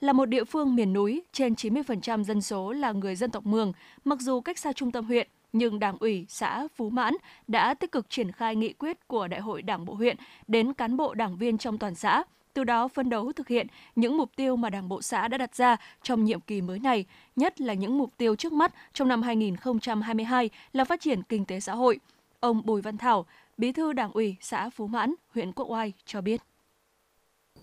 Là 0.00 0.12
một 0.12 0.26
địa 0.26 0.44
phương 0.44 0.74
miền 0.74 0.92
núi, 0.92 1.22
trên 1.32 1.52
90% 1.52 2.24
dân 2.24 2.42
số 2.42 2.72
là 2.72 2.92
người 2.92 3.16
dân 3.16 3.30
tộc 3.30 3.46
Mường, 3.46 3.72
mặc 4.04 4.20
dù 4.20 4.40
cách 4.40 4.58
xa 4.58 4.72
trung 4.72 4.92
tâm 4.92 5.04
huyện, 5.04 5.28
nhưng 5.52 5.78
Đảng 5.78 5.96
ủy 6.00 6.26
xã 6.28 6.66
Phú 6.74 6.90
Mãn 6.90 7.14
đã 7.48 7.74
tích 7.74 7.92
cực 7.92 8.10
triển 8.10 8.32
khai 8.32 8.56
nghị 8.56 8.72
quyết 8.72 9.08
của 9.08 9.28
Đại 9.28 9.40
hội 9.40 9.62
Đảng 9.62 9.84
bộ 9.84 9.94
huyện 9.94 10.16
đến 10.48 10.72
cán 10.72 10.96
bộ 10.96 11.14
đảng 11.14 11.36
viên 11.36 11.58
trong 11.58 11.78
toàn 11.78 11.94
xã, 11.94 12.24
từ 12.54 12.64
đó 12.64 12.88
phân 12.88 13.10
đấu 13.10 13.32
thực 13.32 13.48
hiện 13.48 13.66
những 13.96 14.16
mục 14.16 14.30
tiêu 14.36 14.56
mà 14.56 14.70
Đảng 14.70 14.88
bộ 14.88 15.02
xã 15.02 15.28
đã 15.28 15.38
đặt 15.38 15.54
ra 15.54 15.76
trong 16.02 16.24
nhiệm 16.24 16.40
kỳ 16.40 16.60
mới 16.60 16.78
này, 16.78 17.04
nhất 17.36 17.60
là 17.60 17.74
những 17.74 17.98
mục 17.98 18.10
tiêu 18.16 18.36
trước 18.36 18.52
mắt 18.52 18.74
trong 18.92 19.08
năm 19.08 19.22
2022 19.22 20.50
là 20.72 20.84
phát 20.84 21.00
triển 21.00 21.22
kinh 21.22 21.44
tế 21.44 21.60
xã 21.60 21.74
hội. 21.74 21.98
Ông 22.40 22.62
Bùi 22.64 22.82
Văn 22.82 22.98
Thảo, 22.98 23.26
Bí 23.56 23.72
thư 23.72 23.92
Đảng 23.92 24.12
ủy 24.12 24.36
xã 24.40 24.70
Phú 24.70 24.86
Mãn, 24.86 25.14
huyện 25.34 25.52
Quốc 25.52 25.70
Oai 25.70 25.92
cho 26.06 26.20
biết. 26.20 26.40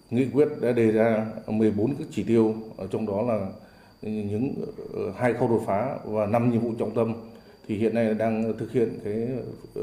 Nghị 0.10 0.28
quyết 0.34 0.48
đã 0.62 0.72
đề 0.72 0.92
ra 0.92 1.26
14 1.48 1.96
các 2.00 2.08
chỉ 2.12 2.24
tiêu, 2.24 2.56
ở 2.78 2.88
trong 2.88 3.06
đó 3.06 3.22
là 3.22 3.48
những 4.02 4.56
ờ, 4.94 5.12
hai 5.18 5.34
khâu 5.34 5.48
đột 5.48 5.64
phá 5.66 5.98
và 6.06 6.26
năm 6.26 6.52
nhiệm 6.52 6.62
vụ 6.62 6.74
trọng 6.80 6.96
tâm 6.96 7.14
thì 7.70 7.76
hiện 7.78 7.94
nay 7.94 8.14
đang 8.14 8.54
thực 8.58 8.72
hiện 8.72 9.00
cái 9.04 9.28
ờ, 9.76 9.82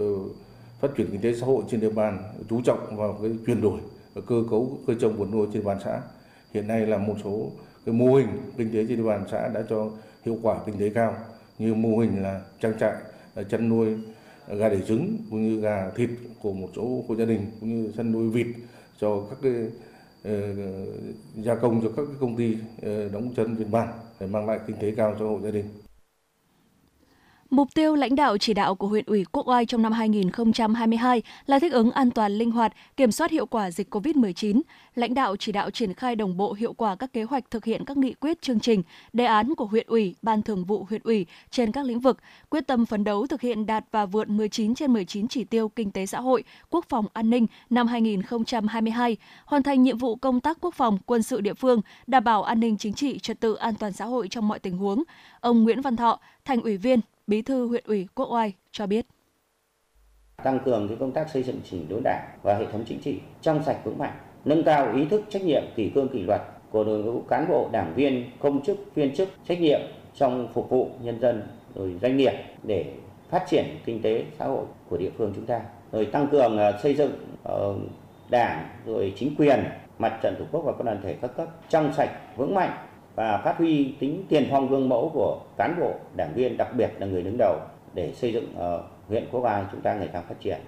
phát 0.81 0.89
triển 0.97 1.07
kinh 1.13 1.21
tế 1.21 1.35
xã 1.35 1.47
hội 1.47 1.65
trên 1.71 1.81
địa 1.81 1.91
bàn, 1.91 2.19
chú 2.51 2.61
trọng 2.65 2.97
vào 2.97 3.19
cái 3.23 3.31
chuyển 3.47 3.61
đổi 3.61 3.81
cơ 4.15 4.45
cấu 4.51 4.79
cây 4.87 4.97
trồng 5.01 5.17
vật 5.17 5.27
nuôi 5.33 5.47
trên 5.53 5.63
địa 5.63 5.67
bàn 5.67 5.79
xã 5.85 6.01
hiện 6.55 6.69
nay 6.69 6.87
là 6.87 6.99
một 6.99 7.15
số 7.25 7.51
cái 7.87 7.95
mô 7.95 8.15
hình 8.15 8.27
kinh 8.57 8.73
tế 8.73 8.87
trên 8.89 8.97
địa 8.97 9.03
bàn 9.03 9.25
xã 9.31 9.49
đã 9.49 9.63
cho 9.69 9.91
hiệu 10.25 10.39
quả 10.43 10.59
kinh 10.67 10.79
tế 10.79 10.91
cao, 10.95 11.15
như 11.59 11.75
mô 11.75 11.99
hình 11.99 12.23
là 12.23 12.41
trang 12.61 12.73
trại 12.81 12.95
ờ, 13.35 13.45
chăn 13.45 13.69
nuôi 13.69 13.89
ờ, 14.49 14.57
gà 14.57 14.69
đẻ 14.69 14.79
trứng, 14.89 15.17
cũng 15.31 15.43
như 15.43 15.61
gà 15.61 15.91
thịt 15.97 16.11
của 16.43 16.53
một 16.53 16.69
số 16.77 17.05
hộ 17.09 17.17
gia 17.17 17.25
đình, 17.25 17.41
cũng 17.61 17.83
như 17.83 17.93
chăn 17.97 18.13
nuôi 18.13 18.31
vịt 18.31 18.47
cho 19.01 19.27
các 19.31 19.39
cái 19.43 19.53
gia 21.37 21.55
công, 21.55 21.81
cho 21.83 21.89
các 21.97 22.03
cái 22.07 22.17
công 22.21 22.37
ty 22.37 22.57
đóng 23.13 23.35
chân 23.37 23.57
trên 23.59 23.71
bàn 23.71 23.89
để 24.21 24.27
mang 24.27 24.49
lại 24.49 24.59
kinh 24.67 24.77
tế 24.77 24.95
cao 24.97 25.17
cho 25.19 25.29
hộ 25.29 25.41
gia 25.43 25.51
đình. 25.51 25.86
Mục 27.51 27.69
tiêu 27.75 27.95
lãnh 27.95 28.15
đạo 28.15 28.39
chỉ 28.39 28.55
đạo 28.55 28.75
của 28.75 28.87
huyện 28.87 29.05
ủy 29.07 29.25
Quốc 29.33 29.49
Oai 29.49 29.67
trong 29.67 29.83
năm 29.83 29.93
2022 29.93 31.23
là 31.47 31.59
thích 31.59 31.73
ứng 31.73 31.91
an 31.91 32.11
toàn 32.11 32.33
linh 32.33 32.51
hoạt, 32.51 32.73
kiểm 32.97 33.13
soát 33.13 33.31
hiệu 33.31 33.47
quả 33.47 33.71
dịch 33.71 33.95
COVID-19. 33.95 34.61
Lãnh 34.95 35.15
đạo 35.15 35.37
chỉ 35.37 35.53
đạo 35.53 35.71
triển 35.71 35.95
khai 35.95 36.17
đồng 36.17 36.37
bộ 36.37 36.53
hiệu 36.53 36.73
quả 36.73 36.97
các 36.97 37.13
kế 37.13 37.23
hoạch 37.23 37.51
thực 37.51 37.65
hiện 37.65 37.85
các 37.85 37.97
nghị 37.97 38.15
quyết 38.15 38.43
chương 38.43 38.61
trình, 38.61 38.83
đề 39.13 39.25
án 39.25 39.55
của 39.55 39.65
huyện 39.65 39.87
ủy, 39.87 40.15
ban 40.23 40.43
thường 40.43 40.65
vụ 40.65 40.87
huyện 40.89 41.01
ủy 41.05 41.27
trên 41.51 41.73
các 41.73 41.87
lĩnh 41.87 42.01
vực, 42.01 42.19
quyết 42.51 42.67
tâm 42.67 42.87
phấn 42.87 43.05
đấu 43.05 43.27
thực 43.27 43.41
hiện 43.41 43.67
đạt 43.67 43.85
và 43.91 44.07
vượt 44.07 44.29
19 44.29 44.75
trên 44.75 44.93
19 44.93 45.29
chỉ 45.29 45.45
tiêu 45.45 45.69
kinh 45.69 45.91
tế 45.91 46.07
xã 46.07 46.21
hội, 46.21 46.45
quốc 46.71 46.85
phòng 46.89 47.07
an 47.13 47.31
ninh 47.31 47.47
năm 47.71 47.87
2022, 47.87 49.17
hoàn 49.45 49.63
thành 49.63 49.83
nhiệm 49.83 49.99
vụ 49.99 50.17
công 50.17 50.41
tác 50.41 50.59
quốc 50.61 50.75
phòng, 50.75 50.99
quân 51.07 51.23
sự 51.23 51.41
địa 51.41 51.55
phương, 51.55 51.81
đảm 52.07 52.25
bảo 52.25 52.43
an 52.43 52.61
ninh 52.61 52.77
chính 52.77 52.95
trị, 52.95 53.19
trật 53.19 53.41
tự 53.41 53.55
an 53.55 53.75
toàn 53.75 53.93
xã 53.93 54.05
hội 54.05 54.29
trong 54.29 54.49
mọi 54.49 54.59
tình 54.59 54.79
huống. 54.79 55.03
Ông 55.41 55.65
Nguyễn 55.65 55.81
Văn 55.81 55.97
Thọ, 55.97 56.21
thành 56.45 56.63
ủy 56.63 56.77
viên, 56.77 57.01
Bí 57.27 57.43
thư 57.43 57.67
huyện 57.67 57.85
ủy 57.87 58.09
Quốc 58.15 58.33
Oai 58.33 58.53
cho 58.71 58.87
biết. 58.87 59.07
Tăng 60.45 60.61
cường 60.65 60.89
cái 60.89 60.97
công 61.01 61.13
tác 61.13 61.31
xây 61.31 61.43
dựng 61.43 61.61
chỉnh 61.71 61.87
đốn 61.89 62.01
đảng 62.05 62.39
và 62.43 62.55
hệ 62.55 62.67
thống 62.73 62.85
chính 62.89 63.01
trị 63.01 63.19
trong 63.43 63.63
sạch 63.65 63.79
vững 63.85 63.99
mạnh, 63.99 64.13
nâng 64.45 64.65
cao 64.65 64.93
ý 64.95 65.05
thức 65.05 65.23
trách 65.29 65.43
nhiệm 65.43 65.63
kỷ 65.77 65.91
cương 65.95 66.09
kỷ 66.09 66.23
luật 66.23 66.41
của 66.71 66.85
đội 66.85 67.05
ngũ 67.05 67.23
cán 67.29 67.49
bộ, 67.49 67.69
đảng 67.73 67.95
viên, 67.95 68.31
công 68.39 68.63
chức, 68.65 68.95
viên 68.95 69.15
chức 69.15 69.29
trách 69.49 69.61
nhiệm 69.61 69.81
trong 70.15 70.49
phục 70.55 70.71
vụ 70.71 70.91
nhân 71.03 71.21
dân 71.21 71.43
rồi 71.75 71.99
doanh 72.03 72.17
nghiệp 72.17 72.33
để 72.63 72.95
phát 73.31 73.45
triển 73.49 73.65
kinh 73.85 74.03
tế 74.03 74.25
xã 74.39 74.45
hội 74.47 74.65
của 74.89 74.97
địa 74.97 75.11
phương 75.19 75.33
chúng 75.35 75.47
ta. 75.47 75.61
Rồi 75.93 76.05
tăng 76.05 76.29
cường 76.29 76.59
à, 76.59 76.79
xây 76.83 76.95
dựng 76.95 77.13
ờ, 77.43 77.75
đảng 78.31 78.69
rồi 78.87 79.13
chính 79.17 79.35
quyền 79.39 79.65
mặt 79.99 80.19
trận 80.23 80.35
tổ 80.39 80.45
quốc 80.53 80.61
và 80.61 80.73
các 80.73 80.85
đoàn 80.85 81.01
thể 81.03 81.17
các 81.23 81.37
cấp 81.37 81.49
trong 81.69 81.93
sạch 81.93 82.11
vững 82.37 82.55
mạnh 82.55 82.86
và 83.17 83.39
phát 83.45 83.59
huy 83.59 83.95
tính 84.01 84.25
tiền 84.29 84.47
phong 84.51 84.69
gương 84.69 84.89
mẫu 84.89 85.11
của 85.15 85.41
cán 85.57 85.81
bộ, 85.81 85.95
đảng 86.17 86.33
viên, 86.35 86.57
đặc 86.57 86.69
biệt 86.77 86.91
là 86.99 87.07
người 87.07 87.23
đứng 87.23 87.37
đầu 87.39 87.59
để 87.95 88.13
xây 88.13 88.33
dựng 88.33 88.55
ờ, 88.57 88.83
huyện 89.09 89.27
Quốc 89.33 89.45
Oai 89.45 89.65
chúng 89.73 89.81
ta 89.81 89.95
ngày 89.95 90.09
càng 90.13 90.25
phát 90.29 90.41
triển. 90.41 90.59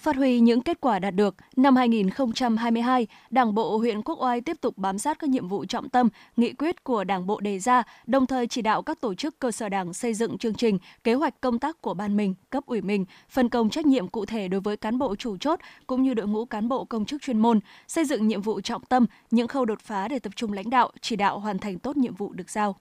Phát 0.00 0.16
huy 0.16 0.40
những 0.40 0.60
kết 0.60 0.80
quả 0.80 0.98
đạt 0.98 1.14
được, 1.14 1.34
năm 1.56 1.76
2022, 1.76 3.06
Đảng 3.30 3.54
bộ 3.54 3.78
huyện 3.78 4.02
Quốc 4.02 4.22
Oai 4.22 4.40
tiếp 4.40 4.56
tục 4.60 4.78
bám 4.78 4.98
sát 4.98 5.18
các 5.18 5.30
nhiệm 5.30 5.48
vụ 5.48 5.64
trọng 5.64 5.88
tâm, 5.88 6.08
nghị 6.36 6.52
quyết 6.52 6.84
của 6.84 7.04
Đảng 7.04 7.26
bộ 7.26 7.40
đề 7.40 7.58
ra, 7.58 7.82
đồng 8.06 8.26
thời 8.26 8.46
chỉ 8.46 8.62
đạo 8.62 8.82
các 8.82 9.00
tổ 9.00 9.14
chức 9.14 9.38
cơ 9.38 9.50
sở 9.50 9.68
Đảng 9.68 9.94
xây 9.94 10.14
dựng 10.14 10.38
chương 10.38 10.54
trình, 10.54 10.78
kế 11.04 11.14
hoạch 11.14 11.40
công 11.40 11.58
tác 11.58 11.82
của 11.82 11.94
ban 11.94 12.16
mình, 12.16 12.34
cấp 12.50 12.66
ủy 12.66 12.80
mình, 12.80 13.04
phân 13.28 13.48
công 13.48 13.70
trách 13.70 13.86
nhiệm 13.86 14.08
cụ 14.08 14.26
thể 14.26 14.48
đối 14.48 14.60
với 14.60 14.76
cán 14.76 14.98
bộ 14.98 15.16
chủ 15.16 15.36
chốt 15.36 15.60
cũng 15.86 16.02
như 16.02 16.14
đội 16.14 16.26
ngũ 16.26 16.44
cán 16.44 16.68
bộ 16.68 16.84
công 16.84 17.04
chức 17.04 17.22
chuyên 17.22 17.38
môn, 17.38 17.60
xây 17.88 18.04
dựng 18.04 18.28
nhiệm 18.28 18.42
vụ 18.42 18.60
trọng 18.60 18.84
tâm, 18.84 19.06
những 19.30 19.48
khâu 19.48 19.64
đột 19.64 19.80
phá 19.80 20.08
để 20.08 20.18
tập 20.18 20.32
trung 20.36 20.52
lãnh 20.52 20.70
đạo, 20.70 20.90
chỉ 21.00 21.16
đạo 21.16 21.38
hoàn 21.38 21.58
thành 21.58 21.78
tốt 21.78 21.96
nhiệm 21.96 22.14
vụ 22.14 22.32
được 22.32 22.50
giao. 22.50 22.76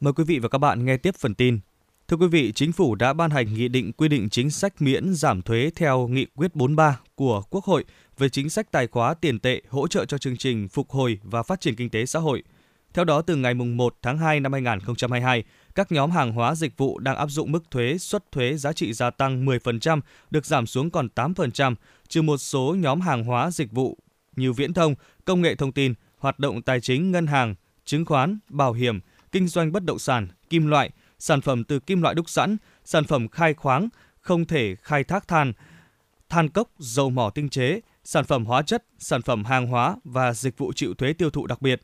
Mời 0.00 0.12
quý 0.12 0.24
vị 0.24 0.38
và 0.38 0.48
các 0.48 0.58
bạn 0.58 0.84
nghe 0.84 0.96
tiếp 0.96 1.14
phần 1.18 1.34
tin. 1.34 1.60
Thưa 2.08 2.16
quý 2.16 2.26
vị, 2.26 2.52
Chính 2.52 2.72
phủ 2.72 2.94
đã 2.94 3.12
ban 3.12 3.30
hành 3.30 3.54
nghị 3.54 3.68
định 3.68 3.92
quy 3.92 4.08
định 4.08 4.28
chính 4.30 4.50
sách 4.50 4.82
miễn 4.82 5.14
giảm 5.14 5.42
thuế 5.42 5.70
theo 5.76 6.08
nghị 6.08 6.26
quyết 6.36 6.54
43 6.54 7.00
của 7.14 7.42
Quốc 7.50 7.64
hội 7.64 7.84
về 8.18 8.28
chính 8.28 8.50
sách 8.50 8.72
tài 8.72 8.86
khóa 8.86 9.14
tiền 9.14 9.38
tệ 9.38 9.62
hỗ 9.68 9.88
trợ 9.88 10.04
cho 10.04 10.18
chương 10.18 10.36
trình 10.36 10.68
phục 10.68 10.90
hồi 10.90 11.18
và 11.22 11.42
phát 11.42 11.60
triển 11.60 11.74
kinh 11.74 11.90
tế 11.90 12.06
xã 12.06 12.18
hội. 12.18 12.42
Theo 12.94 13.04
đó, 13.04 13.22
từ 13.22 13.36
ngày 13.36 13.54
1 13.54 13.96
tháng 14.02 14.18
2 14.18 14.40
năm 14.40 14.52
2022, 14.52 15.44
các 15.74 15.92
nhóm 15.92 16.10
hàng 16.10 16.32
hóa 16.32 16.54
dịch 16.54 16.76
vụ 16.76 16.98
đang 16.98 17.16
áp 17.16 17.30
dụng 17.30 17.52
mức 17.52 17.70
thuế 17.70 17.98
suất 17.98 18.32
thuế 18.32 18.56
giá 18.56 18.72
trị 18.72 18.92
gia 18.92 19.10
tăng 19.10 19.46
10% 19.46 20.00
được 20.30 20.46
giảm 20.46 20.66
xuống 20.66 20.90
còn 20.90 21.08
8%, 21.14 21.74
trừ 22.08 22.22
một 22.22 22.38
số 22.38 22.76
nhóm 22.78 23.00
hàng 23.00 23.24
hóa 23.24 23.50
dịch 23.50 23.72
vụ 23.72 23.98
như 24.36 24.52
viễn 24.52 24.72
thông, 24.72 24.94
công 25.24 25.42
nghệ 25.42 25.54
thông 25.54 25.72
tin, 25.72 25.94
hoạt 26.18 26.38
động 26.38 26.62
tài 26.62 26.80
chính, 26.80 27.10
ngân 27.12 27.26
hàng, 27.26 27.54
chứng 27.84 28.04
khoán, 28.04 28.38
bảo 28.48 28.72
hiểm, 28.72 29.00
kinh 29.32 29.48
doanh 29.48 29.72
bất 29.72 29.84
động 29.84 29.98
sản, 29.98 30.28
kim 30.50 30.66
loại, 30.66 30.90
sản 31.18 31.40
phẩm 31.40 31.64
từ 31.64 31.78
kim 31.80 32.02
loại 32.02 32.14
đúc 32.14 32.30
sẵn, 32.30 32.56
sản 32.84 33.04
phẩm 33.04 33.28
khai 33.28 33.54
khoáng, 33.54 33.88
không 34.20 34.44
thể 34.44 34.74
khai 34.82 35.04
thác 35.04 35.28
than, 35.28 35.52
than 36.28 36.48
cốc, 36.48 36.70
dầu 36.78 37.10
mỏ 37.10 37.30
tinh 37.30 37.48
chế, 37.48 37.80
sản 38.04 38.24
phẩm 38.24 38.44
hóa 38.44 38.62
chất, 38.62 38.84
sản 38.98 39.22
phẩm 39.22 39.44
hàng 39.44 39.66
hóa 39.66 39.96
và 40.04 40.34
dịch 40.34 40.58
vụ 40.58 40.72
chịu 40.72 40.94
thuế 40.94 41.12
tiêu 41.12 41.30
thụ 41.30 41.46
đặc 41.46 41.62
biệt. 41.62 41.82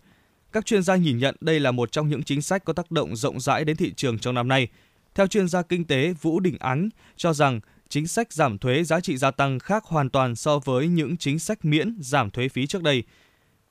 Các 0.53 0.67
chuyên 0.67 0.83
gia 0.83 0.97
nhìn 0.97 1.19
nhận 1.19 1.37
đây 1.41 1.61
là 1.61 1.71
một 1.71 1.93
trong 1.93 2.09
những 2.09 2.23
chính 2.23 2.43
sách 2.43 2.65
có 2.65 2.73
tác 2.73 2.91
động 2.91 3.17
rộng 3.17 3.41
rãi 3.41 3.65
đến 3.65 3.77
thị 3.77 3.93
trường 3.97 4.19
trong 4.19 4.35
năm 4.35 4.49
nay. 4.49 4.69
Theo 5.15 5.27
chuyên 5.27 5.49
gia 5.49 5.63
kinh 5.63 5.85
tế 5.85 6.13
Vũ 6.13 6.41
Đình 6.41 6.57
Ánh 6.59 6.89
cho 7.17 7.33
rằng 7.33 7.61
chính 7.89 8.07
sách 8.07 8.33
giảm 8.33 8.59
thuế 8.59 8.85
giá 8.85 9.01
trị 9.01 9.17
gia 9.17 9.31
tăng 9.31 9.59
khác 9.59 9.85
hoàn 9.85 10.11
toàn 10.11 10.35
so 10.37 10.59
với 10.59 10.89
những 10.89 11.17
chính 11.17 11.39
sách 11.39 11.65
miễn 11.65 11.97
giảm 12.01 12.31
thuế 12.31 12.49
phí 12.49 12.67
trước 12.67 12.83
đây. 12.83 13.03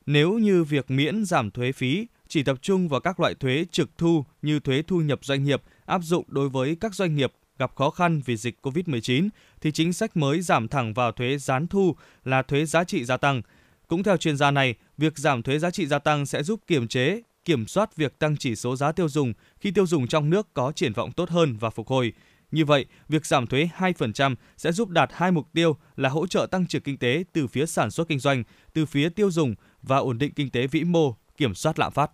Nếu 0.05 0.33
như 0.33 0.63
việc 0.63 0.91
miễn 0.91 1.25
giảm 1.25 1.51
thuế 1.51 1.71
phí 1.71 2.07
chỉ 2.33 2.43
tập 2.43 2.57
trung 2.61 2.87
vào 2.87 2.99
các 2.99 3.19
loại 3.19 3.35
thuế 3.35 3.65
trực 3.71 3.89
thu 3.97 4.25
như 4.41 4.59
thuế 4.59 4.81
thu 4.87 5.01
nhập 5.01 5.19
doanh 5.25 5.43
nghiệp 5.43 5.61
áp 5.85 6.01
dụng 6.03 6.25
đối 6.27 6.49
với 6.49 6.77
các 6.81 6.95
doanh 6.95 7.15
nghiệp 7.15 7.33
gặp 7.59 7.75
khó 7.75 7.89
khăn 7.89 8.21
vì 8.25 8.35
dịch 8.35 8.59
COVID-19 8.61 9.29
thì 9.61 9.71
chính 9.71 9.93
sách 9.93 10.17
mới 10.17 10.41
giảm 10.41 10.67
thẳng 10.67 10.93
vào 10.93 11.11
thuế 11.11 11.37
gián 11.37 11.67
thu 11.67 11.95
là 12.23 12.41
thuế 12.41 12.65
giá 12.65 12.83
trị 12.83 13.05
gia 13.05 13.17
tăng. 13.17 13.41
Cũng 13.87 14.03
theo 14.03 14.17
chuyên 14.17 14.37
gia 14.37 14.51
này, 14.51 14.75
việc 14.97 15.17
giảm 15.17 15.43
thuế 15.43 15.59
giá 15.59 15.71
trị 15.71 15.87
gia 15.87 15.99
tăng 15.99 16.25
sẽ 16.25 16.43
giúp 16.43 16.59
kiềm 16.67 16.87
chế, 16.87 17.21
kiểm 17.45 17.67
soát 17.67 17.95
việc 17.95 18.19
tăng 18.19 18.37
chỉ 18.37 18.55
số 18.55 18.75
giá 18.75 18.91
tiêu 18.91 19.09
dùng 19.09 19.33
khi 19.59 19.71
tiêu 19.71 19.85
dùng 19.85 20.07
trong 20.07 20.29
nước 20.29 20.53
có 20.53 20.71
triển 20.75 20.93
vọng 20.93 21.11
tốt 21.11 21.29
hơn 21.29 21.57
và 21.59 21.69
phục 21.69 21.87
hồi. 21.87 22.13
Như 22.51 22.65
vậy, 22.65 22.85
việc 23.09 23.25
giảm 23.25 23.47
thuế 23.47 23.69
2% 23.77 24.35
sẽ 24.57 24.71
giúp 24.71 24.89
đạt 24.89 25.09
hai 25.13 25.31
mục 25.31 25.47
tiêu 25.53 25.77
là 25.95 26.09
hỗ 26.09 26.27
trợ 26.27 26.47
tăng 26.51 26.67
trưởng 26.67 26.81
kinh 26.81 26.97
tế 26.97 27.23
từ 27.33 27.47
phía 27.47 27.65
sản 27.65 27.91
xuất 27.91 28.07
kinh 28.07 28.19
doanh, 28.19 28.43
từ 28.73 28.85
phía 28.85 29.09
tiêu 29.09 29.31
dùng 29.31 29.55
và 29.81 29.97
ổn 29.97 30.17
định 30.17 30.33
kinh 30.33 30.49
tế 30.49 30.67
vĩ 30.67 30.83
mô, 30.83 31.15
kiểm 31.37 31.55
soát 31.55 31.79
lạm 31.79 31.91
phát. 31.91 32.11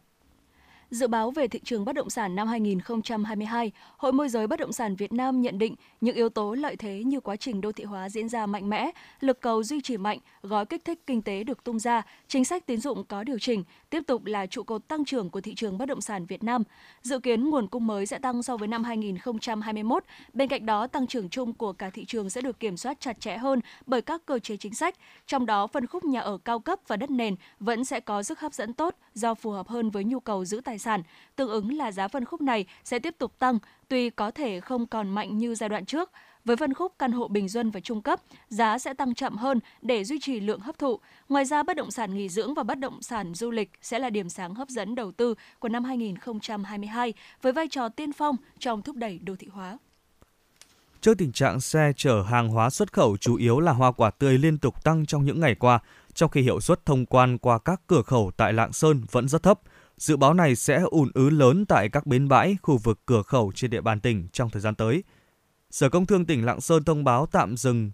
Dự 0.92 1.08
báo 1.08 1.32
về 1.32 1.48
thị 1.48 1.60
trường 1.64 1.86
bất 1.86 1.94
động 1.96 2.10
sản 2.10 2.36
năm 2.36 2.48
2022, 2.48 3.72
Hội 3.98 4.14
môi 4.14 4.30
giới 4.30 4.48
bất 4.48 4.60
động 4.60 4.74
sản 4.74 4.96
Việt 4.96 5.14
Nam 5.14 5.42
nhận 5.42 5.58
định 5.58 5.76
những 6.02 6.16
yếu 6.16 6.30
tố 6.30 6.54
lợi 6.54 6.76
thế 6.76 7.04
như 7.04 7.20
quá 7.20 7.36
trình 7.36 7.62
đô 7.62 7.72
thị 7.72 7.84
hóa 7.84 8.10
diễn 8.10 8.30
ra 8.30 8.46
mạnh 8.46 8.70
mẽ, 8.70 8.92
lực 9.20 9.42
cầu 9.42 9.64
duy 9.64 9.82
trì 9.82 9.98
mạnh, 9.98 10.20
gói 10.42 10.66
kích 10.66 10.86
thích 10.86 11.00
kinh 11.08 11.22
tế 11.22 11.44
được 11.44 11.64
tung 11.64 11.80
ra, 11.80 12.02
chính 12.28 12.46
sách 12.46 12.66
tín 12.66 12.82
dụng 12.82 13.04
có 13.04 13.24
điều 13.24 13.40
chỉnh, 13.40 13.64
tiếp 13.90 14.02
tục 14.08 14.26
là 14.26 14.46
trụ 14.46 14.64
cột 14.64 14.88
tăng 14.88 15.06
trưởng 15.06 15.30
của 15.30 15.42
thị 15.42 15.56
trường 15.56 15.78
bất 15.78 15.86
động 15.86 16.02
sản 16.02 16.26
Việt 16.26 16.44
Nam. 16.44 16.64
Dự 17.02 17.20
kiến 17.20 17.50
nguồn 17.50 17.68
cung 17.68 17.88
mới 17.88 18.06
sẽ 18.06 18.20
tăng 18.20 18.44
so 18.44 18.58
với 18.58 18.68
năm 18.68 18.84
2021. 18.84 20.04
Bên 20.34 20.50
cạnh 20.50 20.66
đó, 20.66 20.88
tăng 20.88 21.08
trưởng 21.08 21.30
chung 21.30 21.54
của 21.54 21.74
cả 21.74 21.90
thị 21.90 22.06
trường 22.06 22.30
sẽ 22.30 22.42
được 22.42 22.60
kiểm 22.60 22.78
soát 22.78 23.00
chặt 23.00 23.20
chẽ 23.20 23.38
hơn 23.38 23.60
bởi 23.86 24.02
các 24.02 24.26
cơ 24.26 24.40
chế 24.40 24.58
chính 24.58 24.74
sách, 24.74 24.96
trong 25.28 25.46
đó 25.46 25.68
phân 25.68 25.88
khúc 25.88 26.04
nhà 26.04 26.20
ở 26.20 26.38
cao 26.38 26.60
cấp 26.60 26.80
và 26.88 26.96
đất 26.96 27.10
nền 27.12 27.36
vẫn 27.60 27.86
sẽ 27.86 28.00
có 28.00 28.24
sức 28.24 28.40
hấp 28.40 28.54
dẫn 28.54 28.74
tốt 28.74 28.96
do 29.20 29.34
phù 29.36 29.52
hợp 29.52 29.68
hơn 29.68 29.90
với 29.90 30.04
nhu 30.04 30.20
cầu 30.20 30.46
giữ 30.46 30.62
tài 30.66 30.80
sản, 30.80 31.04
tương 31.36 31.50
ứng 31.50 31.78
là 31.78 31.92
giá 31.92 32.08
phân 32.08 32.26
khúc 32.26 32.42
này 32.42 32.66
sẽ 32.84 33.00
tiếp 33.00 33.16
tục 33.18 33.40
tăng, 33.40 33.60
tuy 33.88 34.10
có 34.10 34.32
thể 34.32 34.60
không 34.60 34.88
còn 34.88 35.10
mạnh 35.10 35.38
như 35.38 35.56
giai 35.56 35.70
đoạn 35.70 35.86
trước. 35.86 36.12
Với 36.46 36.56
phân 36.56 36.74
khúc 36.74 36.94
căn 37.00 37.12
hộ 37.12 37.28
bình 37.28 37.50
dân 37.50 37.72
và 37.72 37.80
trung 37.80 38.02
cấp, 38.02 38.20
giá 38.50 38.78
sẽ 38.78 38.94
tăng 38.94 39.14
chậm 39.14 39.38
hơn 39.38 39.60
để 39.82 40.04
duy 40.04 40.20
trì 40.20 40.40
lượng 40.40 40.60
hấp 40.60 40.80
thụ. 40.80 41.00
Ngoài 41.30 41.46
ra, 41.46 41.64
bất 41.64 41.76
động 41.78 41.92
sản 41.92 42.16
nghỉ 42.16 42.30
dưỡng 42.30 42.54
và 42.54 42.64
bất 42.64 42.80
động 42.80 43.02
sản 43.02 43.34
du 43.34 43.52
lịch 43.52 43.72
sẽ 43.82 44.00
là 44.00 44.10
điểm 44.10 44.30
sáng 44.30 44.56
hấp 44.56 44.70
dẫn 44.70 44.96
đầu 44.96 45.12
tư 45.12 45.36
của 45.60 45.70
năm 45.70 45.84
2022 45.84 47.14
với 47.42 47.54
vai 47.54 47.68
trò 47.68 47.90
tiên 47.90 48.14
phong 48.14 48.36
trong 48.60 48.82
thúc 48.82 48.96
đẩy 48.96 49.20
đô 49.20 49.36
thị 49.36 49.48
hóa. 49.52 49.78
Trước 51.02 51.18
tình 51.18 51.32
trạng 51.32 51.62
xe 51.62 51.92
chở 51.96 52.24
hàng 52.24 52.50
hóa 52.50 52.70
xuất 52.70 52.94
khẩu 52.94 53.18
chủ 53.18 53.36
yếu 53.36 53.60
là 53.60 53.72
hoa 53.72 53.92
quả 53.92 54.12
tươi 54.12 54.38
liên 54.38 54.58
tục 54.58 54.84
tăng 54.84 55.06
trong 55.06 55.26
những 55.26 55.40
ngày 55.40 55.56
qua, 55.56 55.80
trong 56.20 56.30
khi 56.30 56.42
hiệu 56.42 56.60
suất 56.60 56.86
thông 56.86 57.06
quan 57.06 57.38
qua 57.38 57.60
các 57.60 57.82
cửa 57.88 58.02
khẩu 58.02 58.32
tại 58.38 58.54
Lạng 58.54 58.74
Sơn 58.74 59.02
vẫn 59.12 59.28
rất 59.28 59.44
thấp, 59.44 59.60
Dự 60.00 60.18
báo 60.18 60.34
này 60.34 60.56
sẽ 60.56 60.82
ùn 60.92 61.12
ứ 61.14 61.30
lớn 61.30 61.66
tại 61.66 61.90
các 61.90 62.06
bến 62.06 62.28
bãi, 62.28 62.58
khu 62.62 62.78
vực 62.78 63.00
cửa 63.06 63.22
khẩu 63.22 63.52
trên 63.56 63.72
địa 63.72 63.82
bàn 63.82 64.00
tỉnh 64.00 64.28
trong 64.34 64.50
thời 64.50 64.62
gian 64.62 64.76
tới. 64.76 65.04
Sở 65.72 65.90
Công 65.90 66.06
Thương 66.06 66.26
tỉnh 66.26 66.46
Lạng 66.46 66.62
Sơn 66.62 66.84
thông 66.84 67.04
báo 67.04 67.26
tạm 67.26 67.58
dừng 67.58 67.92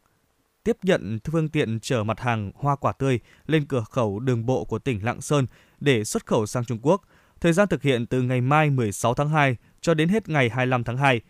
tiếp 0.64 0.78
nhận 0.84 1.20
phương 1.32 1.50
tiện 1.50 1.80
chở 1.80 2.04
mặt 2.04 2.20
hàng 2.20 2.52
hoa 2.56 2.76
quả 2.76 2.92
tươi 2.92 3.20
lên 3.48 3.66
cửa 3.66 3.84
khẩu 3.90 4.20
đường 4.20 4.46
bộ 4.46 4.66
của 4.66 4.80
tỉnh 4.80 5.06
Lạng 5.06 5.22
Sơn 5.22 5.46
để 5.80 6.04
xuất 6.04 6.26
khẩu 6.26 6.46
sang 6.46 6.66
Trung 6.66 6.80
Quốc. 6.82 7.02
Thời 7.42 7.54
gian 7.54 7.68
thực 7.68 7.82
hiện 7.82 8.06
từ 8.06 8.22
ngày 8.22 8.42
mai 8.42 8.70
16 8.70 9.14
tháng 9.14 9.30
2 9.30 9.56
cho 9.82 9.94
đến 9.94 10.10
hết 10.10 10.30
ngày 10.30 10.50
25 10.50 10.84
tháng 10.84 10.98
2. 10.98 11.22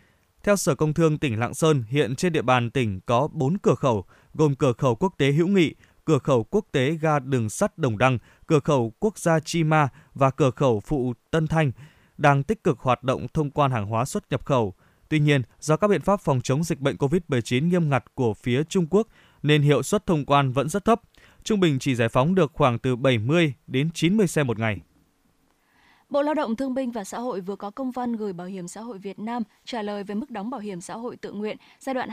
Theo 0.43 0.55
Sở 0.55 0.75
Công 0.75 0.93
Thương 0.93 1.17
tỉnh 1.17 1.39
Lạng 1.39 1.53
Sơn, 1.53 1.83
hiện 1.89 2.15
trên 2.15 2.33
địa 2.33 2.41
bàn 2.41 2.71
tỉnh 2.71 2.99
có 3.05 3.27
4 3.31 3.57
cửa 3.57 3.75
khẩu, 3.75 4.05
gồm 4.33 4.55
cửa 4.55 4.73
khẩu 4.73 4.95
quốc 4.95 5.13
tế 5.17 5.31
Hữu 5.31 5.47
Nghị, 5.47 5.75
cửa 6.05 6.17
khẩu 6.17 6.43
quốc 6.43 6.65
tế 6.71 6.97
ga 7.01 7.19
đường 7.19 7.49
sắt 7.49 7.77
Đồng 7.77 7.97
Đăng, 7.97 8.17
cửa 8.47 8.59
khẩu 8.59 8.93
quốc 8.99 9.17
gia 9.17 9.39
Chi 9.39 9.63
Ma 9.63 9.87
và 10.13 10.31
cửa 10.31 10.51
khẩu 10.51 10.79
phụ 10.79 11.13
Tân 11.31 11.47
Thanh 11.47 11.71
đang 12.17 12.43
tích 12.43 12.63
cực 12.63 12.79
hoạt 12.79 13.03
động 13.03 13.27
thông 13.33 13.51
quan 13.51 13.71
hàng 13.71 13.85
hóa 13.85 14.05
xuất 14.05 14.23
nhập 14.29 14.45
khẩu. 14.45 14.73
Tuy 15.09 15.19
nhiên, 15.19 15.41
do 15.59 15.77
các 15.77 15.87
biện 15.87 16.01
pháp 16.01 16.21
phòng 16.21 16.41
chống 16.41 16.63
dịch 16.63 16.79
bệnh 16.79 16.95
COVID-19 16.95 17.67
nghiêm 17.67 17.89
ngặt 17.89 18.03
của 18.15 18.33
phía 18.33 18.63
Trung 18.63 18.87
Quốc 18.89 19.07
nên 19.43 19.61
hiệu 19.61 19.83
suất 19.83 20.05
thông 20.05 20.25
quan 20.25 20.51
vẫn 20.51 20.69
rất 20.69 20.85
thấp. 20.85 21.01
Trung 21.43 21.59
bình 21.59 21.79
chỉ 21.79 21.95
giải 21.95 22.09
phóng 22.09 22.35
được 22.35 22.51
khoảng 22.53 22.79
từ 22.79 22.95
70 22.95 23.53
đến 23.67 23.89
90 23.93 24.27
xe 24.27 24.43
một 24.43 24.59
ngày. 24.59 24.81
Bộ 26.15 26.21
Lao 26.21 26.33
động 26.33 26.55
Thương 26.55 26.73
binh 26.73 26.91
và 26.91 27.03
Xã 27.03 27.19
hội 27.19 27.41
vừa 27.41 27.55
có 27.55 27.69
công 27.69 27.91
văn 27.91 28.15
gửi 28.15 28.33
Bảo 28.33 28.47
hiểm 28.47 28.67
xã 28.67 28.81
hội 28.81 28.97
Việt 28.97 29.19
Nam 29.19 29.43
trả 29.65 29.81
lời 29.81 30.03
về 30.03 30.15
mức 30.15 30.31
đóng 30.31 30.49
bảo 30.49 30.61
hiểm 30.61 30.81
xã 30.81 30.93
hội 30.93 31.15
tự 31.15 31.31
nguyện 31.31 31.57
giai 31.79 31.93
đoạn 31.93 32.09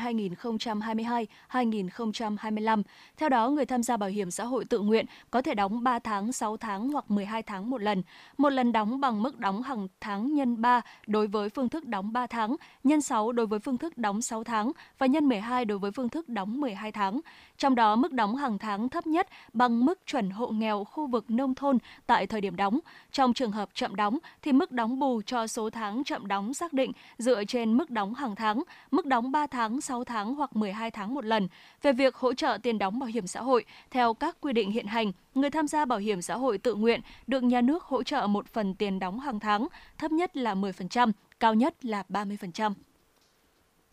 2022-2025. 1.51 2.83
Theo 3.17 3.29
đó, 3.29 3.49
người 3.49 3.67
tham 3.67 3.83
gia 3.83 3.97
bảo 3.97 4.11
hiểm 4.11 4.31
xã 4.31 4.45
hội 4.45 4.65
tự 4.65 4.81
nguyện 4.81 5.07
có 5.31 5.43
thể 5.43 5.55
đóng 5.55 5.83
3 5.83 5.99
tháng, 5.99 6.33
6 6.33 6.57
tháng 6.57 6.89
hoặc 6.89 7.11
12 7.11 7.43
tháng 7.43 7.71
một 7.71 7.83
lần. 7.83 8.03
Một 8.39 8.51
lần 8.51 8.73
đóng 8.73 9.01
bằng 9.01 9.23
mức 9.23 9.39
đóng 9.39 9.63
hàng 9.63 9.89
tháng 10.01 10.35
nhân 10.35 10.61
3 10.63 10.81
đối 11.07 11.27
với 11.27 11.49
phương 11.49 11.69
thức 11.69 11.87
đóng 11.87 12.13
3 12.13 12.27
tháng, 12.27 12.57
nhân 12.85 13.01
6 13.01 13.33
đối 13.33 13.47
với 13.47 13.59
phương 13.59 13.79
thức 13.79 13.99
đóng 13.99 14.23
6 14.23 14.45
tháng 14.45 14.73
và 14.99 15.07
nhân 15.07 15.29
12 15.29 15.65
đối 15.65 15.79
với 15.79 15.91
phương 15.91 16.09
thức 16.09 16.29
đóng 16.29 16.61
12 16.61 16.93
tháng. 16.93 17.21
Trong 17.59 17.75
đó, 17.75 17.97
mức 17.97 18.13
đóng 18.13 18.37
hàng 18.37 18.59
tháng 18.59 18.89
thấp 18.89 19.07
nhất 19.07 19.29
bằng 19.53 19.85
mức 19.85 20.01
chuẩn 20.07 20.31
hộ 20.31 20.49
nghèo 20.49 20.85
khu 20.85 21.07
vực 21.07 21.31
nông 21.31 21.55
thôn 21.55 21.79
tại 22.07 22.27
thời 22.27 22.41
điểm 22.41 22.57
đóng. 22.57 22.79
Trong 23.13 23.35
trường 23.35 23.53
hợp 23.53 23.69
chậm 23.75 23.92
đóng 23.97 24.19
thì 24.43 24.53
mức 24.53 24.73
đóng 24.73 24.99
bù 24.99 25.23
cho 25.27 25.47
số 25.47 25.71
tháng 25.71 26.05
chậm 26.05 26.27
đóng 26.27 26.55
xác 26.55 26.73
định 26.73 26.93
dựa 27.19 27.45
trên 27.45 27.77
mức 27.77 27.91
đóng 27.91 28.15
hàng 28.15 28.37
tháng, 28.37 28.63
mức 28.91 29.07
đóng 29.07 29.33
3 29.33 29.47
tháng, 29.47 29.81
6 29.81 30.05
tháng 30.05 30.35
hoặc 30.35 30.57
12 30.57 30.91
tháng 30.91 31.15
một 31.15 31.25
lần. 31.25 31.49
Về 31.83 31.93
việc 31.93 32.15
hỗ 32.15 32.35
trợ 32.35 32.59
tiền 32.63 32.79
đóng 32.79 32.99
bảo 32.99 33.07
hiểm 33.07 33.27
xã 33.27 33.43
hội, 33.43 33.65
theo 33.91 34.15
các 34.15 34.37
quy 34.41 34.53
định 34.53 34.71
hiện 34.71 34.87
hành, 34.87 35.13
người 35.35 35.51
tham 35.51 35.69
gia 35.69 35.85
bảo 35.85 35.99
hiểm 35.99 36.23
xã 36.23 36.37
hội 36.37 36.59
tự 36.59 36.75
nguyện 36.75 37.01
được 37.27 37.43
nhà 37.43 37.61
nước 37.61 37.85
hỗ 37.85 38.03
trợ 38.03 38.27
một 38.27 38.49
phần 38.49 38.75
tiền 38.75 38.99
đóng 38.99 39.21
hàng 39.21 39.41
tháng, 39.41 39.69
thấp 39.99 40.13
nhất 40.13 40.37
là 40.37 40.55
10%, 40.55 41.13
cao 41.41 41.55
nhất 41.55 41.85
là 41.85 42.05
30%. 42.09 42.75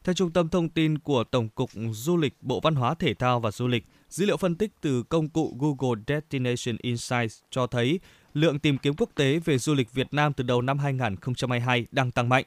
Theo 0.03 0.13
Trung 0.13 0.31
tâm 0.31 0.49
Thông 0.49 0.69
tin 0.69 0.99
của 0.99 1.23
Tổng 1.23 1.49
cục 1.49 1.69
Du 1.91 2.17
lịch 2.17 2.33
Bộ 2.41 2.59
Văn 2.59 2.75
hóa 2.75 2.93
Thể 2.93 3.13
thao 3.13 3.39
và 3.39 3.51
Du 3.51 3.67
lịch, 3.67 3.85
dữ 4.09 4.25
liệu 4.25 4.37
phân 4.37 4.55
tích 4.55 4.71
từ 4.81 5.03
công 5.03 5.29
cụ 5.29 5.57
Google 5.59 6.01
Destination 6.07 6.77
Insights 6.81 7.41
cho 7.49 7.67
thấy 7.67 7.99
lượng 8.33 8.59
tìm 8.59 8.77
kiếm 8.77 8.93
quốc 8.97 9.09
tế 9.15 9.39
về 9.39 9.57
du 9.57 9.73
lịch 9.73 9.93
Việt 9.93 10.07
Nam 10.11 10.33
từ 10.33 10.43
đầu 10.43 10.61
năm 10.61 10.79
2022 10.79 11.85
đang 11.91 12.11
tăng 12.11 12.29
mạnh. 12.29 12.45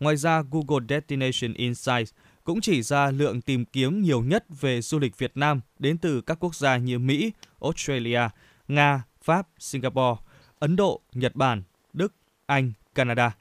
Ngoài 0.00 0.16
ra, 0.16 0.42
Google 0.50 0.86
Destination 0.88 1.54
Insights 1.54 2.12
cũng 2.44 2.60
chỉ 2.60 2.82
ra 2.82 3.10
lượng 3.10 3.40
tìm 3.40 3.64
kiếm 3.64 4.02
nhiều 4.02 4.22
nhất 4.22 4.44
về 4.60 4.80
du 4.80 4.98
lịch 4.98 5.18
Việt 5.18 5.32
Nam 5.34 5.60
đến 5.78 5.98
từ 5.98 6.20
các 6.20 6.36
quốc 6.40 6.54
gia 6.54 6.76
như 6.76 6.98
Mỹ, 6.98 7.32
Australia, 7.60 8.20
Nga, 8.68 9.02
Pháp, 9.22 9.48
Singapore, 9.58 10.20
Ấn 10.58 10.76
Độ, 10.76 11.00
Nhật 11.12 11.34
Bản, 11.34 11.62
Đức, 11.92 12.14
Anh, 12.46 12.72
Canada. 12.94 13.36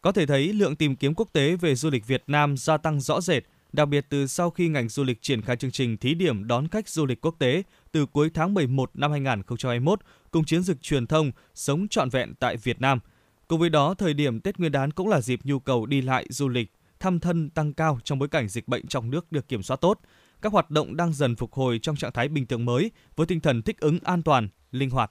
Có 0.00 0.12
thể 0.12 0.26
thấy 0.26 0.52
lượng 0.52 0.76
tìm 0.76 0.96
kiếm 0.96 1.14
quốc 1.14 1.28
tế 1.32 1.56
về 1.56 1.74
du 1.74 1.90
lịch 1.90 2.06
Việt 2.06 2.22
Nam 2.26 2.56
gia 2.56 2.76
tăng 2.76 3.00
rõ 3.00 3.20
rệt, 3.20 3.44
đặc 3.72 3.88
biệt 3.88 4.06
từ 4.08 4.26
sau 4.26 4.50
khi 4.50 4.68
ngành 4.68 4.88
du 4.88 5.04
lịch 5.04 5.22
triển 5.22 5.42
khai 5.42 5.56
chương 5.56 5.70
trình 5.70 5.96
thí 5.96 6.14
điểm 6.14 6.46
đón 6.46 6.68
khách 6.68 6.88
du 6.88 7.06
lịch 7.06 7.20
quốc 7.20 7.34
tế 7.38 7.62
từ 7.94 8.06
cuối 8.06 8.30
tháng 8.34 8.54
11 8.54 8.90
năm 8.94 9.10
2021 9.10 10.00
cùng 10.30 10.44
chiến 10.44 10.62
dịch 10.62 10.82
truyền 10.82 11.06
thông 11.06 11.32
Sống 11.54 11.88
trọn 11.88 12.08
vẹn 12.08 12.34
tại 12.34 12.56
Việt 12.56 12.80
Nam. 12.80 13.00
Cùng 13.48 13.60
với 13.60 13.70
đó, 13.70 13.94
thời 13.94 14.14
điểm 14.14 14.40
Tết 14.40 14.58
Nguyên 14.58 14.72
đán 14.72 14.90
cũng 14.90 15.08
là 15.08 15.20
dịp 15.20 15.40
nhu 15.44 15.58
cầu 15.58 15.86
đi 15.86 16.00
lại 16.00 16.26
du 16.28 16.48
lịch, 16.48 16.72
thăm 17.00 17.20
thân 17.20 17.50
tăng 17.50 17.74
cao 17.74 17.98
trong 18.04 18.18
bối 18.18 18.28
cảnh 18.28 18.48
dịch 18.48 18.68
bệnh 18.68 18.86
trong 18.86 19.10
nước 19.10 19.32
được 19.32 19.48
kiểm 19.48 19.62
soát 19.62 19.76
tốt. 19.76 20.00
Các 20.42 20.52
hoạt 20.52 20.70
động 20.70 20.96
đang 20.96 21.12
dần 21.12 21.36
phục 21.36 21.52
hồi 21.52 21.78
trong 21.82 21.96
trạng 21.96 22.12
thái 22.12 22.28
bình 22.28 22.46
thường 22.46 22.64
mới 22.64 22.90
với 23.16 23.26
tinh 23.26 23.40
thần 23.40 23.62
thích 23.62 23.80
ứng 23.80 23.98
an 24.04 24.22
toàn, 24.22 24.48
linh 24.70 24.90
hoạt. 24.90 25.10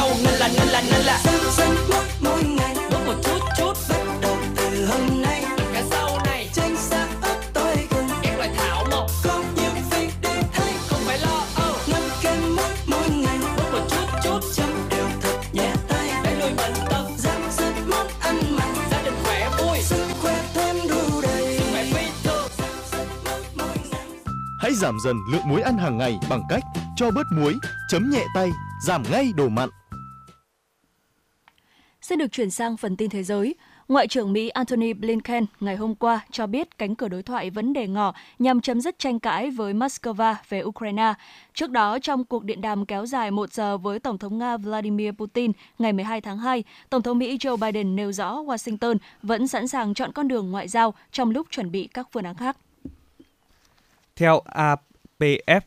Ngân 0.00 0.34
là, 0.38 0.48
ngân 0.48 0.68
là, 0.68 0.82
ngân 0.90 1.04
là. 1.04 1.22
Dân, 1.24 1.40
dân, 1.56 1.76
mỗi, 2.24 2.44
ngày, 2.44 2.76
mỗi 2.90 3.06
một 3.06 3.20
chút, 3.24 3.38
chút, 3.58 3.72
bắt 3.88 4.18
đầu 4.22 4.36
từ 4.56 4.86
hôm 4.86 5.22
nay 5.22 5.27
giảm 24.78 24.98
dần 25.00 25.16
lượng 25.32 25.48
muối 25.48 25.60
ăn 25.60 25.78
hàng 25.78 25.98
ngày 25.98 26.18
bằng 26.30 26.42
cách 26.48 26.62
cho 26.96 27.10
bớt 27.10 27.26
muối, 27.32 27.54
chấm 27.88 28.10
nhẹ 28.10 28.24
tay, 28.34 28.50
giảm 28.86 29.02
ngay 29.10 29.32
đồ 29.36 29.48
mặn. 29.48 29.68
Xin 32.00 32.18
được 32.18 32.32
chuyển 32.32 32.50
sang 32.50 32.76
phần 32.76 32.96
tin 32.96 33.10
thế 33.10 33.22
giới. 33.22 33.54
Ngoại 33.88 34.08
trưởng 34.08 34.32
Mỹ 34.32 34.48
Antony 34.48 34.92
Blinken 34.92 35.46
ngày 35.60 35.76
hôm 35.76 35.94
qua 35.94 36.20
cho 36.30 36.46
biết 36.46 36.78
cánh 36.78 36.94
cửa 36.94 37.08
đối 37.08 37.22
thoại 37.22 37.50
vẫn 37.50 37.72
đề 37.72 37.86
ngỏ 37.86 38.14
nhằm 38.38 38.60
chấm 38.60 38.80
dứt 38.80 38.98
tranh 38.98 39.20
cãi 39.20 39.50
với 39.50 39.74
Moscow 39.74 40.34
về 40.48 40.62
Ukraine. 40.62 41.14
Trước 41.54 41.70
đó, 41.70 41.98
trong 42.02 42.24
cuộc 42.24 42.44
điện 42.44 42.60
đàm 42.60 42.86
kéo 42.86 43.06
dài 43.06 43.30
một 43.30 43.52
giờ 43.52 43.78
với 43.78 43.98
Tổng 43.98 44.18
thống 44.18 44.38
Nga 44.38 44.56
Vladimir 44.56 45.10
Putin 45.12 45.52
ngày 45.78 45.92
12 45.92 46.20
tháng 46.20 46.38
2, 46.38 46.64
Tổng 46.90 47.02
thống 47.02 47.18
Mỹ 47.18 47.36
Joe 47.36 47.56
Biden 47.56 47.96
nêu 47.96 48.12
rõ 48.12 48.42
Washington 48.42 48.96
vẫn 49.22 49.48
sẵn 49.48 49.68
sàng 49.68 49.94
chọn 49.94 50.12
con 50.12 50.28
đường 50.28 50.50
ngoại 50.50 50.68
giao 50.68 50.94
trong 51.12 51.30
lúc 51.30 51.46
chuẩn 51.50 51.70
bị 51.70 51.88
các 51.94 52.08
phương 52.12 52.24
án 52.24 52.34
khác. 52.34 52.56
Theo 54.18 54.42
APF, 54.54 55.60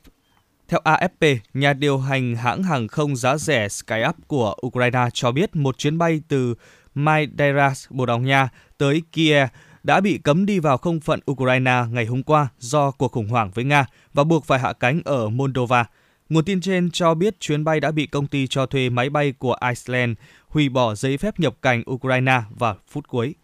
theo 0.67 0.79
AFP, 0.83 1.37
nhà 1.53 1.73
điều 1.73 1.97
hành 1.97 2.35
hãng 2.35 2.63
hàng 2.63 2.87
không 2.87 3.15
giá 3.15 3.37
rẻ 3.37 3.69
Skyup 3.69 4.15
của 4.27 4.55
Ukraine 4.67 5.07
cho 5.13 5.31
biết 5.31 5.55
một 5.55 5.77
chuyến 5.77 5.97
bay 5.97 6.21
từ 6.27 6.55
Maidaras, 6.93 7.85
Bồ 7.89 8.05
Đào 8.05 8.19
Nha 8.19 8.49
tới 8.77 9.01
Kiev 9.11 9.47
đã 9.83 10.01
bị 10.01 10.17
cấm 10.17 10.45
đi 10.45 10.59
vào 10.59 10.77
không 10.77 10.99
phận 10.99 11.19
Ukraine 11.31 11.83
ngày 11.91 12.05
hôm 12.05 12.23
qua 12.23 12.47
do 12.59 12.91
cuộc 12.91 13.11
khủng 13.11 13.27
hoảng 13.27 13.51
với 13.53 13.63
Nga 13.63 13.85
và 14.13 14.23
buộc 14.23 14.45
phải 14.45 14.59
hạ 14.59 14.73
cánh 14.73 15.01
ở 15.05 15.29
Moldova. 15.29 15.85
Nguồn 16.29 16.45
tin 16.45 16.61
trên 16.61 16.91
cho 16.91 17.13
biết 17.13 17.39
chuyến 17.39 17.63
bay 17.63 17.79
đã 17.79 17.91
bị 17.91 18.07
công 18.07 18.27
ty 18.27 18.47
cho 18.47 18.65
thuê 18.65 18.89
máy 18.89 19.09
bay 19.09 19.31
của 19.31 19.55
Iceland 19.69 20.17
hủy 20.47 20.69
bỏ 20.69 20.95
giấy 20.95 21.17
phép 21.17 21.39
nhập 21.39 21.53
cảnh 21.61 21.83
Ukraine 21.91 22.41
vào 22.49 22.75
phút 22.87 23.07
cuối. 23.07 23.35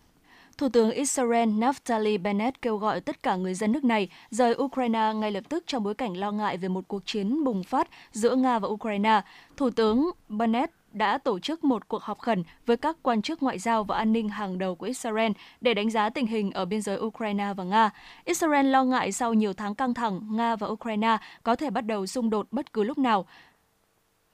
Thủ 0.57 0.69
tướng 0.69 0.91
Israel 0.91 1.49
Naftali 1.49 2.21
Bennett 2.21 2.61
kêu 2.61 2.77
gọi 2.77 3.01
tất 3.01 3.23
cả 3.23 3.35
người 3.35 3.53
dân 3.53 3.71
nước 3.71 3.83
này 3.83 4.09
rời 4.29 4.55
Ukraine 4.55 5.13
ngay 5.15 5.31
lập 5.31 5.43
tức 5.49 5.63
trong 5.67 5.83
bối 5.83 5.95
cảnh 5.95 6.17
lo 6.17 6.31
ngại 6.31 6.57
về 6.57 6.67
một 6.67 6.87
cuộc 6.87 7.05
chiến 7.05 7.43
bùng 7.43 7.63
phát 7.63 7.87
giữa 8.11 8.35
Nga 8.35 8.59
và 8.59 8.67
Ukraine. 8.67 9.21
Thủ 9.57 9.69
tướng 9.69 10.09
Bennett 10.29 10.73
đã 10.91 11.17
tổ 11.17 11.39
chức 11.39 11.63
một 11.63 11.87
cuộc 11.87 12.03
họp 12.03 12.19
khẩn 12.19 12.43
với 12.65 12.77
các 12.77 12.97
quan 13.01 13.21
chức 13.21 13.43
ngoại 13.43 13.59
giao 13.59 13.83
và 13.83 13.97
an 13.97 14.13
ninh 14.13 14.29
hàng 14.29 14.57
đầu 14.57 14.75
của 14.75 14.85
Israel 14.85 15.31
để 15.61 15.73
đánh 15.73 15.89
giá 15.89 16.09
tình 16.09 16.27
hình 16.27 16.51
ở 16.51 16.65
biên 16.65 16.81
giới 16.81 16.99
Ukraine 16.99 17.53
và 17.57 17.63
Nga. 17.63 17.89
Israel 18.25 18.65
lo 18.65 18.83
ngại 18.83 19.11
sau 19.11 19.33
nhiều 19.33 19.53
tháng 19.53 19.75
căng 19.75 19.93
thẳng, 19.93 20.21
Nga 20.31 20.55
và 20.55 20.67
Ukraine 20.67 21.17
có 21.43 21.55
thể 21.55 21.69
bắt 21.69 21.81
đầu 21.81 22.07
xung 22.07 22.29
đột 22.29 22.47
bất 22.51 22.73
cứ 22.73 22.83
lúc 22.83 22.97
nào. 22.97 23.25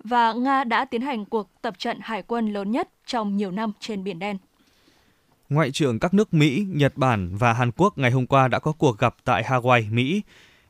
Và 0.03 0.33
Nga 0.33 0.63
đã 0.63 0.85
tiến 0.85 1.01
hành 1.01 1.25
cuộc 1.25 1.61
tập 1.61 1.79
trận 1.79 1.97
hải 2.01 2.23
quân 2.23 2.53
lớn 2.53 2.71
nhất 2.71 2.89
trong 3.05 3.37
nhiều 3.37 3.51
năm 3.51 3.71
trên 3.79 4.03
Biển 4.03 4.19
Đen. 4.19 4.37
Ngoại 5.53 5.71
trưởng 5.71 5.99
các 5.99 6.13
nước 6.13 6.33
Mỹ, 6.33 6.65
Nhật 6.69 6.97
Bản 6.97 7.37
và 7.37 7.53
Hàn 7.53 7.71
Quốc 7.71 7.97
ngày 7.97 8.11
hôm 8.11 8.27
qua 8.27 8.47
đã 8.47 8.59
có 8.59 8.71
cuộc 8.71 8.97
gặp 8.97 9.15
tại 9.23 9.43
Hawaii, 9.43 9.93
Mỹ. 9.93 10.21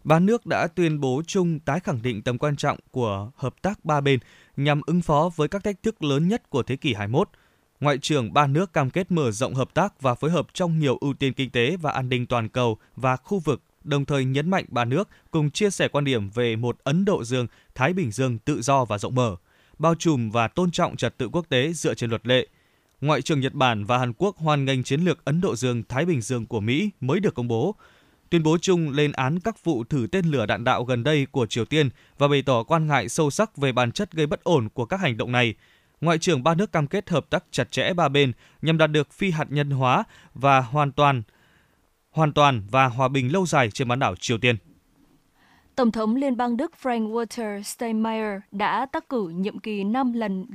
Ba 0.03 0.19
nước 0.19 0.45
đã 0.45 0.67
tuyên 0.67 0.99
bố 0.99 1.21
chung 1.27 1.59
tái 1.59 1.79
khẳng 1.79 2.01
định 2.01 2.21
tầm 2.21 2.37
quan 2.37 2.55
trọng 2.55 2.77
của 2.91 3.31
hợp 3.35 3.61
tác 3.61 3.85
ba 3.85 4.01
bên 4.01 4.19
nhằm 4.57 4.81
ứng 4.85 5.01
phó 5.01 5.29
với 5.35 5.47
các 5.47 5.63
thách 5.63 5.83
thức 5.83 6.03
lớn 6.03 6.27
nhất 6.27 6.49
của 6.49 6.63
thế 6.63 6.75
kỷ 6.75 6.93
21. 6.93 7.29
Ngoại 7.79 7.97
trưởng 7.97 8.33
ba 8.33 8.47
nước 8.47 8.73
cam 8.73 8.89
kết 8.89 9.11
mở 9.11 9.31
rộng 9.31 9.53
hợp 9.53 9.73
tác 9.73 10.01
và 10.01 10.15
phối 10.15 10.31
hợp 10.31 10.47
trong 10.53 10.79
nhiều 10.79 10.97
ưu 11.01 11.13
tiên 11.13 11.33
kinh 11.33 11.49
tế 11.49 11.77
và 11.77 11.91
an 11.91 12.09
ninh 12.09 12.25
toàn 12.25 12.49
cầu 12.49 12.77
và 12.95 13.15
khu 13.15 13.39
vực, 13.39 13.61
đồng 13.83 14.05
thời 14.05 14.25
nhấn 14.25 14.49
mạnh 14.49 14.65
ba 14.67 14.85
nước 14.85 15.09
cùng 15.31 15.51
chia 15.51 15.69
sẻ 15.69 15.87
quan 15.87 16.05
điểm 16.05 16.29
về 16.29 16.55
một 16.55 16.77
Ấn 16.83 17.05
Độ 17.05 17.23
Dương, 17.23 17.47
Thái 17.75 17.93
Bình 17.93 18.11
Dương 18.11 18.37
tự 18.37 18.61
do 18.61 18.85
và 18.85 18.97
rộng 18.97 19.15
mở, 19.15 19.35
bao 19.79 19.95
trùm 19.95 20.29
và 20.29 20.47
tôn 20.47 20.71
trọng 20.71 20.95
trật 20.95 21.17
tự 21.17 21.29
quốc 21.29 21.45
tế 21.49 21.73
dựa 21.73 21.93
trên 21.93 22.09
luật 22.09 22.27
lệ– 22.27 22.47
Ngoại 23.03 23.21
trưởng 23.21 23.39
Nhật 23.39 23.53
Bản 23.53 23.85
và 23.85 23.97
Hàn 23.97 24.13
Quốc 24.13 24.37
hoan 24.37 24.65
nghênh 24.65 24.83
chiến 24.83 25.01
lược 25.01 25.25
Ấn 25.25 25.41
Độ 25.41 25.55
Dương-Thái 25.55 26.05
Bình 26.05 26.21
Dương 26.21 26.45
của 26.45 26.59
Mỹ 26.59 26.89
mới 26.99 27.19
được 27.19 27.35
công 27.35 27.47
bố. 27.47 27.75
Tuyên 28.29 28.43
bố 28.43 28.57
chung 28.61 28.89
lên 28.89 29.11
án 29.11 29.39
các 29.39 29.63
vụ 29.63 29.83
thử 29.83 30.07
tên 30.11 30.25
lửa 30.25 30.45
đạn 30.45 30.63
đạo 30.63 30.83
gần 30.83 31.03
đây 31.03 31.27
của 31.31 31.45
Triều 31.45 31.65
Tiên 31.65 31.89
và 32.17 32.27
bày 32.27 32.41
tỏ 32.41 32.63
quan 32.63 32.87
ngại 32.87 33.09
sâu 33.09 33.29
sắc 33.29 33.57
về 33.57 33.71
bản 33.71 33.91
chất 33.91 34.11
gây 34.11 34.27
bất 34.27 34.43
ổn 34.43 34.69
của 34.69 34.85
các 34.85 34.99
hành 34.99 35.17
động 35.17 35.31
này. 35.31 35.55
Ngoại 36.01 36.17
trưởng 36.17 36.43
ba 36.43 36.55
nước 36.55 36.71
cam 36.71 36.87
kết 36.87 37.09
hợp 37.09 37.29
tác 37.29 37.43
chặt 37.51 37.71
chẽ 37.71 37.93
ba 37.93 38.09
bên 38.09 38.31
nhằm 38.61 38.77
đạt 38.77 38.91
được 38.91 39.13
phi 39.13 39.31
hạt 39.31 39.47
nhân 39.49 39.69
hóa 39.69 40.03
và 40.33 40.61
hoàn 40.61 40.91
toàn 40.91 41.23
hoàn 42.11 42.33
toàn 42.33 42.61
và 42.71 42.87
hòa 42.87 43.07
bình 43.07 43.33
lâu 43.33 43.45
dài 43.45 43.71
trên 43.71 43.87
bán 43.87 43.99
đảo 43.99 44.15
Triều 44.15 44.37
Tiên. 44.37 44.55
Tổng 45.75 45.91
thống 45.91 46.15
Liên 46.15 46.37
bang 46.37 46.57
Đức 46.57 46.71
Frank-Walter 46.81 47.61
Steinmeier 47.61 48.41
đã 48.51 48.85
tác 48.85 49.09
cử 49.09 49.27
nhiệm 49.27 49.59
kỳ 49.59 49.83
5 49.83 50.13
lần 50.13 50.45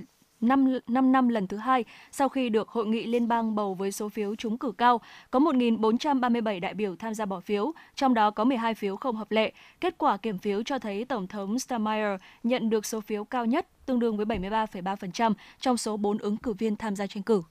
5, 0.40 0.78
5 0.88 1.12
năm 1.12 1.28
lần 1.28 1.46
thứ 1.46 1.56
hai 1.56 1.84
sau 2.12 2.28
khi 2.28 2.48
được 2.48 2.68
Hội 2.68 2.86
nghị 2.86 3.06
Liên 3.06 3.28
bang 3.28 3.54
bầu 3.54 3.74
với 3.74 3.92
số 3.92 4.08
phiếu 4.08 4.34
trúng 4.34 4.58
cử 4.58 4.72
cao, 4.78 5.00
có 5.30 5.38
1.437 5.38 6.60
đại 6.60 6.74
biểu 6.74 6.96
tham 6.96 7.14
gia 7.14 7.26
bỏ 7.26 7.40
phiếu, 7.40 7.72
trong 7.94 8.14
đó 8.14 8.30
có 8.30 8.44
12 8.44 8.74
phiếu 8.74 8.96
không 8.96 9.16
hợp 9.16 9.30
lệ. 9.30 9.52
Kết 9.80 9.94
quả 9.98 10.16
kiểm 10.16 10.38
phiếu 10.38 10.62
cho 10.62 10.78
thấy 10.78 11.04
Tổng 11.04 11.26
thống 11.26 11.58
Steinmeier 11.58 12.20
nhận 12.42 12.70
được 12.70 12.86
số 12.86 13.00
phiếu 13.00 13.24
cao 13.24 13.46
nhất 13.46 13.66
tương 13.86 13.98
đương 13.98 14.16
với 14.16 14.26
73,3% 14.26 15.32
trong 15.60 15.76
số 15.76 15.96
4 15.96 16.18
ứng 16.18 16.36
cử 16.36 16.52
viên 16.52 16.76
tham 16.76 16.96
gia 16.96 17.06
tranh 17.06 17.22
cử. 17.22 17.42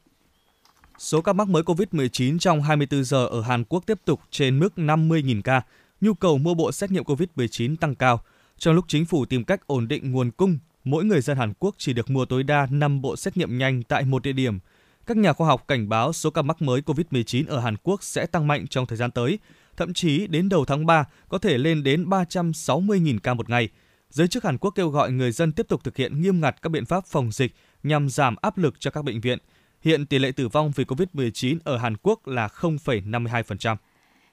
Số 0.97 1.21
ca 1.21 1.33
mắc 1.33 1.47
mới 1.47 1.63
COVID-19 1.63 2.39
trong 2.39 2.61
24 2.61 3.03
giờ 3.03 3.25
ở 3.25 3.41
Hàn 3.41 3.63
Quốc 3.63 3.83
tiếp 3.85 3.99
tục 4.05 4.21
trên 4.31 4.59
mức 4.59 4.73
50.000 4.75 5.41
ca. 5.41 5.61
Nhu 6.01 6.13
cầu 6.13 6.37
mua 6.37 6.53
bộ 6.53 6.71
xét 6.71 6.91
nghiệm 6.91 7.03
COVID-19 7.03 7.75
tăng 7.75 7.95
cao. 7.95 8.21
Trong 8.57 8.75
lúc 8.75 8.85
chính 8.87 9.05
phủ 9.05 9.25
tìm 9.25 9.43
cách 9.43 9.67
ổn 9.67 9.87
định 9.87 10.11
nguồn 10.11 10.31
cung, 10.31 10.57
mỗi 10.89 11.05
người 11.05 11.21
dân 11.21 11.37
Hàn 11.37 11.53
Quốc 11.59 11.75
chỉ 11.77 11.93
được 11.93 12.09
mua 12.09 12.25
tối 12.25 12.43
đa 12.43 12.67
5 12.71 13.01
bộ 13.01 13.15
xét 13.15 13.37
nghiệm 13.37 13.57
nhanh 13.57 13.83
tại 13.83 14.05
một 14.05 14.23
địa 14.23 14.31
điểm. 14.31 14.59
Các 15.05 15.17
nhà 15.17 15.33
khoa 15.33 15.47
học 15.47 15.67
cảnh 15.67 15.89
báo 15.89 16.13
số 16.13 16.29
ca 16.29 16.41
mắc 16.41 16.61
mới 16.61 16.81
COVID-19 16.81 17.43
ở 17.47 17.59
Hàn 17.59 17.75
Quốc 17.83 18.03
sẽ 18.03 18.25
tăng 18.25 18.47
mạnh 18.47 18.67
trong 18.67 18.85
thời 18.85 18.97
gian 18.97 19.11
tới, 19.11 19.39
thậm 19.77 19.93
chí 19.93 20.27
đến 20.27 20.49
đầu 20.49 20.65
tháng 20.65 20.85
3 20.85 21.05
có 21.29 21.37
thể 21.37 21.57
lên 21.57 21.83
đến 21.83 22.09
360.000 22.09 23.19
ca 23.23 23.33
một 23.33 23.49
ngày. 23.49 23.69
Giới 24.09 24.27
chức 24.27 24.43
Hàn 24.43 24.57
Quốc 24.57 24.71
kêu 24.71 24.89
gọi 24.89 25.11
người 25.11 25.31
dân 25.31 25.51
tiếp 25.51 25.67
tục 25.69 25.83
thực 25.83 25.97
hiện 25.97 26.21
nghiêm 26.21 26.41
ngặt 26.41 26.61
các 26.61 26.69
biện 26.69 26.85
pháp 26.85 27.05
phòng 27.05 27.31
dịch 27.31 27.51
nhằm 27.83 28.09
giảm 28.09 28.35
áp 28.41 28.57
lực 28.57 28.79
cho 28.79 28.91
các 28.91 29.03
bệnh 29.03 29.21
viện. 29.21 29.37
Hiện 29.81 30.05
tỷ 30.05 30.19
lệ 30.19 30.31
tử 30.31 30.47
vong 30.47 30.71
vì 30.75 30.83
COVID-19 30.83 31.57
ở 31.63 31.77
Hàn 31.77 31.97
Quốc 31.97 32.27
là 32.27 32.47
0,52%. 32.47 33.75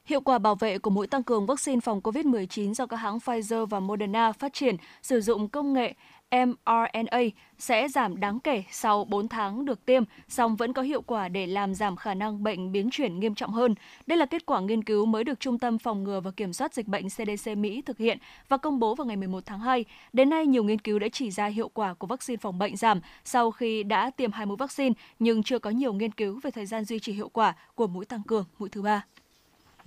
Hiệu 0.05 0.21
quả 0.21 0.38
bảo 0.38 0.55
vệ 0.55 0.79
của 0.79 0.90
mũi 0.90 1.07
tăng 1.07 1.23
cường 1.23 1.47
vaccine 1.47 1.81
phòng 1.81 2.01
COVID-19 2.01 2.75
do 2.75 2.87
các 2.87 2.97
hãng 2.97 3.19
Pfizer 3.19 3.67
và 3.67 3.81
Moderna 3.81 4.33
phát 4.33 4.53
triển 4.53 4.77
sử 5.03 5.21
dụng 5.21 5.49
công 5.49 5.73
nghệ 5.73 5.95
mRNA 6.31 7.21
sẽ 7.59 7.89
giảm 7.89 8.21
đáng 8.21 8.41
kể 8.41 8.63
sau 8.71 9.05
4 9.05 9.29
tháng 9.29 9.65
được 9.65 9.87
tiêm, 9.87 10.03
song 10.29 10.57
vẫn 10.57 10.73
có 10.73 10.83
hiệu 10.83 11.03
quả 11.03 11.29
để 11.29 11.47
làm 11.47 11.75
giảm 11.75 11.97
khả 11.97 12.15
năng 12.15 12.43
bệnh 12.43 12.73
biến 12.73 12.89
chuyển 12.93 13.21
nghiêm 13.21 13.35
trọng 13.35 13.53
hơn. 13.53 13.75
Đây 14.07 14.19
là 14.19 14.27
kết 14.27 14.47
quả 14.47 14.61
nghiên 14.61 14.85
cứu 14.85 15.07
mới 15.07 15.25
được 15.25 15.41
Trung 15.41 15.59
tâm 15.59 15.79
Phòng 15.79 16.05
ngừa 16.05 16.21
và 16.21 16.31
Kiểm 16.31 16.53
soát 16.53 16.75
Dịch 16.75 16.89
bệnh 16.89 17.09
CDC 17.09 17.57
Mỹ 17.57 17.83
thực 17.83 17.99
hiện 17.99 18.19
và 18.49 18.57
công 18.57 18.79
bố 18.79 18.95
vào 18.95 19.07
ngày 19.07 19.17
11 19.17 19.47
tháng 19.47 19.61
2. 19.61 19.85
Đến 20.13 20.31
nay, 20.31 20.47
nhiều 20.47 20.65
nghiên 20.65 20.79
cứu 20.79 20.99
đã 20.99 21.09
chỉ 21.13 21.31
ra 21.31 21.47
hiệu 21.47 21.69
quả 21.69 21.95
của 21.95 22.07
vaccine 22.07 22.37
phòng 22.37 22.59
bệnh 22.59 22.77
giảm 22.77 23.01
sau 23.25 23.51
khi 23.51 23.83
đã 23.83 24.11
tiêm 24.11 24.33
hai 24.33 24.47
mũi 24.47 24.57
vaccine, 24.57 24.95
nhưng 25.19 25.43
chưa 25.43 25.59
có 25.59 25.71
nhiều 25.71 25.93
nghiên 25.93 26.13
cứu 26.13 26.41
về 26.43 26.51
thời 26.51 26.67
gian 26.67 26.85
duy 26.85 26.99
trì 26.99 27.13
hiệu 27.13 27.29
quả 27.29 27.55
của 27.75 27.87
mũi 27.87 28.05
tăng 28.05 28.23
cường, 28.23 28.45
mũi 28.59 28.69
thứ 28.69 28.83
ba. 28.83 29.05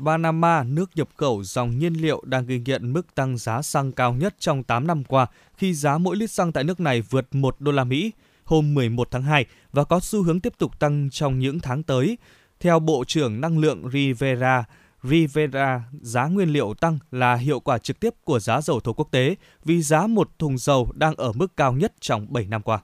Panama, 0.05 0.63
nước 0.63 0.89
nhập 0.95 1.09
khẩu 1.15 1.43
dòng 1.43 1.79
nhiên 1.79 1.93
liệu 1.93 2.21
đang 2.25 2.45
ghi 2.45 2.59
nhận 2.65 2.93
mức 2.93 3.15
tăng 3.15 3.37
giá 3.37 3.61
xăng 3.61 3.91
cao 3.91 4.13
nhất 4.13 4.35
trong 4.39 4.63
8 4.63 4.87
năm 4.87 5.03
qua 5.03 5.27
khi 5.57 5.73
giá 5.73 5.97
mỗi 5.97 6.15
lít 6.15 6.31
xăng 6.31 6.51
tại 6.51 6.63
nước 6.63 6.79
này 6.79 7.01
vượt 7.01 7.35
1 7.35 7.55
đô 7.61 7.71
la 7.71 7.83
Mỹ 7.83 8.11
hôm 8.43 8.73
11 8.73 9.07
tháng 9.11 9.23
2 9.23 9.45
và 9.71 9.83
có 9.83 9.99
xu 9.99 10.23
hướng 10.23 10.39
tiếp 10.39 10.53
tục 10.57 10.79
tăng 10.79 11.09
trong 11.11 11.39
những 11.39 11.59
tháng 11.59 11.83
tới. 11.83 12.17
Theo 12.59 12.79
Bộ 12.79 13.03
trưởng 13.07 13.41
Năng 13.41 13.59
lượng 13.59 13.89
Rivera, 13.89 14.63
Rivera, 15.03 15.83
giá 16.01 16.25
nguyên 16.25 16.49
liệu 16.49 16.73
tăng 16.73 16.99
là 17.11 17.35
hiệu 17.35 17.59
quả 17.59 17.77
trực 17.77 17.99
tiếp 17.99 18.13
của 18.23 18.39
giá 18.39 18.61
dầu 18.61 18.79
thô 18.79 18.93
quốc 18.93 19.07
tế 19.11 19.35
vì 19.65 19.81
giá 19.81 20.07
một 20.07 20.29
thùng 20.39 20.57
dầu 20.57 20.91
đang 20.93 21.15
ở 21.15 21.31
mức 21.31 21.57
cao 21.57 21.73
nhất 21.73 21.93
trong 21.99 22.33
7 22.33 22.45
năm 22.47 22.61
qua. 22.61 22.79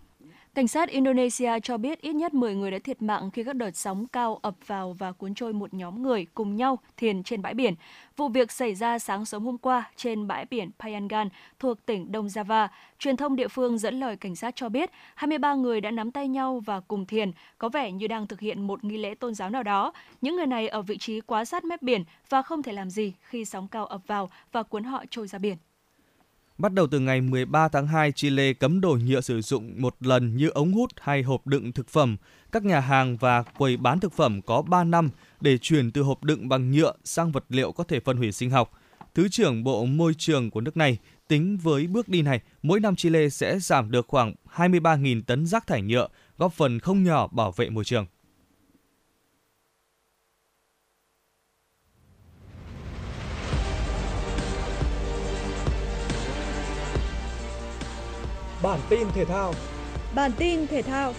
Cảnh 0.56 0.68
sát 0.68 0.90
Indonesia 0.90 1.60
cho 1.64 1.78
biết 1.78 2.02
ít 2.02 2.14
nhất 2.14 2.34
10 2.34 2.56
người 2.56 2.72
đã 2.72 2.80
thiệt 2.84 3.02
mạng 3.02 3.32
khi 3.32 3.44
các 3.44 3.56
đợt 3.56 3.76
sóng 3.76 4.08
cao 4.08 4.40
ập 4.42 4.56
vào 4.68 4.94
và 4.94 5.12
cuốn 5.12 5.34
trôi 5.34 5.54
một 5.54 5.74
nhóm 5.74 6.04
người 6.04 6.26
cùng 6.34 6.56
nhau 6.56 6.80
thiền 6.98 7.24
trên 7.24 7.42
bãi 7.42 7.54
biển. 7.54 7.76
Vụ 8.18 8.30
việc 8.30 8.52
xảy 8.52 8.76
ra 8.76 9.00
sáng 9.00 9.26
sớm 9.26 9.46
hôm 9.46 9.58
qua 9.58 9.92
trên 9.96 10.28
bãi 10.28 10.46
biển 10.46 10.72
Payangan 10.80 11.30
thuộc 11.60 11.86
tỉnh 11.86 12.12
Đông 12.12 12.28
Java. 12.28 12.68
Truyền 13.00 13.18
thông 13.18 13.36
địa 13.36 13.48
phương 13.48 13.78
dẫn 13.78 14.00
lời 14.00 14.16
cảnh 14.16 14.36
sát 14.36 14.56
cho 14.56 14.70
biết 14.70 14.90
23 15.16 15.54
người 15.54 15.82
đã 15.82 15.92
nắm 15.92 16.12
tay 16.12 16.28
nhau 16.28 16.62
và 16.66 16.80
cùng 16.80 17.06
thiền, 17.06 17.32
có 17.58 17.70
vẻ 17.70 17.92
như 17.92 18.08
đang 18.08 18.28
thực 18.28 18.40
hiện 18.40 18.68
một 18.68 18.84
nghi 18.84 18.98
lễ 18.98 19.16
tôn 19.16 19.36
giáo 19.36 19.50
nào 19.50 19.64
đó. 19.64 19.94
Những 20.22 20.36
người 20.36 20.48
này 20.48 20.68
ở 20.68 20.82
vị 20.82 20.98
trí 20.98 21.22
quá 21.22 21.46
sát 21.46 21.64
mép 21.66 21.82
biển 21.82 22.04
và 22.30 22.42
không 22.42 22.64
thể 22.64 22.74
làm 22.74 22.90
gì 22.90 23.14
khi 23.22 23.46
sóng 23.46 23.68
cao 23.68 23.86
ập 23.86 24.02
vào 24.08 24.30
và 24.52 24.64
cuốn 24.64 24.84
họ 24.84 25.04
trôi 25.10 25.28
ra 25.28 25.40
biển. 25.40 25.58
Bắt 26.58 26.74
đầu 26.74 26.88
từ 26.88 27.00
ngày 27.00 27.22
13 27.22 27.68
tháng 27.68 27.88
2, 27.88 28.12
Chile 28.12 28.54
cấm 28.54 28.82
đồ 28.82 28.98
nhựa 29.06 29.22
sử 29.22 29.42
dụng 29.42 29.82
một 29.82 29.96
lần 30.00 30.38
như 30.38 30.50
ống 30.50 30.74
hút 30.74 30.92
hay 31.02 31.24
hộp 31.24 31.48
đựng 31.48 31.72
thực 31.72 31.90
phẩm. 31.90 32.18
Các 32.52 32.66
nhà 32.66 32.80
hàng 32.80 33.18
và 33.18 33.44
quầy 33.44 33.78
bán 33.78 34.00
thực 34.00 34.14
phẩm 34.14 34.42
có 34.42 34.62
3 34.62 34.84
năm 34.84 35.10
để 35.42 35.58
chuyển 35.58 35.92
từ 35.92 36.02
hộp 36.02 36.24
đựng 36.24 36.50
bằng 36.50 36.72
nhựa 36.72 36.94
sang 37.04 37.32
vật 37.32 37.46
liệu 37.50 37.72
có 37.72 37.84
thể 37.84 38.00
phân 38.00 38.18
hủy 38.18 38.32
sinh 38.32 38.50
học. 38.50 38.72
Thứ 39.16 39.28
trưởng 39.30 39.64
Bộ 39.64 39.86
Môi 39.86 40.14
trường 40.18 40.52
của 40.52 40.62
nước 40.62 40.78
này 40.78 40.98
tính 41.28 41.58
với 41.58 41.88
bước 41.88 42.10
đi 42.10 42.22
này, 42.22 42.42
mỗi 42.64 42.80
năm 42.80 42.96
Chile 42.96 43.30
sẽ 43.30 43.60
giảm 43.60 43.92
được 43.92 44.08
khoảng 44.08 44.34
23.000 44.56 45.22
tấn 45.28 45.46
rác 45.46 45.68
thải 45.68 45.82
nhựa, 45.82 46.08
góp 46.38 46.54
phần 46.54 46.80
không 46.80 47.04
nhỏ 47.04 47.28
bảo 47.28 47.52
vệ 47.52 47.70
môi 47.70 47.84
trường. 47.84 48.06
Bản 58.64 58.80
tin 58.90 59.08
thể 59.16 59.26
thao. 59.26 59.54
Bản 60.16 60.32
tin 60.38 60.68
thể 60.68 60.82
thao. 60.82 61.14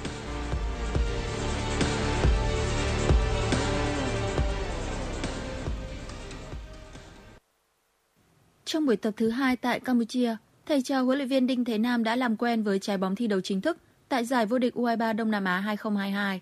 Trong 8.64 8.86
buổi 8.86 8.96
tập 8.96 9.14
thứ 9.16 9.28
hai 9.28 9.56
tại 9.56 9.80
Campuchia, 9.80 10.36
thầy 10.66 10.82
trò 10.82 11.02
huấn 11.02 11.18
luyện 11.18 11.28
viên 11.28 11.46
Đinh 11.46 11.64
Thế 11.64 11.78
Nam 11.78 12.04
đã 12.04 12.16
làm 12.16 12.36
quen 12.36 12.62
với 12.62 12.78
trái 12.78 12.98
bóng 12.98 13.14
thi 13.14 13.26
đấu 13.26 13.40
chính 13.40 13.60
thức 13.60 13.78
tại 14.08 14.24
giải 14.24 14.46
vô 14.46 14.58
địch 14.58 14.74
U23 14.74 15.16
Đông 15.16 15.30
Nam 15.30 15.44
Á 15.44 15.60
2022. 15.60 16.40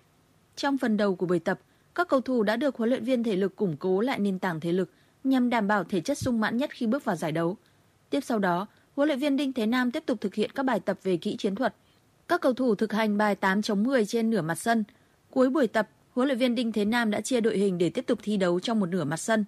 Trong 0.55 0.77
phần 0.77 0.97
đầu 0.97 1.15
của 1.15 1.25
buổi 1.25 1.39
tập, 1.39 1.59
các 1.95 2.07
cầu 2.07 2.21
thủ 2.21 2.43
đã 2.43 2.55
được 2.55 2.77
huấn 2.77 2.89
luyện 2.89 3.03
viên 3.03 3.23
thể 3.23 3.35
lực 3.35 3.55
củng 3.55 3.77
cố 3.77 4.01
lại 4.01 4.19
nền 4.19 4.39
tảng 4.39 4.59
thể 4.59 4.71
lực 4.71 4.89
nhằm 5.23 5.49
đảm 5.49 5.67
bảo 5.67 5.83
thể 5.83 6.01
chất 6.01 6.17
sung 6.17 6.39
mãn 6.39 6.57
nhất 6.57 6.69
khi 6.73 6.87
bước 6.87 7.05
vào 7.05 7.15
giải 7.15 7.31
đấu. 7.31 7.57
Tiếp 8.09 8.19
sau 8.23 8.39
đó, 8.39 8.67
huấn 8.95 9.07
luyện 9.07 9.19
viên 9.19 9.37
Đinh 9.37 9.53
Thế 9.53 9.65
Nam 9.65 9.91
tiếp 9.91 10.03
tục 10.05 10.21
thực 10.21 10.35
hiện 10.35 10.51
các 10.55 10.63
bài 10.63 10.79
tập 10.79 10.99
về 11.03 11.17
kỹ 11.17 11.35
chiến 11.37 11.55
thuật. 11.55 11.75
Các 12.27 12.41
cầu 12.41 12.53
thủ 12.53 12.75
thực 12.75 12.93
hành 12.93 13.17
bài 13.17 13.35
8 13.35 13.61
chống 13.61 13.83
10 13.83 14.05
trên 14.05 14.29
nửa 14.29 14.41
mặt 14.41 14.55
sân. 14.55 14.83
Cuối 15.31 15.49
buổi 15.49 15.67
tập, 15.67 15.89
huấn 16.13 16.27
luyện 16.27 16.37
viên 16.37 16.55
Đinh 16.55 16.71
Thế 16.71 16.85
Nam 16.85 17.11
đã 17.11 17.21
chia 17.21 17.41
đội 17.41 17.57
hình 17.57 17.77
để 17.77 17.89
tiếp 17.89 18.05
tục 18.07 18.19
thi 18.21 18.37
đấu 18.37 18.59
trong 18.59 18.79
một 18.79 18.85
nửa 18.85 19.03
mặt 19.03 19.17
sân. 19.17 19.45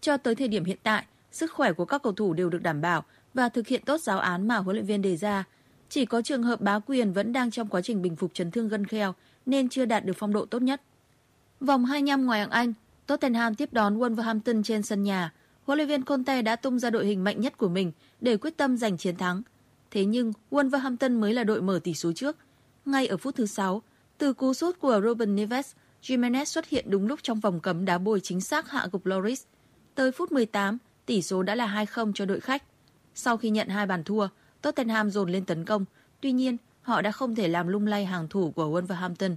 Cho 0.00 0.16
tới 0.16 0.34
thời 0.34 0.48
điểm 0.48 0.64
hiện 0.64 0.78
tại, 0.82 1.04
sức 1.32 1.52
khỏe 1.52 1.72
của 1.72 1.84
các 1.84 2.02
cầu 2.02 2.12
thủ 2.12 2.32
đều 2.32 2.50
được 2.50 2.62
đảm 2.62 2.80
bảo 2.80 3.04
và 3.34 3.48
thực 3.48 3.66
hiện 3.66 3.82
tốt 3.84 4.00
giáo 4.00 4.18
án 4.18 4.48
mà 4.48 4.56
huấn 4.56 4.76
luyện 4.76 4.86
viên 4.86 5.02
đề 5.02 5.16
ra. 5.16 5.44
Chỉ 5.88 6.06
có 6.06 6.22
trường 6.22 6.42
hợp 6.42 6.60
bá 6.60 6.78
quyền 6.78 7.12
vẫn 7.12 7.32
đang 7.32 7.50
trong 7.50 7.68
quá 7.68 7.80
trình 7.82 8.02
bình 8.02 8.16
phục 8.16 8.34
chấn 8.34 8.50
thương 8.50 8.68
gân 8.68 8.86
kheo 8.86 9.14
nên 9.46 9.68
chưa 9.68 9.84
đạt 9.84 10.04
được 10.04 10.16
phong 10.18 10.32
độ 10.32 10.44
tốt 10.44 10.62
nhất. 10.62 10.82
Vòng 11.60 11.84
25 11.84 12.26
ngoài 12.26 12.40
hạng 12.40 12.50
Anh, 12.50 12.72
Tottenham 13.06 13.54
tiếp 13.54 13.72
đón 13.72 13.98
Wolverhampton 13.98 14.62
trên 14.62 14.82
sân 14.82 15.02
nhà. 15.02 15.32
Huấn 15.66 15.78
luyện 15.78 15.88
viên 15.88 16.02
Conte 16.02 16.42
đã 16.42 16.56
tung 16.56 16.78
ra 16.78 16.90
đội 16.90 17.06
hình 17.06 17.24
mạnh 17.24 17.40
nhất 17.40 17.58
của 17.58 17.68
mình 17.68 17.92
để 18.20 18.36
quyết 18.36 18.56
tâm 18.56 18.76
giành 18.76 18.96
chiến 18.96 19.16
thắng. 19.16 19.42
Thế 19.90 20.04
nhưng 20.04 20.32
Wolverhampton 20.50 21.20
mới 21.20 21.34
là 21.34 21.44
đội 21.44 21.62
mở 21.62 21.80
tỷ 21.84 21.94
số 21.94 22.12
trước. 22.12 22.36
Ngay 22.84 23.06
ở 23.06 23.16
phút 23.16 23.34
thứ 23.34 23.46
6, 23.46 23.82
từ 24.18 24.32
cú 24.32 24.54
sút 24.54 24.78
của 24.80 25.00
Ruben 25.04 25.36
Neves, 25.36 25.72
Jimenez 26.02 26.44
xuất 26.44 26.68
hiện 26.68 26.84
đúng 26.88 27.06
lúc 27.06 27.20
trong 27.22 27.40
vòng 27.40 27.60
cấm 27.60 27.84
đá 27.84 27.98
bồi 27.98 28.20
chính 28.20 28.40
xác 28.40 28.70
hạ 28.70 28.86
gục 28.92 29.06
Loris. 29.06 29.44
Tới 29.94 30.12
phút 30.12 30.32
18, 30.32 30.78
tỷ 31.06 31.22
số 31.22 31.42
đã 31.42 31.54
là 31.54 31.84
2-0 31.94 32.12
cho 32.14 32.24
đội 32.24 32.40
khách. 32.40 32.62
Sau 33.14 33.36
khi 33.36 33.50
nhận 33.50 33.68
hai 33.68 33.86
bàn 33.86 34.04
thua, 34.04 34.28
Tottenham 34.62 35.10
dồn 35.10 35.30
lên 35.30 35.44
tấn 35.44 35.64
công, 35.64 35.84
tuy 36.20 36.32
nhiên 36.32 36.56
họ 36.82 37.02
đã 37.02 37.12
không 37.12 37.34
thể 37.34 37.48
làm 37.48 37.68
lung 37.68 37.86
lay 37.86 38.04
hàng 38.04 38.28
thủ 38.28 38.50
của 38.50 38.80
Wolverhampton. 38.80 39.36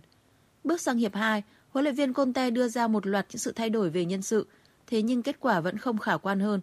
Bước 0.63 0.81
sang 0.81 0.97
hiệp 0.97 1.15
2, 1.15 1.43
huấn 1.69 1.83
luyện 1.83 1.95
viên 1.95 2.13
Conte 2.13 2.49
đưa 2.49 2.67
ra 2.67 2.87
một 2.87 3.07
loạt 3.07 3.25
những 3.29 3.39
sự 3.39 3.51
thay 3.51 3.69
đổi 3.69 3.89
về 3.89 4.05
nhân 4.05 4.21
sự, 4.21 4.47
thế 4.89 5.01
nhưng 5.01 5.23
kết 5.23 5.39
quả 5.39 5.59
vẫn 5.59 5.77
không 5.77 5.97
khả 5.97 6.17
quan 6.17 6.39
hơn. 6.39 6.61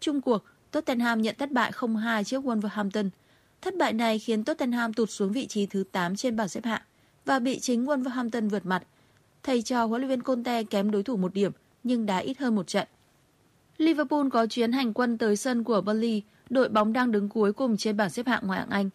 Trung 0.00 0.20
cuộc, 0.20 0.44
Tottenham 0.70 1.22
nhận 1.22 1.34
thất 1.38 1.52
bại 1.52 1.72
0-2 1.72 2.24
trước 2.24 2.44
Wolverhampton. 2.44 3.08
Thất 3.62 3.76
bại 3.76 3.92
này 3.92 4.18
khiến 4.18 4.44
Tottenham 4.44 4.92
tụt 4.92 5.10
xuống 5.10 5.32
vị 5.32 5.46
trí 5.46 5.66
thứ 5.66 5.84
8 5.92 6.16
trên 6.16 6.36
bảng 6.36 6.48
xếp 6.48 6.64
hạng 6.64 6.82
và 7.24 7.38
bị 7.38 7.58
chính 7.58 7.86
Wolverhampton 7.86 8.48
vượt 8.48 8.66
mặt. 8.66 8.82
Thầy 9.42 9.62
trò 9.62 9.84
huấn 9.84 10.00
luyện 10.00 10.08
viên 10.08 10.22
Conte 10.22 10.64
kém 10.64 10.90
đối 10.90 11.02
thủ 11.02 11.16
một 11.16 11.34
điểm 11.34 11.52
nhưng 11.82 12.06
đá 12.06 12.18
ít 12.18 12.38
hơn 12.38 12.54
một 12.54 12.66
trận. 12.66 12.88
Liverpool 13.78 14.28
có 14.32 14.46
chuyến 14.46 14.72
hành 14.72 14.92
quân 14.92 15.18
tới 15.18 15.36
sân 15.36 15.64
của 15.64 15.80
Burnley, 15.80 16.22
đội 16.50 16.68
bóng 16.68 16.92
đang 16.92 17.12
đứng 17.12 17.28
cuối 17.28 17.52
cùng 17.52 17.76
trên 17.76 17.96
bảng 17.96 18.10
xếp 18.10 18.26
hạng 18.26 18.46
ngoại 18.46 18.58
hạng 18.58 18.70
Anh. 18.70 18.90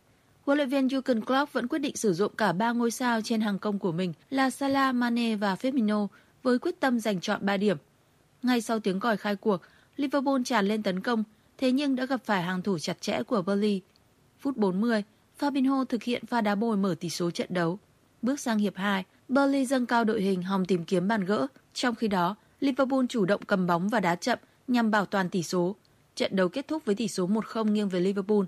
Huấn 0.45 0.57
luyện 0.57 0.69
viên 0.69 0.87
Jurgen 0.87 1.21
Klopp 1.21 1.53
vẫn 1.53 1.67
quyết 1.67 1.79
định 1.79 1.95
sử 1.95 2.13
dụng 2.13 2.31
cả 2.37 2.51
ba 2.51 2.71
ngôi 2.71 2.91
sao 2.91 3.21
trên 3.21 3.41
hàng 3.41 3.59
công 3.59 3.79
của 3.79 3.91
mình 3.91 4.13
là 4.29 4.49
Salah, 4.49 4.95
Mane 4.95 5.35
và 5.35 5.55
Firmino 5.55 6.07
với 6.43 6.59
quyết 6.59 6.79
tâm 6.79 6.99
giành 6.99 7.19
chọn 7.19 7.45
3 7.45 7.57
điểm. 7.57 7.77
Ngay 8.43 8.61
sau 8.61 8.79
tiếng 8.79 8.99
còi 8.99 9.17
khai 9.17 9.35
cuộc, 9.35 9.61
Liverpool 9.95 10.41
tràn 10.45 10.67
lên 10.67 10.83
tấn 10.83 11.01
công, 11.01 11.23
thế 11.57 11.71
nhưng 11.71 11.95
đã 11.95 12.05
gặp 12.05 12.21
phải 12.25 12.43
hàng 12.43 12.61
thủ 12.61 12.79
chặt 12.79 13.01
chẽ 13.01 13.23
của 13.23 13.41
Burnley. 13.41 13.81
Phút 14.39 14.57
40, 14.57 15.03
Fabinho 15.39 15.85
thực 15.85 16.03
hiện 16.03 16.25
pha 16.25 16.41
đá 16.41 16.55
bồi 16.55 16.77
mở 16.77 16.95
tỷ 16.99 17.09
số 17.09 17.31
trận 17.31 17.47
đấu. 17.53 17.79
Bước 18.21 18.39
sang 18.39 18.57
hiệp 18.57 18.75
2, 18.75 19.03
Burnley 19.27 19.65
dâng 19.65 19.85
cao 19.85 20.03
đội 20.03 20.21
hình 20.21 20.43
hòng 20.43 20.65
tìm 20.65 20.85
kiếm 20.85 21.07
bàn 21.07 21.25
gỡ, 21.25 21.47
trong 21.73 21.95
khi 21.95 22.07
đó 22.07 22.35
Liverpool 22.59 23.05
chủ 23.09 23.25
động 23.25 23.41
cầm 23.47 23.67
bóng 23.67 23.89
và 23.89 23.99
đá 23.99 24.15
chậm 24.15 24.39
nhằm 24.67 24.91
bảo 24.91 25.05
toàn 25.05 25.29
tỷ 25.29 25.43
số. 25.43 25.75
Trận 26.15 26.35
đấu 26.35 26.49
kết 26.49 26.67
thúc 26.67 26.85
với 26.85 26.95
tỷ 26.95 27.07
số 27.07 27.27
1-0 27.27 27.71
nghiêng 27.71 27.89
về 27.89 27.99
Liverpool. 27.99 28.43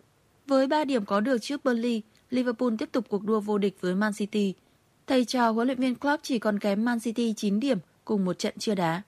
Với 0.48 0.68
3 0.68 0.86
điểm 0.86 1.06
có 1.06 1.20
được 1.20 1.38
trước 1.42 1.64
Burnley, 1.64 2.02
Liverpool 2.30 2.70
tiếp 2.80 2.90
tục 2.92 3.06
cuộc 3.10 3.24
đua 3.24 3.40
vô 3.40 3.58
địch 3.58 3.78
với 3.82 3.96
Man 3.96 4.14
City. 4.14 4.54
Thầy 5.08 5.26
trò 5.26 5.52
huấn 5.52 5.68
luyện 5.68 5.80
viên 5.80 5.96
Klopp 5.96 6.24
chỉ 6.24 6.40
còn 6.40 6.60
kém 6.60 6.86
Man 6.86 7.00
City 7.00 7.34
9 7.34 7.60
điểm 7.60 7.78
cùng 8.06 8.26
một 8.26 8.40
trận 8.40 8.54
chưa 8.60 8.76
đá. 8.76 9.02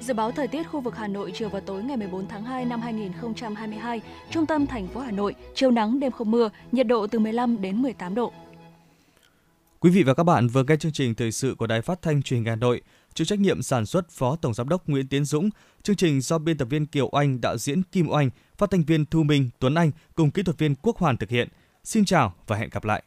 Dự 0.00 0.14
báo 0.14 0.32
thời 0.32 0.48
tiết 0.48 0.62
khu 0.62 0.80
vực 0.80 0.96
Hà 0.96 1.08
Nội 1.08 1.32
chiều 1.34 1.48
và 1.48 1.60
tối 1.60 1.82
ngày 1.82 1.96
14 1.96 2.28
tháng 2.28 2.44
2 2.44 2.64
năm 2.64 2.80
2022, 2.80 4.00
trung 4.30 4.46
tâm 4.46 4.66
thành 4.66 4.88
phố 4.88 5.00
Hà 5.00 5.10
Nội, 5.10 5.34
chiều 5.54 5.70
nắng 5.70 6.00
đêm 6.00 6.12
không 6.12 6.30
mưa, 6.30 6.50
nhiệt 6.72 6.86
độ 6.86 7.06
từ 7.06 7.18
15 7.18 7.60
đến 7.60 7.82
18 7.82 8.14
độ. 8.14 8.32
Quý 9.80 9.90
vị 9.90 10.02
và 10.02 10.14
các 10.14 10.24
bạn 10.24 10.48
vừa 10.48 10.64
nghe 10.64 10.76
chương 10.76 10.92
trình 10.92 11.14
thời 11.14 11.32
sự 11.32 11.54
của 11.58 11.66
Đài 11.66 11.82
Phát 11.82 12.02
thanh 12.02 12.22
Truyền 12.22 12.40
hình 12.40 12.48
Hà 12.48 12.56
Nội, 12.56 12.80
chịu 13.14 13.24
trách 13.24 13.40
nhiệm 13.40 13.62
sản 13.62 13.86
xuất 13.86 14.10
Phó 14.10 14.36
Tổng 14.36 14.54
giám 14.54 14.68
đốc 14.68 14.88
Nguyễn 14.88 15.08
Tiến 15.08 15.24
Dũng, 15.24 15.50
chương 15.82 15.96
trình 15.96 16.20
do 16.20 16.38
biên 16.38 16.58
tập 16.58 16.68
viên 16.70 16.86
Kiều 16.86 17.08
Anh, 17.08 17.40
đạo 17.40 17.58
diễn 17.58 17.82
Kim 17.82 18.10
Oanh, 18.10 18.30
phát 18.58 18.70
thanh 18.70 18.82
viên 18.82 19.06
Thu 19.06 19.22
Minh, 19.22 19.50
Tuấn 19.58 19.74
Anh 19.74 19.90
cùng 20.14 20.30
kỹ 20.30 20.42
thuật 20.42 20.58
viên 20.58 20.74
Quốc 20.74 20.96
Hoàn 20.96 21.16
thực 21.16 21.30
hiện. 21.30 21.48
Xin 21.84 22.04
chào 22.04 22.34
và 22.46 22.56
hẹn 22.56 22.70
gặp 22.72 22.84
lại. 22.84 23.02